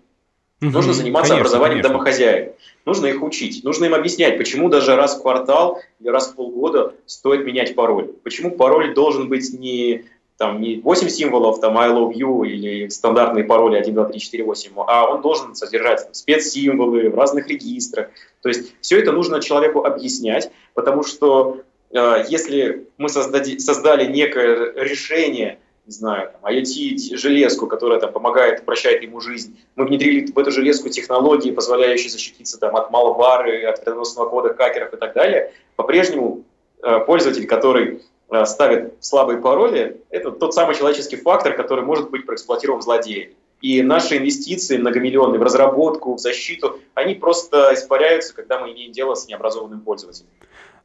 Угу, 0.60 0.70
Нужно 0.70 0.92
заниматься 0.92 1.34
конечно, 1.34 1.48
образованием 1.48 1.82
конечно. 1.82 1.92
домохозяек. 1.92 2.54
Нужно 2.84 3.06
их 3.06 3.22
учить. 3.22 3.62
Нужно 3.62 3.84
им 3.84 3.94
объяснять, 3.94 4.38
почему 4.38 4.68
даже 4.68 4.96
раз 4.96 5.16
в 5.16 5.22
квартал 5.22 5.80
или 6.00 6.08
раз 6.08 6.28
в 6.28 6.34
полгода 6.34 6.94
стоит 7.06 7.44
менять 7.44 7.74
пароль. 7.74 8.08
Почему 8.24 8.50
пароль 8.50 8.92
должен 8.92 9.28
быть 9.28 9.52
не, 9.52 10.06
там, 10.36 10.60
не 10.60 10.80
8 10.80 11.08
символов, 11.08 11.60
там, 11.60 11.78
I 11.78 11.90
love 11.90 12.12
you 12.12 12.44
или 12.44 12.88
стандартные 12.88 13.44
пароли 13.44 13.76
1, 13.76 13.94
2, 13.94 14.04
3, 14.06 14.18
4, 14.18 14.44
8, 14.44 14.72
а 14.86 15.06
он 15.12 15.22
должен 15.22 15.54
содержать 15.54 16.04
там, 16.04 16.14
спецсимволы 16.14 17.10
в 17.10 17.14
разных 17.14 17.46
регистрах. 17.48 18.08
То 18.42 18.48
есть 18.48 18.74
все 18.80 18.98
это 18.98 19.12
нужно 19.12 19.40
человеку 19.40 19.84
объяснять, 19.84 20.50
потому 20.74 21.04
что 21.04 21.60
э, 21.92 22.24
если 22.28 22.88
мы 22.96 23.08
создали, 23.08 23.58
создали 23.58 24.10
некое 24.10 24.72
решение, 24.74 25.58
не 25.88 25.92
знаю, 25.92 26.30
там, 26.32 26.52
IoT-железку, 26.52 27.66
которая 27.66 27.98
там, 27.98 28.12
помогает, 28.12 28.60
упрощает 28.60 29.02
ему 29.02 29.22
жизнь. 29.22 29.58
Мы 29.74 29.86
внедрили 29.86 30.30
в 30.30 30.38
эту 30.38 30.50
железку 30.50 30.90
технологии, 30.90 31.50
позволяющие 31.50 32.10
защититься 32.10 32.58
там, 32.60 32.76
от 32.76 32.90
малвары, 32.90 33.64
от 33.64 33.78
вредоносного 33.78 34.28
кода, 34.28 34.52
хакеров 34.52 34.92
и 34.92 34.98
так 34.98 35.14
далее. 35.14 35.50
По-прежнему 35.76 36.44
э, 36.82 37.00
пользователь, 37.06 37.46
который 37.46 38.02
э, 38.30 38.44
ставит 38.44 39.02
слабые 39.02 39.40
пароли, 39.40 40.02
это 40.10 40.30
тот 40.30 40.52
самый 40.52 40.76
человеческий 40.76 41.16
фактор, 41.16 41.56
который 41.56 41.82
может 41.82 42.10
быть 42.10 42.26
проэксплуатирован 42.26 42.82
злодеем. 42.82 43.30
И 43.62 43.82
наши 43.82 44.18
инвестиции 44.18 44.76
многомиллионные 44.76 45.40
в 45.40 45.42
разработку, 45.42 46.14
в 46.14 46.18
защиту, 46.18 46.80
они 46.92 47.14
просто 47.14 47.70
испаряются, 47.72 48.34
когда 48.34 48.60
мы 48.60 48.72
имеем 48.72 48.92
дело 48.92 49.14
с 49.14 49.26
необразованным 49.26 49.80
пользователем. 49.80 50.28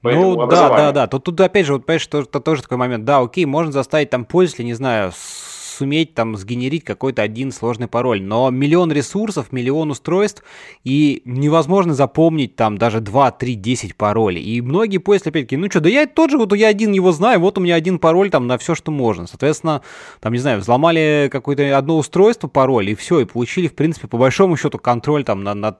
Ну 0.04 0.48
да, 0.48 0.70
да, 0.70 0.92
да. 0.92 1.08
Тут, 1.08 1.24
тут 1.24 1.40
опять 1.42 1.66
же, 1.66 1.74
вот 1.74 1.86
понимаешь, 1.86 2.02
что 2.02 2.20
это 2.20 2.40
тоже 2.40 2.62
такой 2.62 2.78
момент. 2.78 3.06
Да, 3.06 3.20
окей, 3.20 3.46
можно 3.46 3.72
заставить 3.72 4.10
там 4.10 4.26
пользователя, 4.26 4.66
не 4.66 4.74
знаю, 4.74 5.12
суметь 5.74 6.14
там 6.14 6.36
сгенерить 6.38 6.84
какой-то 6.84 7.22
один 7.22 7.52
сложный 7.52 7.88
пароль. 7.88 8.22
Но 8.22 8.50
миллион 8.50 8.92
ресурсов, 8.92 9.52
миллион 9.52 9.92
устройств, 9.92 10.44
и 10.84 11.22
невозможно 11.26 11.94
запомнить 11.94 12.56
там 12.56 12.78
даже 12.78 13.00
2, 13.00 13.32
3, 13.32 13.56
10 13.56 13.96
паролей. 13.96 14.44
И 14.44 14.62
многие 14.62 15.00
пользователи 15.00 15.32
опять-таки, 15.32 15.58
ну 15.58 15.70
что, 15.70 15.82
да 15.82 15.90
я 15.90 16.08
тот 16.08 16.32
же, 16.32 16.38
вот 16.38 16.54
я 16.56 16.68
один 16.68 16.92
его 16.92 17.12
знаю, 17.12 17.40
вот 17.40 17.58
у 17.58 17.62
меня 17.62 17.76
один 17.76 18.00
пароль 18.00 18.30
там 18.30 18.48
на 18.48 18.58
все, 18.58 18.76
что 18.76 18.92
можно. 18.92 19.28
Соответственно, 19.28 19.82
там, 20.20 20.34
не 20.34 20.40
знаю, 20.40 20.60
взломали 20.60 21.30
какое-то 21.32 21.78
одно 21.78 21.98
устройство, 21.98 22.48
пароль, 22.48 22.90
и 22.90 22.96
все, 22.96 23.20
и 23.20 23.26
получили, 23.26 23.68
в 23.68 23.76
принципе, 23.76 24.08
по 24.08 24.18
большому 24.18 24.58
счету 24.58 24.78
контроль 24.78 25.24
там 25.24 25.44
над, 25.44 25.56
над 25.58 25.80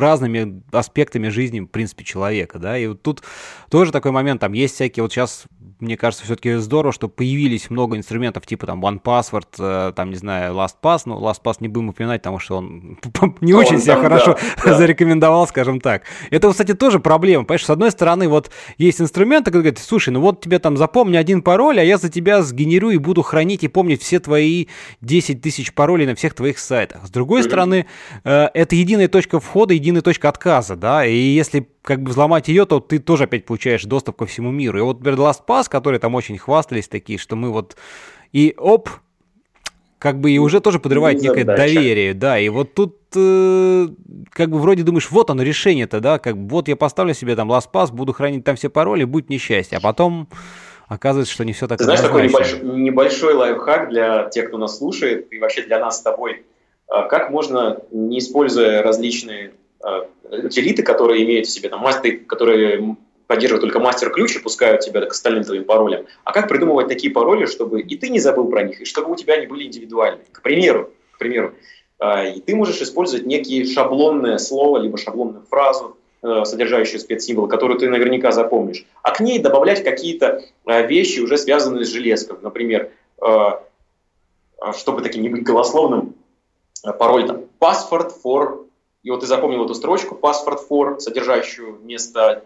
разными 0.00 0.62
аспектами 0.72 1.28
жизни, 1.28 1.60
в 1.60 1.66
принципе, 1.66 2.04
человека, 2.04 2.58
да, 2.58 2.78
и 2.78 2.86
вот 2.86 3.02
тут 3.02 3.22
тоже 3.70 3.92
такой 3.92 4.10
момент, 4.10 4.40
там 4.40 4.52
есть 4.52 4.74
всякие, 4.74 5.02
вот 5.02 5.12
сейчас 5.12 5.44
мне 5.82 5.96
кажется, 5.96 6.24
все-таки 6.24 6.54
здорово, 6.54 6.92
что 6.92 7.08
появились 7.08 7.68
много 7.70 7.96
инструментов 7.96 8.46
типа 8.46 8.66
там 8.66 8.84
OnePassword, 8.84 9.48
э, 9.58 9.92
там, 9.94 10.10
не 10.10 10.16
знаю, 10.16 10.54
LastPass, 10.54 11.02
ну, 11.06 11.20
LastPass 11.20 11.56
не 11.60 11.68
будем 11.68 11.90
упоминать, 11.90 12.22
потому 12.22 12.38
что 12.38 12.58
он 12.58 12.98
не 13.40 13.52
очень 13.52 13.78
себя 13.78 13.96
хорошо 13.96 14.38
зарекомендовал, 14.64 15.46
скажем 15.46 15.80
так. 15.80 16.04
Это, 16.30 16.50
кстати, 16.50 16.74
тоже 16.74 17.00
проблема, 17.00 17.44
понимаешь, 17.44 17.64
с 17.64 17.70
одной 17.70 17.90
стороны, 17.90 18.28
вот 18.28 18.50
есть 18.78 19.00
инструменты, 19.00 19.46
которые 19.46 19.70
говорят, 19.70 19.84
слушай, 19.84 20.10
ну 20.10 20.20
вот 20.20 20.40
тебе 20.40 20.58
там 20.58 20.76
запомни 20.76 21.16
один 21.16 21.42
пароль, 21.42 21.80
а 21.80 21.82
я 21.82 21.98
за 21.98 22.08
тебя 22.08 22.42
сгенерю 22.42 22.90
и 22.90 22.98
буду 22.98 23.22
хранить 23.22 23.64
и 23.64 23.68
помнить 23.68 24.02
все 24.02 24.20
твои 24.20 24.66
10 25.00 25.42
тысяч 25.42 25.72
паролей 25.74 26.06
на 26.06 26.14
всех 26.14 26.34
твоих 26.34 26.58
сайтах. 26.58 27.06
С 27.06 27.10
другой 27.10 27.42
стороны, 27.42 27.86
э, 28.24 28.48
это 28.54 28.76
единая 28.76 29.08
точка 29.08 29.40
входа, 29.40 29.74
единая 29.74 30.02
точка 30.02 30.28
отказа, 30.28 30.76
да, 30.76 31.04
и 31.04 31.16
если 31.16 31.66
как 31.82 32.02
бы 32.02 32.10
взломать 32.10 32.48
ее, 32.48 32.64
то 32.64 32.80
ты 32.80 32.98
тоже 32.98 33.24
опять 33.24 33.44
получаешь 33.44 33.82
доступ 33.84 34.16
ко 34.16 34.26
всему 34.26 34.50
миру. 34.50 34.78
И 34.78 34.82
вот, 34.82 34.98
например, 34.98 35.18
LastPass, 35.18 35.68
которые 35.68 35.98
там 35.98 36.14
очень 36.14 36.38
хвастались 36.38 36.88
такие, 36.88 37.18
что 37.18 37.36
мы 37.36 37.50
вот 37.50 37.76
и 38.32 38.54
оп, 38.56 38.88
как 39.98 40.20
бы 40.20 40.30
и 40.30 40.38
уже 40.38 40.60
тоже 40.60 40.78
подрывает 40.78 41.18
ну, 41.18 41.24
некое 41.24 41.44
доверие, 41.44 42.14
да, 42.14 42.38
и 42.38 42.48
вот 42.48 42.74
тут 42.74 42.96
э, 43.14 43.88
как 44.32 44.50
бы 44.50 44.58
вроде 44.58 44.82
думаешь, 44.82 45.10
вот 45.10 45.30
оно 45.30 45.42
решение-то, 45.42 46.00
да, 46.00 46.18
как 46.18 46.36
бы 46.36 46.48
вот 46.48 46.68
я 46.68 46.76
поставлю 46.76 47.14
себе 47.14 47.36
там 47.36 47.50
LastPass, 47.50 47.92
буду 47.92 48.12
хранить 48.12 48.44
там 48.44 48.56
все 48.56 48.68
пароли, 48.68 49.04
будет 49.04 49.28
несчастье, 49.28 49.78
а 49.78 49.80
потом 49.80 50.28
оказывается, 50.88 51.32
что 51.32 51.44
не 51.44 51.52
все 51.52 51.68
так 51.68 51.78
Ты 51.78 51.84
знаешь, 51.84 52.00
такой 52.00 52.28
небольшой, 52.28 52.60
небольшой 52.62 53.34
лайфхак 53.34 53.90
для 53.90 54.28
тех, 54.30 54.48
кто 54.48 54.58
нас 54.58 54.78
слушает, 54.78 55.32
и 55.32 55.38
вообще 55.38 55.62
для 55.62 55.78
нас 55.78 55.98
с 55.98 56.02
тобой, 56.02 56.44
а 56.88 57.02
как 57.02 57.30
можно, 57.30 57.78
не 57.90 58.18
используя 58.18 58.82
различные 58.82 59.52
утилиты, 60.30 60.82
которые 60.82 61.24
имеют 61.24 61.46
в 61.46 61.50
себе 61.50 61.68
там 61.68 61.80
масты, 61.80 62.16
которые 62.18 62.96
поддерживают 63.26 63.62
только 63.62 63.80
мастер-ключ 63.80 64.36
и 64.36 64.38
пускают 64.40 64.82
тебя 64.82 65.00
к 65.06 65.10
остальным 65.10 65.44
твоим 65.44 65.64
паролям. 65.64 66.06
А 66.24 66.32
как 66.32 66.48
придумывать 66.48 66.88
такие 66.88 67.12
пароли, 67.12 67.46
чтобы 67.46 67.80
и 67.80 67.96
ты 67.96 68.10
не 68.10 68.20
забыл 68.20 68.48
про 68.48 68.62
них, 68.62 68.80
и 68.80 68.84
чтобы 68.84 69.10
у 69.10 69.16
тебя 69.16 69.34
они 69.34 69.46
были 69.46 69.64
индивидуальны? 69.64 70.20
К 70.30 70.42
примеру, 70.42 70.90
к 71.12 71.18
примеру, 71.18 71.54
э, 71.98 72.32
и 72.34 72.40
ты 72.40 72.54
можешь 72.54 72.82
использовать 72.82 73.24
некие 73.26 73.64
шаблонное 73.64 74.38
слово, 74.38 74.78
либо 74.78 74.98
шаблонную 74.98 75.44
фразу, 75.48 75.96
э, 76.22 76.44
содержащую 76.44 77.00
спецсимвол, 77.00 77.48
которую 77.48 77.78
ты 77.78 77.88
наверняка 77.88 78.32
запомнишь, 78.32 78.84
а 79.02 79.12
к 79.12 79.20
ней 79.20 79.38
добавлять 79.38 79.82
какие-то 79.82 80.44
вещи, 80.66 81.20
уже 81.20 81.38
связанные 81.38 81.84
с 81.84 81.88
железкой. 81.88 82.36
Например, 82.42 82.90
чтобы 84.76 85.02
таким 85.02 85.22
не 85.22 85.28
быть 85.28 85.42
голословным, 85.42 86.14
пароль 86.98 87.26
там 87.26 87.44
password 87.60 88.12
for 88.22 88.66
и 89.02 89.10
вот 89.10 89.20
ты 89.20 89.26
запомнил 89.26 89.64
эту 89.64 89.74
строчку 89.74 90.14
паспорт 90.14 90.60
for, 90.68 90.98
содержащую 90.98 91.76
вместо 91.76 92.44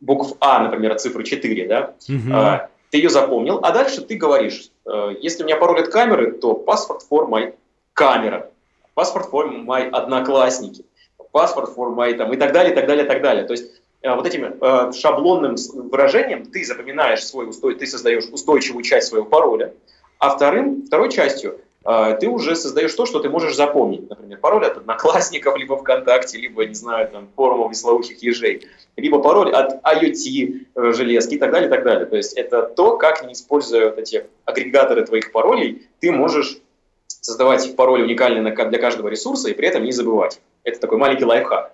букв 0.00 0.36
А, 0.40 0.58
например, 0.58 0.98
цифры 0.98 1.24
4, 1.24 1.66
да? 1.68 1.94
Угу. 2.08 2.68
Ты 2.90 2.98
ее 2.98 3.08
запомнил, 3.08 3.60
а 3.62 3.72
дальше 3.72 4.02
ты 4.02 4.16
говоришь, 4.16 4.70
э, 4.84 5.14
если 5.20 5.42
у 5.42 5.46
меня 5.46 5.56
пароль 5.56 5.80
от 5.80 5.88
камеры, 5.88 6.32
то 6.32 6.52
паспорт 6.52 7.00
for 7.10 7.26
my 7.26 7.54
камера, 7.94 8.50
паспорт 8.92 9.30
for 9.32 9.48
my 9.64 9.88
одноклассники, 9.88 10.84
паспорт 11.30 11.70
for 11.74 11.94
my 11.94 12.12
там 12.12 12.30
и 12.34 12.36
так 12.36 12.52
далее, 12.52 12.72
и 12.72 12.74
так 12.74 12.86
далее, 12.86 13.06
и 13.06 13.08
так 13.08 13.22
далее. 13.22 13.44
То 13.44 13.52
есть 13.52 13.80
э, 14.02 14.14
вот 14.14 14.26
этим 14.26 14.58
э, 14.60 14.92
шаблонным 14.92 15.56
выражением 15.90 16.44
ты 16.44 16.62
запоминаешь 16.66 17.24
свой 17.24 17.48
устой, 17.48 17.76
ты 17.76 17.86
создаешь 17.86 18.24
устойчивую 18.30 18.84
часть 18.84 19.08
своего 19.08 19.24
пароля, 19.24 19.72
а 20.18 20.36
вторым, 20.36 20.82
второй 20.84 21.10
частью 21.10 21.52
а, 21.52 21.58
ты 21.84 22.28
уже 22.28 22.54
создаешь 22.54 22.94
то, 22.94 23.06
что 23.06 23.18
ты 23.20 23.28
можешь 23.28 23.56
запомнить. 23.56 24.08
Например, 24.08 24.38
пароль 24.38 24.66
от 24.66 24.76
одноклассников, 24.76 25.56
либо 25.56 25.76
ВКонтакте, 25.76 26.38
либо, 26.38 26.64
не 26.64 26.74
знаю, 26.74 27.08
там, 27.08 27.28
форумов 27.34 27.70
веслоухих 27.70 28.22
ежей, 28.22 28.66
либо 28.96 29.20
пароль 29.20 29.52
от 29.52 29.82
IoT 29.84 30.66
э, 30.74 30.92
железки 30.92 31.34
и 31.34 31.38
так 31.38 31.50
далее, 31.50 31.68
и 31.68 31.70
так 31.70 31.84
далее. 31.84 32.06
То 32.06 32.16
есть 32.16 32.34
это 32.34 32.62
то, 32.62 32.96
как, 32.96 33.24
не 33.26 33.32
используя 33.32 33.86
вот 33.86 33.98
эти 33.98 34.26
агрегаторы 34.44 35.04
твоих 35.04 35.32
паролей, 35.32 35.88
ты 36.00 36.12
можешь 36.12 36.58
создавать 37.06 37.74
пароль 37.76 38.02
уникальный 38.02 38.50
для 38.50 38.78
каждого 38.78 39.08
ресурса 39.08 39.48
и 39.50 39.54
при 39.54 39.68
этом 39.68 39.84
не 39.84 39.92
забывать. 39.92 40.40
Это 40.64 40.80
такой 40.80 40.98
маленький 40.98 41.24
лайфхак. 41.24 41.72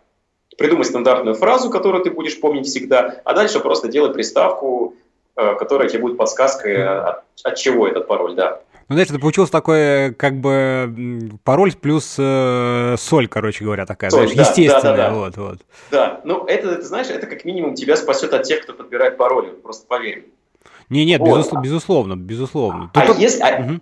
Придумай 0.56 0.84
стандартную 0.84 1.34
фразу, 1.34 1.70
которую 1.70 2.02
ты 2.02 2.10
будешь 2.10 2.40
помнить 2.40 2.66
всегда, 2.66 3.20
а 3.24 3.34
дальше 3.34 3.60
просто 3.60 3.88
делай 3.88 4.12
приставку, 4.12 4.94
э, 5.36 5.54
которая 5.54 5.88
тебе 5.88 6.00
будет 6.00 6.16
подсказкой, 6.16 6.86
от, 6.86 7.24
от 7.44 7.56
чего 7.56 7.86
этот 7.86 8.06
пароль, 8.06 8.34
да. 8.34 8.60
Ну, 8.88 8.94
знаешь, 8.94 9.10
это 9.10 9.18
получилось 9.18 9.50
такое, 9.50 10.12
как 10.12 10.40
бы, 10.40 11.30
пароль 11.44 11.74
плюс 11.74 12.16
э, 12.18 12.94
соль, 12.98 13.28
короче 13.28 13.62
говоря, 13.62 13.84
такая, 13.84 14.10
соль, 14.10 14.28
знаешь, 14.28 14.34
да, 14.34 14.42
естественная, 14.42 14.82
да, 14.82 14.96
да, 14.96 15.10
да. 15.10 15.14
вот, 15.14 15.36
вот. 15.36 15.58
Да, 15.90 16.20
ну, 16.24 16.46
это, 16.46 16.76
ты 16.76 16.82
знаешь, 16.82 17.08
это 17.08 17.26
как 17.26 17.44
минимум 17.44 17.74
тебя 17.74 17.96
спасет 17.96 18.32
от 18.32 18.44
тех, 18.44 18.62
кто 18.62 18.72
подбирает 18.72 19.18
пароли, 19.18 19.50
просто 19.50 19.86
поверь. 19.86 20.30
Не, 20.88 21.04
нет, 21.04 21.20
вот. 21.20 21.36
безусловно, 21.36 21.64
безусловно, 21.64 22.16
безусловно. 22.16 22.90
А 22.94 23.06
Тут... 23.06 23.18
если... 23.18 23.42
Угу. 23.42 23.80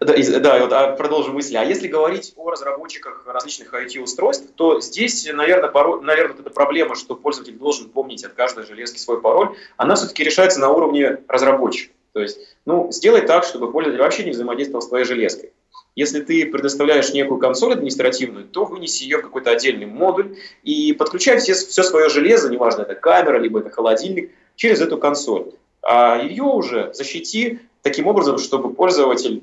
Да, 0.00 0.40
да, 0.40 0.58
вот 0.60 0.72
а, 0.72 0.92
продолжим 0.92 1.34
мысли. 1.34 1.56
А 1.56 1.62
если 1.62 1.86
говорить 1.86 2.32
о 2.36 2.50
разработчиках 2.50 3.22
различных 3.26 3.72
IoT-устройств, 3.72 4.46
то 4.56 4.80
здесь, 4.80 5.30
наверное, 5.30 5.68
пароль, 5.68 6.02
наверное, 6.02 6.32
вот 6.32 6.40
эта 6.40 6.50
проблема, 6.50 6.96
что 6.96 7.14
пользователь 7.14 7.56
должен 7.56 7.90
помнить 7.90 8.24
от 8.24 8.32
каждой 8.32 8.64
железки 8.64 8.98
свой 8.98 9.20
пароль, 9.20 9.54
она 9.76 9.96
все-таки 9.96 10.24
решается 10.24 10.58
на 10.58 10.70
уровне 10.70 11.18
разработчика. 11.28 11.92
То 12.12 12.20
есть, 12.20 12.38
ну, 12.66 12.88
сделай 12.90 13.22
так, 13.22 13.44
чтобы 13.44 13.70
пользователь 13.70 14.02
вообще 14.02 14.24
не 14.24 14.30
взаимодействовал 14.30 14.82
с 14.82 14.88
твоей 14.88 15.04
железкой. 15.04 15.52
Если 15.96 16.20
ты 16.20 16.46
предоставляешь 16.46 17.12
некую 17.12 17.38
консоль 17.38 17.72
административную, 17.72 18.46
то 18.46 18.64
вынеси 18.64 19.04
ее 19.04 19.18
в 19.18 19.22
какой-то 19.22 19.50
отдельный 19.50 19.86
модуль 19.86 20.36
и 20.62 20.92
подключай 20.92 21.38
все, 21.38 21.54
все 21.54 21.82
свое 21.82 22.08
железо, 22.08 22.48
неважно, 22.48 22.82
это 22.82 22.94
камера, 22.94 23.38
либо 23.38 23.60
это 23.60 23.70
холодильник, 23.70 24.30
через 24.56 24.80
эту 24.80 24.98
консоль. 24.98 25.52
А 25.82 26.22
ее 26.22 26.44
уже 26.44 26.92
защити 26.94 27.60
таким 27.82 28.06
образом, 28.06 28.38
чтобы 28.38 28.72
пользователь 28.72 29.42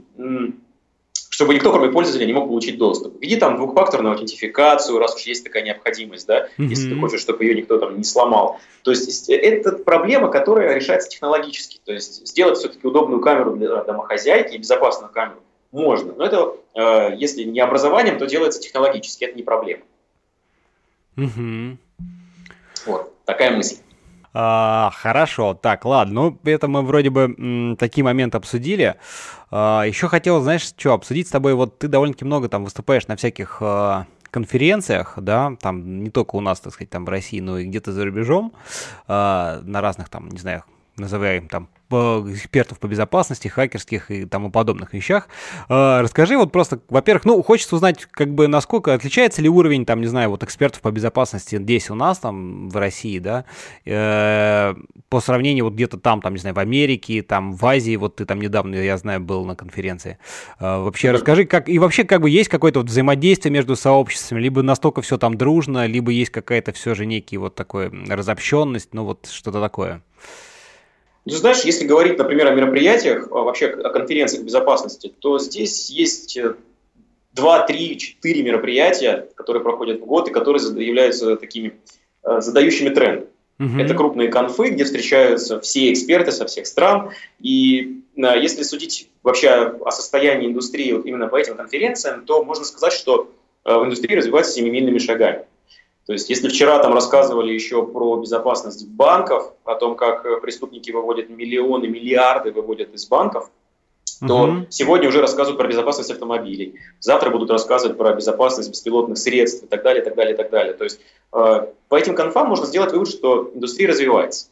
чтобы 1.38 1.54
никто, 1.54 1.72
кроме 1.72 1.92
пользователя, 1.92 2.26
не 2.26 2.34
мог 2.34 2.48
получить 2.48 2.80
доступ. 2.80 3.22
Введи 3.22 3.36
там 3.36 3.58
двухфакторную 3.58 4.14
аутентификацию, 4.14 4.98
раз 4.98 5.14
уж 5.14 5.22
есть 5.22 5.44
такая 5.44 5.62
необходимость, 5.62 6.26
да, 6.26 6.48
mm-hmm. 6.58 6.66
если 6.66 6.90
ты 6.90 7.00
хочешь, 7.00 7.22
чтобы 7.22 7.44
ее 7.46 7.54
никто 7.54 7.78
там 7.78 7.96
не 7.96 8.04
сломал. 8.04 8.60
То 8.82 8.90
есть 8.90 9.30
это 9.30 9.74
проблема, 9.74 10.32
которая 10.32 10.74
решается 10.74 11.10
технологически. 11.10 11.80
То 11.86 11.94
есть 11.94 12.28
сделать 12.28 12.58
все-таки 12.58 12.88
удобную 12.88 13.22
камеру 13.22 13.56
для 13.56 13.84
домохозяйки 13.84 14.56
и 14.56 14.58
безопасную 14.58 15.14
камеру 15.14 15.38
можно. 15.72 16.14
Но 16.14 16.26
это, 16.26 16.56
э, 16.74 17.16
если 17.18 17.44
не 17.44 17.60
образованием, 17.60 18.18
то 18.18 18.26
делается 18.26 18.60
технологически, 18.60 19.26
это 19.26 19.36
не 19.36 19.44
проблема. 19.44 19.84
Mm-hmm. 21.18 21.78
Вот, 22.88 23.14
такая 23.26 23.56
мысль. 23.56 23.78
А, 24.34 24.91
хорошо, 24.93 25.53
так, 25.53 25.86
ладно, 25.86 26.13
ну 26.13 26.39
это 26.43 26.67
мы 26.67 26.82
вроде 26.82 27.09
бы 27.09 27.36
м, 27.38 27.78
такие 27.78 28.03
моменты 28.03 28.38
обсудили. 28.38 28.95
А, 29.51 29.84
еще 29.84 30.07
хотел, 30.07 30.41
знаешь, 30.41 30.61
что 30.61 30.93
обсудить 30.93 31.28
с 31.28 31.32
тобой, 31.32 31.53
вот 31.53 31.80
ты 31.80 31.88
довольно-таки 31.88 32.25
много 32.25 32.49
там 32.49 32.63
выступаешь 32.63 33.07
на 33.07 33.15
всяких 33.15 33.57
а, 33.61 34.05
конференциях, 34.30 35.13
да, 35.17 35.53
там 35.61 36.03
не 36.03 36.09
только 36.09 36.36
у 36.36 36.41
нас, 36.41 36.59
так 36.59 36.73
сказать, 36.73 36.89
там 36.89 37.05
в 37.05 37.09
России, 37.09 37.39
но 37.39 37.57
и 37.57 37.65
где-то 37.65 37.91
за 37.91 38.05
рубежом, 38.05 38.53
а, 39.07 39.61
на 39.63 39.82
разных 39.82 40.09
там, 40.09 40.30
не 40.30 40.39
знаю, 40.39 40.63
называем 40.98 41.48
там 41.48 41.70
экспертов 41.89 42.80
по 42.80 42.88
безопасности, 42.88 43.48
хакерских 43.48 44.12
и 44.12 44.26
тому 44.26 44.52
подобных 44.52 44.93
вещах. 44.93 45.30
А, 45.70 46.02
расскажи 46.02 46.38
вот 46.38 46.52
просто, 46.52 46.82
во-первых, 46.89 47.26
ну, 47.26 47.41
хочется 47.41 47.76
узнать, 47.76 48.06
как 48.06 48.34
бы, 48.34 48.48
насколько 48.48 48.93
отличается 48.93 49.41
ли 49.41 49.50
уровень, 49.50 49.86
там, 49.86 50.02
не 50.02 50.08
знаю, 50.08 50.30
вот 50.30 50.43
экспертов 50.43 50.82
по 50.82 50.91
безопасности 50.91 51.58
здесь 51.58 51.89
у 51.89 51.95
нас, 51.95 52.20
там, 52.20 52.70
в 52.70 52.76
России, 52.76 53.20
да, 53.20 53.45
э, 53.86 54.76
по 55.10 55.20
сравнению 55.22 55.66
вот 55.66 55.76
где-то 55.76 55.98
там, 55.98 56.22
там, 56.22 56.34
не 56.34 56.39
знаю, 56.39 56.56
в 56.56 56.60
Америке, 56.60 57.22
там, 57.22 57.54
в 57.54 57.66
Азии, 57.66 57.95
вот 57.95 58.18
ты 58.18 58.26
там 58.26 58.41
недавно, 58.41 58.76
я 58.76 58.98
знаю, 58.98 59.22
был 59.22 59.45
на 59.45 59.56
конференции. 59.56 60.18
Э, 60.60 60.80
вообще 60.80 61.12
расскажи, 61.12 61.45
как, 61.45 61.70
и 61.70 61.80
вообще, 61.80 62.04
как 62.04 62.22
бы, 62.22 62.30
есть 62.30 62.50
какое-то 62.50 62.80
вот 62.80 62.89
взаимодействие 62.89 63.54
между 63.54 63.76
сообществами, 63.76 64.41
либо 64.41 64.62
настолько 64.62 65.02
все 65.02 65.18
там 65.18 65.38
дружно, 65.38 65.86
либо 65.86 66.12
есть 66.12 66.32
какая-то 66.32 66.74
все 66.74 66.95
же 66.95 67.06
некий 67.06 67.38
вот 67.38 67.56
такой 67.56 67.89
разобщенность, 68.10 68.93
ну, 68.93 69.06
вот 69.06 69.30
что-то 69.32 69.62
такое. 69.62 70.02
Ну, 71.30 71.36
знаешь, 71.36 71.63
если 71.63 71.86
говорить, 71.86 72.17
например, 72.17 72.47
о 72.47 72.51
мероприятиях, 72.51 73.30
вообще 73.30 73.67
о 73.67 73.89
конференциях 73.89 74.45
безопасности, 74.45 75.13
то 75.19 75.39
здесь 75.39 75.89
есть 75.89 76.39
2, 77.34 77.61
3, 77.63 77.97
4 77.97 78.43
мероприятия, 78.43 79.28
которые 79.36 79.61
проходят 79.61 79.99
в 79.99 80.05
год 80.05 80.30
и 80.30 80.32
которые 80.32 80.63
являются 80.86 81.36
такими 81.36 81.73
э, 82.23 82.39
задающими 82.39 82.89
тренд. 82.89 83.28
Угу. 83.59 83.78
Это 83.78 83.93
крупные 83.93 84.30
конфы, 84.30 84.69
где 84.69 84.86
встречаются 84.86 85.59
все 85.59 85.91
эксперты 85.91 86.32
со 86.32 86.45
всех 86.45 86.65
стран. 86.65 87.11
И 87.41 88.03
э, 88.15 88.21
если 88.39 88.63
судить 88.63 89.09
вообще 89.21 89.49
о 89.49 89.91
состоянии 89.91 90.47
индустрии 90.47 90.93
вот 90.93 91.05
именно 91.05 91.28
по 91.28 91.36
этим 91.36 91.57
конференциям, 91.57 92.25
то 92.25 92.41
можно 92.45 92.63
сказать, 92.63 92.93
что 92.93 93.30
э, 93.65 93.75
в 93.75 93.84
индустрии 93.84 94.15
развивается 94.15 94.53
семимильными 94.53 94.99
шагами. 94.99 95.43
То 96.08 96.14
есть, 96.14 96.30
если 96.30 96.47
вчера 96.47 96.80
там 96.80 96.93
рассказывали 96.93 97.51
еще 97.51 97.86
про 97.86 98.16
безопасность 98.16 98.88
банков, 98.88 99.51
о 99.66 99.76
том, 99.76 99.97
как 99.97 100.26
э, 100.26 100.39
преступники 100.39 100.89
выводят 100.89 101.30
миллионы, 101.30 101.88
миллиарды 101.88 102.51
выводят 102.51 102.93
из 102.93 103.05
банков, 103.08 103.51
то 104.26 104.43
угу. 104.43 104.66
сегодня 104.70 105.10
уже 105.10 105.22
рассказывают 105.22 105.60
про 105.60 105.68
безопасность 105.68 106.10
автомобилей. 106.10 106.80
Завтра 107.01 107.30
будут 107.30 107.51
рассказывать 107.51 107.97
про 107.97 108.14
безопасность 108.14 108.72
беспилотных 108.72 109.18
средств 109.18 109.66
и 109.66 109.68
так 109.68 109.84
далее, 109.84 110.01
и 110.01 110.05
так 110.05 110.16
далее, 110.16 110.34
и 110.34 110.38
так 110.38 110.49
далее. 110.49 110.74
То 110.74 110.86
есть 110.86 111.01
э, 111.34 111.68
по 111.89 111.95
этим 111.95 112.16
конфам 112.16 112.47
можно 112.47 112.66
сделать 112.66 112.93
вывод, 112.93 113.10
что 113.10 113.51
индустрия 113.53 113.89
развивается. 113.89 114.47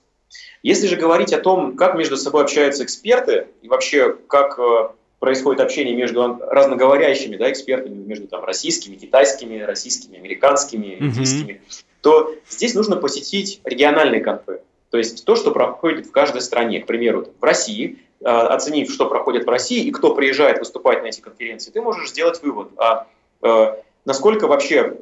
Если 0.61 0.87
же 0.87 0.97
говорить 0.97 1.31
о 1.31 1.39
том, 1.39 1.77
как 1.77 1.95
между 1.95 2.17
собой 2.17 2.43
общаются 2.43 2.83
эксперты 2.83 3.47
и 3.61 3.69
вообще 3.69 4.17
как 4.27 4.59
э, 4.59 4.89
происходит 5.25 5.59
общение 5.59 5.95
между 5.95 6.39
разноговорящими 6.39 7.35
да, 7.35 7.51
экспертами, 7.51 7.95
между 7.95 8.27
там, 8.27 8.45
российскими, 8.45 8.95
китайскими, 8.95 9.59
российскими, 9.59 10.19
американскими, 10.19 10.97
индийскими, 10.99 11.53
mm-hmm. 11.53 11.83
то 12.01 12.35
здесь 12.47 12.75
нужно 12.75 12.95
посетить 12.95 13.59
региональные 13.63 14.21
конфы. 14.21 14.61
То 14.91 14.99
есть 14.99 15.25
то, 15.25 15.35
что 15.35 15.49
проходит 15.49 16.05
в 16.05 16.11
каждой 16.11 16.41
стране. 16.41 16.79
К 16.79 16.85
примеру, 16.85 17.27
в 17.41 17.43
России, 17.43 17.97
а, 18.23 18.49
оценив, 18.49 18.91
что 18.91 19.07
проходит 19.07 19.47
в 19.47 19.49
России 19.49 19.83
и 19.83 19.91
кто 19.91 20.13
приезжает 20.13 20.59
выступать 20.59 21.01
на 21.01 21.07
эти 21.07 21.21
конференции, 21.21 21.71
ты 21.71 21.81
можешь 21.81 22.11
сделать 22.11 22.43
вывод, 22.43 22.69
а, 22.77 23.07
а 23.41 23.81
насколько 24.05 24.45
вообще 24.45 24.97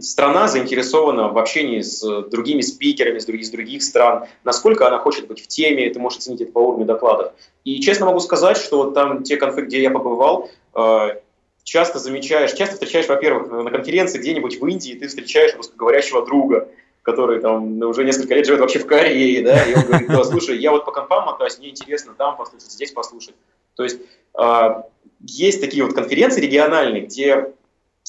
страна 0.00 0.48
заинтересована 0.48 1.28
в 1.28 1.38
общении 1.38 1.80
с 1.80 2.00
другими 2.30 2.60
спикерами, 2.60 3.18
с 3.18 3.26
других, 3.26 3.46
с 3.46 3.50
других 3.50 3.82
стран, 3.82 4.24
насколько 4.42 4.86
она 4.86 4.98
хочет 4.98 5.28
быть 5.28 5.42
в 5.42 5.46
теме, 5.46 5.88
ты 5.90 6.00
можешь 6.00 6.18
оценить 6.18 6.40
это 6.40 6.52
по 6.52 6.58
уровню 6.58 6.86
докладов. 6.86 7.32
И 7.64 7.80
честно 7.80 8.06
могу 8.06 8.20
сказать, 8.20 8.56
что 8.56 8.90
там 8.90 9.22
те 9.22 9.36
конфы, 9.36 9.62
где 9.62 9.80
я 9.80 9.90
побывал, 9.90 10.50
а, 10.72 11.16
часто 11.62 11.98
замечаешь, 11.98 12.52
часто 12.52 12.74
встречаешь, 12.74 13.06
во-первых, 13.06 13.50
на 13.50 13.70
конференции 13.70 14.18
где-нибудь 14.18 14.60
в 14.60 14.66
Индии, 14.66 14.94
ты 14.94 15.06
встречаешь 15.06 15.54
русскоговорящего 15.54 16.24
друга, 16.24 16.68
который 17.02 17.40
там 17.40 17.80
уже 17.82 18.02
несколько 18.02 18.34
лет 18.34 18.46
живет 18.46 18.60
вообще 18.60 18.80
в 18.80 18.86
Корее, 18.86 19.42
да, 19.42 19.62
и 19.62 19.74
он 19.74 19.82
говорит, 19.82 20.08
да, 20.08 20.24
слушай, 20.24 20.58
я 20.58 20.72
вот 20.72 20.84
по 20.84 20.90
конфам 20.90 21.26
мотаюсь, 21.26 21.58
мне 21.58 21.70
интересно 21.70 22.14
там 22.16 22.36
послушать, 22.36 22.72
здесь 22.72 22.92
послушать. 22.92 23.34
То 23.76 23.84
есть 23.84 24.00
э, 24.36 24.82
есть 25.20 25.60
такие 25.60 25.84
вот 25.84 25.94
конференции 25.94 26.40
региональные, 26.40 27.02
где 27.02 27.52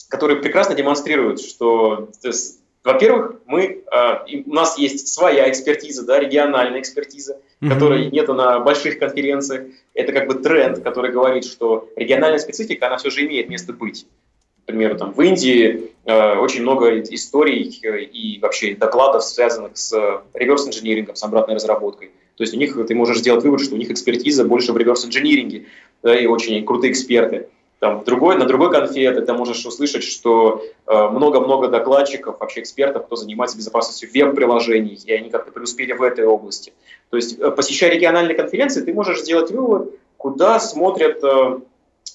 которые 0.10 0.42
прекрасно 0.42 0.76
демонстрируют, 0.76 1.42
что, 1.42 2.10
во-первых, 2.84 3.42
мы, 3.46 3.84
а, 3.92 4.26
у 4.46 4.54
нас 4.54 4.78
есть 4.78 5.08
своя 5.08 5.50
экспертиза, 5.50 6.06
да, 6.06 6.20
региональная 6.20 6.80
экспертиза, 6.80 7.40
mm-hmm. 7.62 7.70
которой 7.70 8.12
нету 8.12 8.34
на 8.34 8.60
больших 8.60 9.00
конференциях. 9.00 9.68
Это 9.94 10.14
как 10.14 10.28
бы 10.28 10.36
тренд, 10.36 10.84
который 10.84 11.12
говорит, 11.12 11.46
что 11.46 11.90
региональная 11.96 12.40
специфика, 12.40 12.88
она 12.88 12.98
все 12.98 13.10
же 13.10 13.26
имеет 13.26 13.50
место 13.50 13.74
быть. 13.74 14.06
К 14.64 14.68
примеру, 14.68 14.98
там, 14.98 15.14
в 15.14 15.22
Индии 15.22 15.92
э, 16.06 16.36
очень 16.38 16.64
много 16.64 17.00
историй 17.00 17.80
э, 17.84 18.02
и 18.04 18.40
вообще 18.40 18.74
докладов, 18.76 19.24
связанных 19.24 19.78
с 19.78 19.94
реверс-инжинирингом, 20.34 21.16
с 21.16 21.24
обратной 21.24 21.56
разработкой. 21.56 22.12
То 22.36 22.44
есть 22.44 22.54
у 22.54 22.58
них, 22.58 22.76
ты 22.88 22.96
можешь 22.96 23.20
сделать 23.20 23.44
вывод, 23.44 23.62
что 23.62 23.76
у 23.76 23.78
них 23.78 23.92
экспертиза 23.92 24.44
больше 24.44 24.74
в 24.74 24.78
реверс-инжиниринге, 24.78 25.66
да, 26.04 26.20
и 26.20 26.26
очень 26.26 26.66
крутые 26.66 26.92
эксперты. 26.92 27.48
Там, 27.86 28.04
другой, 28.04 28.36
на 28.36 28.46
другой 28.46 28.72
конфе 28.72 29.12
ты 29.12 29.34
можешь 29.34 29.64
услышать, 29.64 30.04
что 30.04 30.64
э, 30.88 31.08
много-много 31.10 31.68
докладчиков, 31.68 32.40
вообще 32.40 32.62
экспертов, 32.62 33.06
кто 33.06 33.16
занимается 33.16 33.56
безопасностью 33.58 34.10
веб-приложений, 34.12 35.02
и 35.06 35.14
они 35.14 35.30
как-то 35.30 35.52
преуспели 35.52 35.94
в 35.94 36.02
этой 36.02 36.26
области. 36.26 36.74
То 37.12 37.18
есть, 37.18 37.38
э, 37.38 37.52
посещая 37.52 37.92
региональные 37.92 38.36
конференции, 38.36 38.82
ты 38.82 38.92
можешь 38.92 39.22
сделать 39.22 39.52
вывод, 39.52 39.94
куда 40.18 40.60
смотрят, 40.60 41.24
э, 41.24 41.60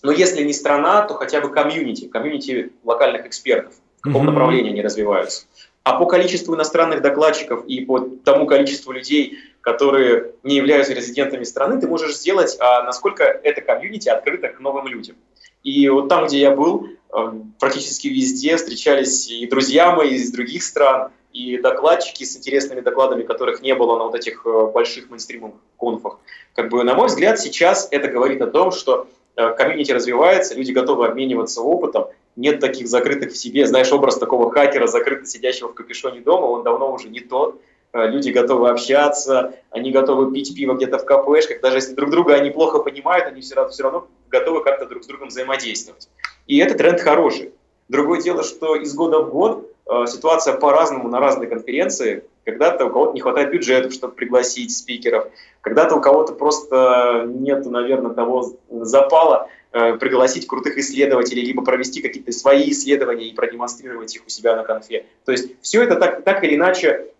ну, 0.02 0.10
если 0.10 0.42
не 0.42 0.52
страна, 0.52 1.02
то 1.02 1.14
хотя 1.14 1.40
бы 1.40 1.50
комьюнити, 1.50 2.08
комьюнити 2.08 2.72
локальных 2.82 3.26
экспертов, 3.26 3.74
в 4.00 4.00
каком 4.00 4.22
mm-hmm. 4.22 4.32
направлении 4.32 4.72
они 4.72 4.82
развиваются. 4.82 5.44
А 5.84 5.96
по 6.00 6.06
количеству 6.06 6.56
иностранных 6.56 7.00
докладчиков 7.00 7.64
и 7.66 7.84
по 7.84 8.00
тому 8.00 8.46
количеству 8.46 8.90
людей, 8.90 9.38
которые 9.60 10.32
не 10.42 10.56
являются 10.56 10.94
резидентами 10.94 11.44
страны, 11.44 11.80
ты 11.80 11.86
можешь 11.86 12.16
сделать, 12.16 12.56
а 12.58 12.82
насколько 12.82 13.22
это 13.22 13.60
комьюнити 13.60 14.08
открыто 14.08 14.48
к 14.48 14.58
новым 14.58 14.88
людям. 14.88 15.14
И 15.62 15.88
вот 15.88 16.08
там, 16.08 16.26
где 16.26 16.40
я 16.40 16.50
был, 16.54 16.86
э, 16.86 17.32
практически 17.58 18.08
везде 18.08 18.56
встречались 18.56 19.28
и 19.30 19.46
друзья 19.46 19.94
мои 19.94 20.14
из 20.14 20.30
других 20.32 20.62
стран, 20.62 21.10
и 21.32 21.58
докладчики 21.58 22.24
с 22.24 22.36
интересными 22.36 22.80
докладами, 22.80 23.22
которых 23.22 23.62
не 23.62 23.74
было 23.74 23.96
на 23.98 24.04
вот 24.04 24.14
этих 24.14 24.44
э, 24.46 24.66
больших 24.72 25.10
мейнстримовых 25.10 25.56
конфах. 25.78 26.18
Как 26.54 26.70
бы, 26.70 26.82
на 26.82 26.94
мой 26.94 27.06
взгляд, 27.06 27.38
сейчас 27.38 27.88
это 27.90 28.08
говорит 28.08 28.42
о 28.42 28.48
том, 28.48 28.72
что 28.72 29.06
э, 29.36 29.54
комьюнити 29.54 29.92
развивается, 29.92 30.54
люди 30.54 30.72
готовы 30.72 31.06
обмениваться 31.06 31.62
опытом, 31.62 32.06
нет 32.36 32.60
таких 32.60 32.88
закрытых 32.88 33.32
в 33.32 33.36
себе, 33.36 33.66
знаешь, 33.66 33.92
образ 33.92 34.18
такого 34.18 34.50
хакера, 34.50 34.86
закрыто 34.86 35.26
сидящего 35.26 35.68
в 35.68 35.74
капюшоне 35.74 36.20
дома, 36.20 36.46
он 36.46 36.62
давно 36.64 36.92
уже 36.92 37.08
не 37.08 37.20
тот, 37.20 37.60
люди 37.92 38.30
готовы 38.30 38.70
общаться, 38.70 39.54
они 39.70 39.90
готовы 39.90 40.32
пить 40.32 40.54
пиво 40.54 40.74
где-то 40.74 40.98
в 40.98 41.04
кафешках, 41.04 41.60
даже 41.60 41.78
если 41.78 41.94
друг 41.94 42.10
друга 42.10 42.34
они 42.34 42.50
плохо 42.50 42.78
понимают, 42.78 43.26
они 43.26 43.40
все 43.40 43.54
равно, 43.54 43.72
все 43.72 43.82
равно 43.82 44.08
готовы 44.28 44.62
как-то 44.62 44.86
друг 44.86 45.02
с 45.02 45.06
другом 45.06 45.28
взаимодействовать. 45.28 46.08
И 46.46 46.58
этот 46.58 46.78
тренд 46.78 47.00
хороший. 47.00 47.52
Другое 47.88 48.20
дело, 48.20 48.44
что 48.44 48.76
из 48.76 48.94
года 48.94 49.20
в 49.20 49.30
год 49.30 49.68
э, 49.86 50.06
ситуация 50.06 50.54
по-разному 50.54 51.08
на 51.08 51.18
разные 51.18 51.48
конференции. 51.48 52.24
Когда-то 52.44 52.86
у 52.86 52.90
кого-то 52.90 53.12
не 53.12 53.20
хватает 53.20 53.50
бюджета, 53.50 53.90
чтобы 53.90 54.14
пригласить 54.14 54.76
спикеров, 54.76 55.28
когда-то 55.60 55.96
у 55.96 56.00
кого-то 56.00 56.32
просто 56.32 57.24
нет, 57.26 57.66
наверное, 57.66 58.14
того 58.14 58.54
запала 58.70 59.48
э, 59.72 59.94
пригласить 59.94 60.46
крутых 60.46 60.78
исследователей, 60.78 61.44
либо 61.44 61.64
провести 61.64 62.00
какие-то 62.00 62.30
свои 62.30 62.70
исследования 62.70 63.28
и 63.28 63.34
продемонстрировать 63.34 64.14
их 64.14 64.22
у 64.24 64.30
себя 64.30 64.54
на 64.54 64.62
конфе. 64.62 65.06
То 65.24 65.32
есть 65.32 65.60
все 65.60 65.82
это 65.82 65.96
так, 65.96 66.22
так 66.22 66.44
или 66.44 66.54
иначе 66.54 67.10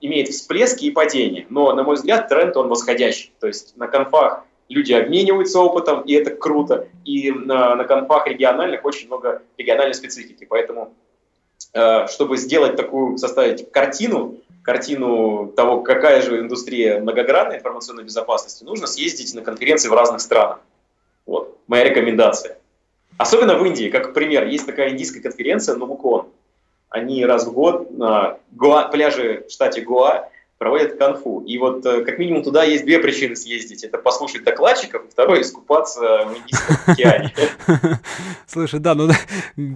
имеет 0.00 0.28
всплески 0.28 0.86
и 0.86 0.90
падения. 0.90 1.46
Но, 1.48 1.72
на 1.72 1.82
мой 1.82 1.96
взгляд, 1.96 2.28
тренд 2.28 2.56
он 2.56 2.68
восходящий. 2.68 3.32
То 3.40 3.46
есть 3.46 3.76
на 3.76 3.86
конфах 3.86 4.44
люди 4.68 4.92
обмениваются 4.92 5.60
опытом, 5.60 6.02
и 6.02 6.12
это 6.12 6.30
круто. 6.30 6.88
И 7.04 7.30
на, 7.30 7.74
на 7.76 7.84
конфах 7.84 8.26
региональных 8.26 8.84
очень 8.84 9.06
много 9.06 9.42
региональной 9.56 9.94
специфики. 9.94 10.44
Поэтому, 10.44 10.94
э, 11.72 12.06
чтобы 12.08 12.36
сделать 12.36 12.76
такую, 12.76 13.18
составить 13.18 13.70
картину, 13.70 14.36
картину 14.62 15.52
того, 15.56 15.82
какая 15.82 16.22
же 16.22 16.40
индустрия 16.40 17.00
многогранной 17.00 17.58
информационной 17.58 18.04
безопасности, 18.04 18.64
нужно 18.64 18.86
съездить 18.86 19.34
на 19.34 19.42
конференции 19.42 19.88
в 19.88 19.92
разных 19.92 20.20
странах. 20.20 20.60
Вот, 21.24 21.58
моя 21.66 21.84
рекомендация. 21.84 22.58
Особенно 23.18 23.56
в 23.56 23.64
Индии, 23.64 23.88
как 23.88 24.12
пример, 24.12 24.46
есть 24.46 24.66
такая 24.66 24.90
индийская 24.90 25.20
конференция 25.20 25.74
Новукон 25.76 26.28
они 26.88 27.24
раз 27.24 27.46
в 27.46 27.52
год 27.52 27.90
на 27.90 28.38
Гоа, 28.52 28.88
пляже 28.88 29.44
в 29.48 29.50
штате 29.50 29.82
Гоа 29.82 30.28
проводят 30.58 30.96
конфу. 30.96 31.40
И 31.40 31.58
вот 31.58 31.84
э, 31.84 32.02
как 32.04 32.18
минимум 32.18 32.42
туда 32.42 32.64
есть 32.64 32.84
две 32.84 32.98
причины 32.98 33.36
съездить. 33.36 33.84
Это 33.84 33.98
послушать 33.98 34.44
докладчиков, 34.44 35.02
второе– 35.10 35.40
искупаться 35.42 36.00
в 36.00 36.38
Индийском 36.38 36.76
океане. 36.86 37.34
Слушай, 38.46 38.80
да, 38.80 38.94
ну 38.94 39.10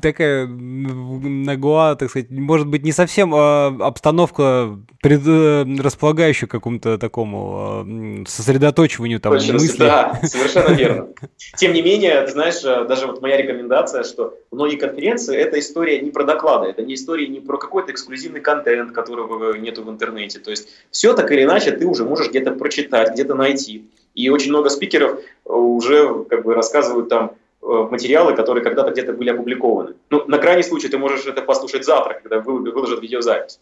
такая 0.01 0.47
на 0.47 1.57
Гуа, 1.57 1.97
так 1.97 2.09
сказать, 2.09 2.31
может 2.31 2.67
быть, 2.67 2.83
не 2.83 2.93
совсем 2.93 3.35
а, 3.35 3.67
обстановка 3.81 4.79
э, 5.03 5.65
располагающая 5.81 6.49
к 6.49 6.51
какому-то 6.51 6.97
такому 6.97 7.55
а, 7.55 8.25
сосредоточиванию 8.27 9.21
там 9.21 9.35
мысли. 9.35 9.79
Да, 9.79 10.19
совершенно 10.23 10.75
верно. 10.75 11.09
Тем 11.57 11.75
не 11.75 11.83
менее, 11.83 12.23
ты 12.23 12.33
знаешь, 12.33 12.65
э, 12.65 12.87
даже 12.87 13.07
вот 13.07 13.21
моя 13.21 13.37
рекомендация, 13.37 14.03
что 14.03 14.35
многие 14.51 14.77
конференции– 14.77 15.37
это 15.39 15.59
история 15.59 16.01
не 16.01 16.11
про 16.11 16.25
доклады, 16.25 16.69
это 16.69 16.83
не 16.83 16.95
история 16.95 17.29
не 17.29 17.41
про 17.41 17.59
какой-то 17.59 17.93
эксклюзивный 17.93 18.41
контент, 18.41 18.93
которого 18.93 19.55
нету 19.55 19.85
в 19.85 19.91
интернете. 19.91 20.39
То 20.39 20.51
есть 20.51 20.70
все 20.91 21.15
так 21.15 21.31
или 21.33 21.45
иначе 21.45 21.73
ты 21.73 21.87
уже 21.87 22.05
можешь 22.05 22.29
где-то 22.29 22.53
прочитать, 22.53 23.13
где-то 23.13 23.35
найти. 23.35 23.89
И 24.15 24.29
очень 24.29 24.51
много 24.51 24.71
спикеров 24.71 25.21
э, 25.21 25.53
уже 25.53 26.25
как 26.25 26.45
бы 26.45 26.55
рассказывают 26.55 27.09
там 27.09 27.37
э, 27.63 27.67
материалы, 27.91 28.35
которые 28.35 28.65
когда-то 28.65 28.91
где-то 28.91 29.13
были 29.13 29.31
опубликованы. 29.31 29.95
Ну, 30.11 30.25
на 30.27 30.39
крайний 30.39 30.65
случай 30.65 30.89
ты 30.89 30.99
можешь 30.99 31.27
это 31.27 31.43
послушать 31.43 31.85
завтра, 31.85 32.15
когда 32.15 32.41
выложат 32.41 33.03
видеозапись. 33.03 33.61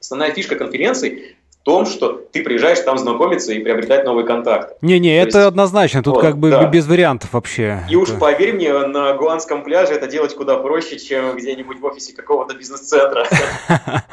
Основная 0.00 0.32
фишка 0.32 0.56
конференций 0.56 1.36
том, 1.62 1.86
что 1.86 2.12
ты 2.12 2.42
приезжаешь 2.42 2.80
там 2.80 2.98
знакомиться 2.98 3.52
и 3.52 3.60
приобретать 3.60 4.04
новые 4.04 4.26
контакты. 4.26 4.74
Не-не, 4.80 5.16
это 5.16 5.38
есть, 5.38 5.48
однозначно, 5.48 6.02
тут 6.02 6.14
вот, 6.14 6.22
как 6.22 6.38
бы 6.38 6.50
да. 6.50 6.66
без 6.66 6.86
вариантов 6.86 7.32
вообще. 7.32 7.84
И 7.88 7.96
уж 7.96 8.10
поверь 8.18 8.54
мне, 8.54 8.72
на 8.86 9.14
Гуанском 9.14 9.62
пляже 9.62 9.92
это 9.92 10.06
делать 10.06 10.34
куда 10.34 10.56
проще, 10.56 10.98
чем 10.98 11.36
где-нибудь 11.36 11.80
в 11.80 11.84
офисе 11.84 12.14
какого-то 12.14 12.54
бизнес-центра. 12.54 13.26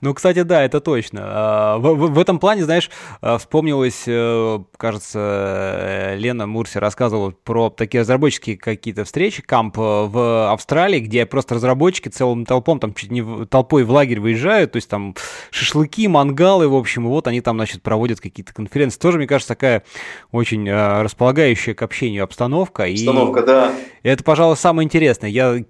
Ну, 0.00 0.12
кстати, 0.12 0.42
да, 0.42 0.62
это 0.62 0.80
точно. 0.80 1.20
А, 1.24 1.78
в 1.78 2.18
этом 2.18 2.38
плане, 2.38 2.64
знаешь, 2.64 2.90
а, 3.22 3.38
вспомнилось, 3.38 4.02
э, 4.06 4.58
кажется, 4.76 5.18
э, 5.18 6.16
Лена 6.16 6.46
Мурси 6.46 6.76
рассказывала 6.76 7.32
про 7.44 7.70
такие 7.70 8.02
разработческие 8.02 8.58
какие-то 8.58 9.04
встречи, 9.04 9.42
камп 9.42 9.78
э, 9.78 9.80
в 9.80 10.52
Австралии, 10.52 11.00
где 11.00 11.24
просто 11.24 11.54
разработчики 11.54 12.08
целым 12.08 12.44
толпом, 12.44 12.80
там 12.80 12.92
чуть 12.92 13.10
не 13.10 13.46
толпой 13.46 13.84
в 13.84 13.90
лагерь 13.90 14.20
выезжают, 14.20 14.72
то 14.72 14.76
есть 14.76 14.88
там 14.88 15.14
шашлыки, 15.50 16.06
мангалы, 16.06 16.68
в 16.68 16.74
общем, 16.74 16.93
общем, 16.94 17.08
вот 17.08 17.26
они 17.26 17.40
там, 17.40 17.56
значит, 17.56 17.82
проводят 17.82 18.20
какие-то 18.20 18.54
конференции. 18.54 18.98
Тоже, 18.98 19.18
мне 19.18 19.26
кажется, 19.26 19.48
такая 19.48 19.82
очень 20.30 20.68
э, 20.68 21.02
располагающая 21.02 21.74
к 21.74 21.82
общению 21.82 22.24
обстановка. 22.24 22.84
Обстановка, 22.84 23.40
и 23.40 23.46
да. 23.46 23.72
Это, 24.02 24.22
пожалуй, 24.22 24.56
самое 24.56 24.86
интересное. 24.86 25.30
Я 25.30 25.64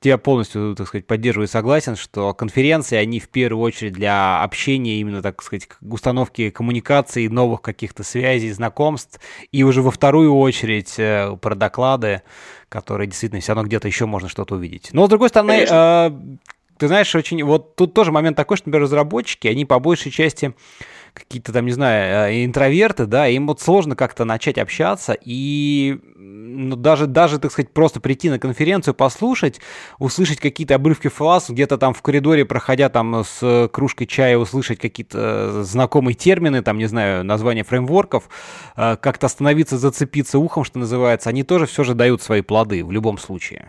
тебя 0.00 0.16
полностью, 0.16 0.74
так 0.74 0.88
сказать, 0.88 1.06
поддерживаю 1.06 1.46
и 1.46 1.50
согласен, 1.50 1.96
что 1.96 2.32
конференции, 2.32 2.96
они 2.96 3.20
в 3.20 3.28
первую 3.28 3.62
очередь 3.62 3.92
для 3.92 4.42
общения, 4.42 5.00
именно, 5.00 5.20
так 5.20 5.42
сказать, 5.42 5.68
установки 5.82 6.48
коммуникаций, 6.50 7.28
новых 7.28 7.60
каких-то 7.60 8.02
связей, 8.02 8.50
знакомств, 8.50 9.20
и 9.52 9.62
уже 9.62 9.82
во 9.82 9.90
вторую 9.90 10.34
очередь 10.34 10.94
э, 10.98 11.36
про 11.40 11.54
доклады, 11.54 12.22
которые 12.70 13.08
действительно 13.08 13.42
все 13.42 13.52
равно 13.52 13.66
где-то 13.66 13.88
еще 13.88 14.06
можно 14.06 14.28
что-то 14.28 14.54
увидеть. 14.54 14.90
Но, 14.92 15.06
с 15.06 15.10
другой 15.10 15.28
стороны, 15.28 15.66
э, 15.68 16.10
ты 16.80 16.88
знаешь, 16.88 17.14
очень... 17.14 17.44
Вот 17.44 17.76
тут 17.76 17.92
тоже 17.92 18.10
момент 18.10 18.36
такой, 18.36 18.56
что, 18.56 18.68
например, 18.68 18.84
разработчики, 18.84 19.46
они 19.46 19.66
по 19.66 19.78
большей 19.78 20.10
части 20.10 20.54
какие-то 21.12 21.52
там, 21.52 21.66
не 21.66 21.72
знаю, 21.72 22.30
э, 22.30 22.44
интроверты, 22.44 23.04
да, 23.04 23.28
им 23.28 23.46
вот 23.46 23.60
сложно 23.60 23.96
как-то 23.96 24.24
начать 24.24 24.56
общаться, 24.56 25.14
и 25.20 25.98
ну, 26.16 26.76
даже, 26.76 27.06
даже, 27.06 27.38
так 27.38 27.52
сказать, 27.52 27.72
просто 27.72 28.00
прийти 28.00 28.30
на 28.30 28.38
конференцию, 28.38 28.94
послушать, 28.94 29.60
услышать 29.98 30.40
какие-то 30.40 30.76
обрывки 30.76 31.08
фраз, 31.08 31.50
где-то 31.50 31.76
там 31.76 31.92
в 31.92 32.00
коридоре, 32.00 32.46
проходя 32.46 32.88
там 32.88 33.24
с 33.24 33.68
кружкой 33.72 34.06
чая, 34.06 34.38
услышать 34.38 34.78
какие-то 34.78 35.62
знакомые 35.62 36.14
термины, 36.14 36.62
там, 36.62 36.78
не 36.78 36.86
знаю, 36.86 37.24
названия 37.24 37.64
фреймворков, 37.64 38.30
э, 38.76 38.96
как-то 38.96 39.26
остановиться, 39.26 39.76
зацепиться 39.76 40.38
ухом, 40.38 40.64
что 40.64 40.78
называется, 40.78 41.28
они 41.28 41.42
тоже 41.42 41.66
все 41.66 41.84
же 41.84 41.94
дают 41.94 42.22
свои 42.22 42.40
плоды 42.40 42.84
в 42.84 42.90
любом 42.90 43.18
случае. 43.18 43.68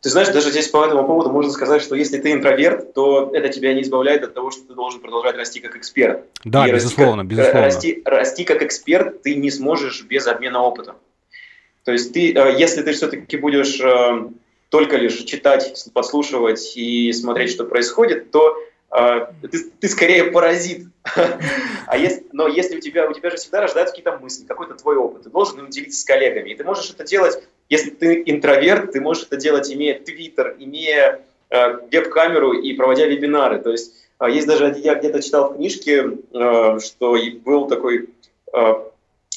Ты 0.00 0.10
знаешь, 0.10 0.28
даже 0.28 0.50
здесь 0.50 0.68
по 0.68 0.84
этому 0.84 1.04
поводу 1.04 1.30
можно 1.30 1.50
сказать, 1.50 1.82
что 1.82 1.96
если 1.96 2.18
ты 2.18 2.32
интроверт, 2.32 2.94
то 2.94 3.30
это 3.32 3.48
тебя 3.48 3.74
не 3.74 3.82
избавляет 3.82 4.22
от 4.22 4.32
того, 4.32 4.52
что 4.52 4.62
ты 4.62 4.74
должен 4.74 5.00
продолжать 5.00 5.36
расти 5.36 5.58
как 5.58 5.76
эксперт. 5.76 6.24
Да, 6.44 6.68
и 6.68 6.72
безусловно, 6.72 7.22
расти, 7.22 7.34
безусловно. 7.34 7.60
Расти, 7.62 8.02
расти 8.04 8.44
как 8.44 8.62
эксперт 8.62 9.22
ты 9.22 9.34
не 9.34 9.50
сможешь 9.50 10.04
без 10.04 10.28
обмена 10.28 10.62
опытом. 10.62 10.96
То 11.84 11.92
есть 11.92 12.12
ты, 12.12 12.32
э, 12.32 12.54
если 12.58 12.82
ты 12.82 12.92
все-таки 12.92 13.36
будешь 13.38 13.80
э, 13.80 14.28
только 14.68 14.96
лишь 14.96 15.16
читать, 15.24 15.88
подслушивать 15.92 16.76
и 16.76 17.12
смотреть, 17.12 17.50
что 17.50 17.64
происходит, 17.64 18.30
то 18.30 18.56
э, 18.96 19.26
ты, 19.50 19.70
ты 19.80 19.88
скорее 19.88 20.24
паразит. 20.24 20.86
а 21.86 21.96
если, 21.96 22.24
но 22.32 22.46
если 22.46 22.76
у 22.76 22.80
тебя, 22.80 23.08
у 23.08 23.12
тебя 23.14 23.30
же 23.30 23.36
всегда 23.36 23.62
рождаются 23.62 23.96
какие-то 23.96 24.16
мысли, 24.18 24.44
какой-то 24.44 24.74
твой 24.74 24.96
опыт, 24.96 25.24
ты 25.24 25.30
должен 25.30 25.58
им 25.58 25.70
делиться 25.70 26.00
с 26.00 26.04
коллегами. 26.04 26.50
И 26.50 26.54
ты 26.54 26.62
можешь 26.62 26.90
это 26.90 27.02
делать 27.02 27.42
если 27.68 27.90
ты 27.90 28.22
интроверт, 28.26 28.92
ты 28.92 29.00
можешь 29.00 29.24
это 29.24 29.36
делать, 29.36 29.70
имея 29.72 29.98
твиттер, 29.98 30.56
имея 30.58 31.20
э, 31.50 31.78
веб-камеру 31.90 32.52
и 32.52 32.72
проводя 32.74 33.06
вебинары. 33.06 33.58
То 33.58 33.70
есть 33.70 33.94
э, 34.20 34.30
есть 34.30 34.46
даже, 34.46 34.74
я 34.78 34.94
где-то 34.94 35.22
читал 35.22 35.52
в 35.52 35.56
книжке, 35.56 36.18
э, 36.32 36.78
что 36.80 37.16
был 37.44 37.68
такой 37.68 38.10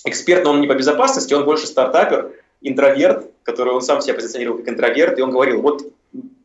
эксперт, 0.05 0.45
но 0.45 0.51
он 0.51 0.61
не 0.61 0.67
по 0.67 0.73
безопасности, 0.73 1.33
он 1.33 1.43
больше 1.43 1.67
стартапер, 1.67 2.31
интроверт, 2.61 3.29
который 3.43 3.73
он 3.73 3.81
сам 3.81 4.01
себя 4.01 4.13
позиционировал 4.13 4.59
как 4.59 4.69
интроверт, 4.69 5.19
и 5.19 5.21
он 5.21 5.31
говорил, 5.31 5.61
вот 5.61 5.83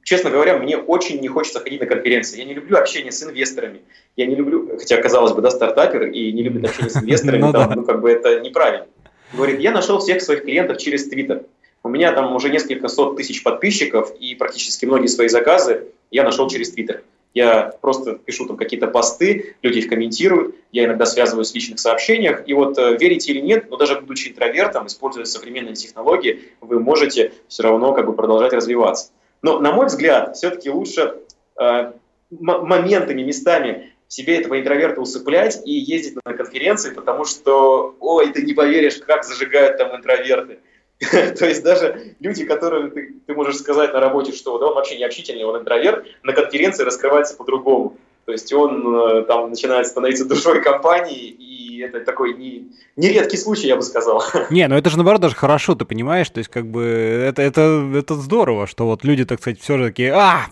честно 0.03 0.30
говоря, 0.30 0.59
мне 0.59 0.76
очень 0.76 1.20
не 1.20 1.28
хочется 1.28 1.61
ходить 1.61 1.80
на 1.80 1.87
конференции. 1.87 2.39
Я 2.39 2.45
не 2.45 2.55
люблю 2.55 2.76
общение 2.76 3.12
с 3.12 3.22
инвесторами. 3.22 3.80
Я 4.16 4.26
не 4.26 4.34
люблю, 4.34 4.78
хотя, 4.78 5.01
казалось 5.01 5.32
бы, 5.32 5.43
да, 5.43 5.51
стартапер 5.51 6.09
и 6.09 6.32
не 6.32 6.43
любит 6.43 6.64
общение 6.64 6.91
с 6.91 6.97
инвесторами, 6.97 7.41
ну, 7.53 7.53
ну, 7.74 7.84
как 7.84 8.01
бы 8.01 8.11
это 8.11 8.41
неправильно. 8.41 8.87
Говорит, 9.32 9.61
я 9.61 9.72
нашел 9.72 9.99
всех 9.99 10.22
своих 10.22 10.43
клиентов 10.43 10.78
через 10.78 11.09
Твиттер. 11.09 11.43
У 11.87 11.89
меня 11.89 12.11
там 12.11 12.34
уже 12.34 12.49
несколько 12.49 12.89
сот 12.89 13.16
тысяч 13.16 13.45
подписчиков, 13.45 14.12
и 14.18 14.34
практически 14.34 14.84
многие 14.87 15.07
свои 15.07 15.28
заказы 15.28 15.87
я 16.11 16.24
нашел 16.24 16.49
через 16.49 16.72
Твиттер. 16.72 17.05
Я 17.32 17.76
просто 17.80 18.16
пишу 18.16 18.45
там 18.47 18.57
какие-то 18.57 18.89
посты, 18.89 19.55
люди 19.62 19.78
их 19.78 19.89
комментируют, 19.89 20.57
я 20.72 20.87
иногда 20.87 21.07
связываюсь 21.07 21.53
в 21.53 21.55
личных 21.55 21.78
сообщениях. 21.78 22.43
И 22.49 22.55
вот 22.55 22.76
э, 22.76 22.97
верите 22.97 23.30
или 23.30 23.39
нет, 23.39 23.70
но 23.70 23.76
даже 23.76 24.01
будучи 24.01 24.30
интровертом, 24.30 24.89
используя 24.89 25.26
современные 25.26 25.76
технологии, 25.76 26.41
вы 26.61 26.80
можете 26.80 27.32
все 27.47 27.62
равно 27.62 27.93
как 27.93 28.07
бы 28.07 28.14
продолжать 28.14 28.53
развиваться. 28.53 29.12
Но, 29.43 29.61
на 29.61 29.70
мой 29.70 29.87
взгляд, 29.87 30.37
все-таки 30.37 30.68
лучше 30.70 31.18
э, 31.61 31.93
моментами, 32.30 33.22
местами 33.22 33.93
себе 34.09 34.41
этого 34.41 34.59
интроверта 34.59 35.01
усыплять 35.01 35.62
и 35.64 35.70
ездить 35.70 36.16
на 36.24 36.34
конференции, 36.34 36.91
потому 36.91 37.24
что, 37.24 37.95
ой, 38.01 38.32
ты 38.32 38.43
не 38.43 38.55
поверишь, 38.55 38.97
как 38.97 39.22
зажигают 39.22 39.78
там 39.78 39.95
интроверты. 39.95 40.59
То 41.38 41.47
есть 41.47 41.62
даже 41.62 42.14
люди, 42.20 42.44
которые 42.44 42.90
ты, 42.90 43.14
ты 43.26 43.34
можешь 43.34 43.57
сказать 43.57 43.92
на 43.92 44.01
работе, 44.01 44.32
что 44.32 44.59
да, 44.59 44.66
он 44.66 44.74
вообще 44.74 44.97
не 44.97 45.05
общительный, 45.05 45.44
он 45.44 45.61
интроверт, 45.61 46.07
на 46.22 46.32
конференции 46.32 46.84
раскрывается 46.84 47.36
по-другому. 47.36 47.99
То 48.24 48.32
есть 48.32 48.53
он 48.53 48.97
э, 48.97 49.22
там 49.22 49.51
начинает 49.51 49.86
становиться 49.86 50.24
душой 50.24 50.61
компании, 50.61 51.28
и 51.28 51.80
это 51.82 52.01
такой 52.01 52.34
не, 52.34 52.72
нередкий 52.97 53.36
случай, 53.36 53.68
я 53.68 53.76
бы 53.76 53.82
сказал. 53.82 54.22
Не, 54.51 54.66
ну 54.66 54.76
это 54.76 54.90
же 54.90 54.97
наоборот 54.97 55.20
даже 55.20 55.36
хорошо, 55.36 55.74
ты 55.76 55.84
понимаешь, 55.84 56.28
то 56.30 56.38
есть 56.38 56.51
как 56.51 56.66
бы 56.66 56.82
это, 56.82 57.42
это, 57.42 57.88
это 57.94 58.14
здорово, 58.14 58.66
что 58.66 58.86
вот 58.86 59.05
люди, 59.05 59.24
так 59.24 59.40
сказать, 59.40 59.61
все 59.61 59.78
же 59.78 59.88
такие, 59.88 60.12
а, 60.12 60.47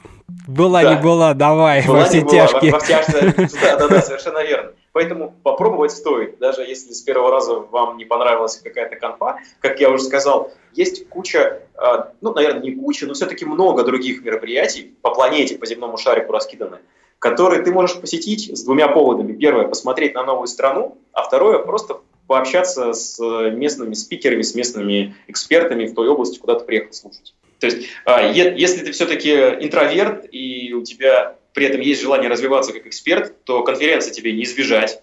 была 0.46 0.82
да. 0.82 0.94
не 0.94 1.02
была, 1.02 1.34
давай, 1.34 1.84
была, 1.84 2.00
во 2.00 2.04
все 2.04 2.20
тяжкие. 2.20 2.70
Во, 2.70 2.78
во 2.78 2.86
тяжкие. 2.86 3.34
Да, 3.60 3.76
да, 3.76 3.88
да, 3.88 4.02
совершенно 4.02 4.44
верно. 4.44 4.70
Поэтому 4.94 5.34
попробовать 5.42 5.90
стоит, 5.90 6.38
даже 6.38 6.62
если 6.62 6.92
с 6.92 7.02
первого 7.02 7.32
раза 7.32 7.54
вам 7.54 7.96
не 7.96 8.04
понравилась 8.04 8.60
какая-то 8.62 8.94
конфа. 8.94 9.40
Как 9.58 9.80
я 9.80 9.90
уже 9.90 10.04
сказал, 10.04 10.52
есть 10.72 11.08
куча, 11.08 11.62
а, 11.74 12.12
ну, 12.20 12.32
наверное, 12.32 12.62
не 12.62 12.76
куча, 12.76 13.04
но 13.04 13.14
все-таки 13.14 13.44
много 13.44 13.82
других 13.82 14.22
мероприятий 14.22 14.94
по 15.02 15.12
планете, 15.12 15.58
по 15.58 15.66
земному 15.66 15.96
шарику 15.96 16.32
раскиданы, 16.32 16.78
которые 17.18 17.62
ты 17.62 17.72
можешь 17.72 18.00
посетить 18.00 18.56
с 18.56 18.62
двумя 18.62 18.86
поводами. 18.86 19.32
Первое– 19.32 19.66
посмотреть 19.68 20.14
на 20.14 20.22
новую 20.22 20.46
страну, 20.46 20.96
а 21.12 21.24
второе– 21.24 21.58
просто 21.64 21.98
пообщаться 22.28 22.92
с 22.92 23.18
местными 23.50 23.94
спикерами, 23.94 24.42
с 24.42 24.54
местными 24.54 25.16
экспертами 25.26 25.86
в 25.86 25.94
той 25.94 26.06
области, 26.06 26.38
куда 26.38 26.54
ты 26.54 26.64
приехал 26.64 26.92
слушать. 26.92 27.34
То 27.58 27.66
есть, 27.66 27.88
а, 28.04 28.22
если 28.22 28.84
ты 28.84 28.92
все-таки 28.92 29.32
интроверт 29.32 30.24
и 30.30 30.72
у 30.72 30.84
тебя 30.84 31.36
при 31.54 31.66
этом 31.66 31.80
есть 31.80 32.02
желание 32.02 32.28
развиваться 32.28 32.72
как 32.72 32.86
эксперт, 32.86 33.44
то 33.44 33.62
конференции 33.62 34.10
тебе 34.10 34.32
не 34.32 34.42
избежать. 34.42 35.00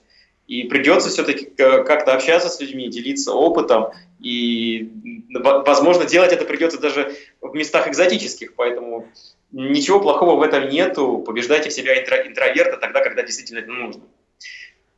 И 0.48 0.64
придется 0.64 1.10
все-таки 1.10 1.46
как-то 1.46 2.14
общаться 2.14 2.50
с 2.50 2.60
людьми, 2.60 2.90
делиться 2.90 3.32
опытом. 3.32 3.88
И, 4.20 4.92
возможно, 5.34 6.04
делать 6.06 6.34
это 6.34 6.44
придется 6.44 6.78
даже 6.78 7.16
в 7.40 7.56
местах 7.56 7.88
экзотических. 7.88 8.54
Поэтому 8.56 9.08
ничего 9.52 10.02
плохого 10.02 10.36
в 10.36 10.42
этом 10.42 10.68
нету. 10.68 11.20
Побеждайте 11.20 11.70
в 11.70 11.74
себя 11.74 12.00
интро 12.02 12.28
интроверта 12.28 12.76
тогда, 12.78 13.02
когда 13.02 13.24
действительно 13.24 13.60
это 13.60 13.72
нужно. 13.72 14.04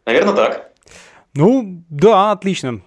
Наверное, 0.06 0.34
так. 0.34 0.72
Ну, 1.36 1.84
да, 1.90 2.32
отлично. 2.32 2.82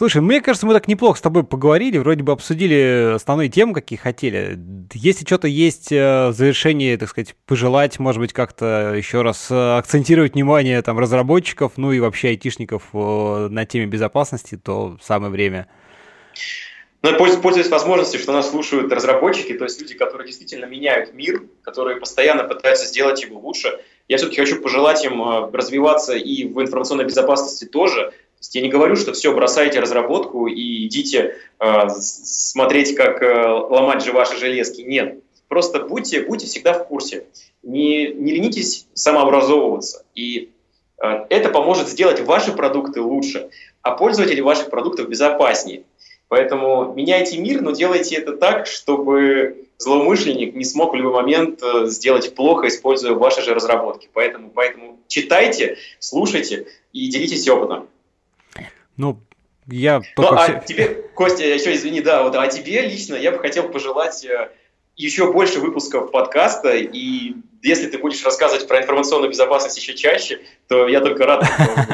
Слушай, 0.00 0.22
мне 0.22 0.40
кажется, 0.40 0.66
мы 0.66 0.72
так 0.72 0.88
неплохо 0.88 1.18
с 1.18 1.20
тобой 1.20 1.44
поговорили, 1.44 1.98
вроде 1.98 2.22
бы 2.22 2.32
обсудили 2.32 3.16
основные 3.16 3.50
темы, 3.50 3.74
какие 3.74 3.98
хотели. 3.98 4.58
Если 4.94 5.26
что-то 5.26 5.46
есть 5.46 5.92
э, 5.92 6.28
в 6.28 6.32
завершении, 6.32 6.96
так 6.96 7.10
сказать, 7.10 7.36
пожелать, 7.44 7.98
может 7.98 8.18
быть, 8.18 8.32
как-то 8.32 8.94
еще 8.96 9.20
раз 9.20 9.50
э, 9.50 9.76
акцентировать 9.76 10.32
внимание 10.32 10.80
там 10.80 10.98
разработчиков, 10.98 11.72
ну 11.76 11.92
и 11.92 12.00
вообще 12.00 12.28
айтишников 12.28 12.84
э, 12.94 13.48
на 13.50 13.66
теме 13.66 13.84
безопасности, 13.84 14.56
то 14.56 14.96
самое 15.02 15.30
время. 15.30 15.66
Ну, 17.02 17.14
пользуясь 17.18 17.68
возможностью, 17.68 18.20
что 18.20 18.32
нас 18.32 18.48
слушают 18.48 18.90
разработчики, 18.90 19.52
то 19.52 19.64
есть 19.64 19.82
люди, 19.82 19.92
которые 19.92 20.28
действительно 20.28 20.64
меняют 20.64 21.12
мир, 21.12 21.42
которые 21.60 22.00
постоянно 22.00 22.44
пытаются 22.44 22.86
сделать 22.86 23.22
его 23.22 23.38
лучше, 23.38 23.78
я 24.08 24.16
все-таки 24.16 24.40
хочу 24.40 24.62
пожелать 24.62 25.04
им 25.04 25.22
развиваться 25.52 26.14
и 26.14 26.48
в 26.48 26.58
информационной 26.62 27.04
безопасности 27.04 27.66
тоже. 27.66 28.14
Есть 28.40 28.54
я 28.54 28.62
не 28.62 28.68
говорю, 28.70 28.96
что 28.96 29.12
все, 29.12 29.34
бросайте 29.34 29.80
разработку 29.80 30.46
и 30.46 30.86
идите 30.86 31.36
э, 31.58 31.88
смотреть, 31.90 32.96
как 32.96 33.22
э, 33.22 33.46
ломать 33.46 34.02
же 34.02 34.12
ваши 34.12 34.38
железки. 34.38 34.80
Нет. 34.80 35.22
Просто 35.48 35.80
будьте, 35.80 36.22
будьте 36.22 36.46
всегда 36.46 36.72
в 36.72 36.86
курсе. 36.86 37.26
Не, 37.62 38.08
не 38.08 38.32
ленитесь 38.32 38.86
самообразовываться. 38.94 40.06
И 40.14 40.52
э, 41.02 41.26
это 41.28 41.50
поможет 41.50 41.88
сделать 41.88 42.20
ваши 42.20 42.52
продукты 42.52 43.02
лучше, 43.02 43.50
а 43.82 43.90
пользователи 43.90 44.40
ваших 44.40 44.70
продуктов 44.70 45.10
безопаснее. 45.10 45.82
Поэтому 46.28 46.94
меняйте 46.94 47.36
мир, 47.36 47.60
но 47.60 47.72
делайте 47.72 48.16
это 48.16 48.36
так, 48.36 48.66
чтобы 48.66 49.66
злоумышленник 49.76 50.54
не 50.54 50.64
смог 50.64 50.92
в 50.92 50.96
любой 50.96 51.12
момент 51.12 51.62
э, 51.62 51.88
сделать 51.88 52.34
плохо, 52.34 52.68
используя 52.68 53.12
ваши 53.12 53.42
же 53.42 53.52
разработки. 53.52 54.08
Поэтому, 54.14 54.48
поэтому 54.48 54.98
читайте, 55.08 55.76
слушайте 55.98 56.68
и 56.94 57.10
делитесь 57.10 57.46
опытом. 57.46 57.88
Ну, 59.00 59.18
я 59.66 60.02
только... 60.14 60.34
Ну, 60.34 60.38
а 60.38 60.48
тебе, 60.60 60.88
Костя, 61.14 61.44
еще 61.44 61.74
извини, 61.74 62.00
да, 62.02 62.22
вот, 62.22 62.34
а 62.36 62.46
тебе 62.48 62.82
лично 62.82 63.14
я 63.14 63.32
бы 63.32 63.38
хотел 63.38 63.68
пожелать 63.68 64.24
э, 64.24 64.50
еще 64.94 65.32
больше 65.32 65.58
выпусков 65.58 66.10
подкаста 66.10 66.76
и 66.76 67.34
если 67.62 67.86
ты 67.88 67.98
будешь 67.98 68.24
рассказывать 68.24 68.66
про 68.66 68.80
информационную 68.80 69.30
безопасность 69.30 69.76
еще 69.76 69.94
чаще, 69.94 70.40
то 70.68 70.88
я 70.88 71.00
только 71.00 71.24
рад. 71.26 71.40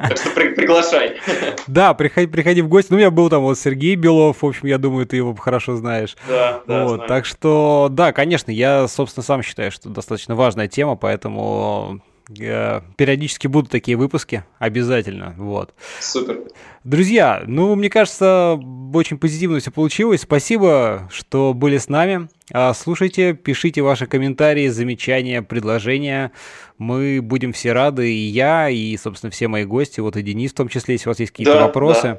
Так 0.09 0.17
что 0.17 0.31
приглашай. 0.31 1.19
Да, 1.67 1.95
приходи, 1.95 2.27
приходи 2.27 2.63
в 2.63 2.69
гости. 2.69 2.91
Ну, 2.91 2.97
у 2.97 2.99
меня 2.99 3.11
был 3.11 3.29
там 3.29 3.43
вот 3.43 3.59
Сергей 3.59 3.97
Белов, 3.97 4.43
в 4.43 4.47
общем, 4.47 4.67
я 4.69 4.79
думаю, 4.79 5.07
ты 5.07 5.17
его 5.17 5.35
хорошо 5.35 5.77
знаешь. 5.77 6.17
Да, 6.29 6.63
да, 6.67 6.85
вот, 6.85 7.07
Так 7.07 7.25
что, 7.25 7.89
да, 7.91 8.13
конечно, 8.13 8.51
я, 8.51 8.87
собственно, 8.89 9.25
сам 9.25 9.43
считаю, 9.43 9.73
что 9.73 9.89
достаточно 9.89 10.35
важная 10.35 10.69
тема, 10.69 10.97
поэтому 10.97 12.01
периодически 12.29 13.47
будут 13.47 13.71
такие 13.71 13.97
выпуски, 13.97 14.45
обязательно, 14.59 15.35
вот. 15.37 15.75
Супер. 16.01 16.41
Друзья, 16.83 17.43
ну, 17.47 17.75
мне 17.75 17.91
кажется, 17.91 18.59
очень 18.95 19.19
позитивно 19.19 19.59
все 19.59 19.71
получилось. 19.71 20.23
Спасибо, 20.23 21.09
что 21.13 21.53
были 21.53 21.79
с 21.79 21.89
нами. 21.89 22.29
А, 22.53 22.75
слушайте, 22.75 23.33
пишите 23.35 23.83
ваши 23.83 24.07
комментарии, 24.07 24.69
замечания, 24.69 25.43
предложения. 25.43 26.33
Мы 26.79 27.21
будем 27.23 27.53
все 27.53 27.73
рады, 27.73 28.13
и 28.13 28.27
я, 28.29 28.69
и, 28.69 28.97
собственно, 28.97 29.31
все 29.31 29.49
мои 29.49 29.65
гости, 29.65 30.01
вот 30.01 30.17
и 30.17 30.23
Денис 30.23 30.53
в 30.53 30.57
том 30.57 30.69
числе, 30.69 30.95
если 30.95 31.09
у 31.09 31.11
вас 31.11 31.21
есть 31.21 31.33
какие-то 31.33 31.55
да, 31.55 31.67
вопросы. 31.67 32.17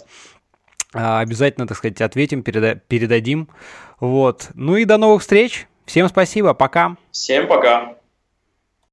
Да. 0.93 1.19
Обязательно, 1.19 1.67
так 1.67 1.77
сказать, 1.77 2.01
ответим, 2.01 2.41
переда- 2.41 2.79
передадим. 2.87 3.49
Вот. 3.99 4.49
Ну 4.53 4.77
и 4.77 4.85
до 4.85 4.97
новых 4.97 5.21
встреч. 5.21 5.67
Всем 5.85 6.07
спасибо, 6.09 6.53
пока. 6.53 6.97
Всем 7.11 7.47
пока. 7.47 7.96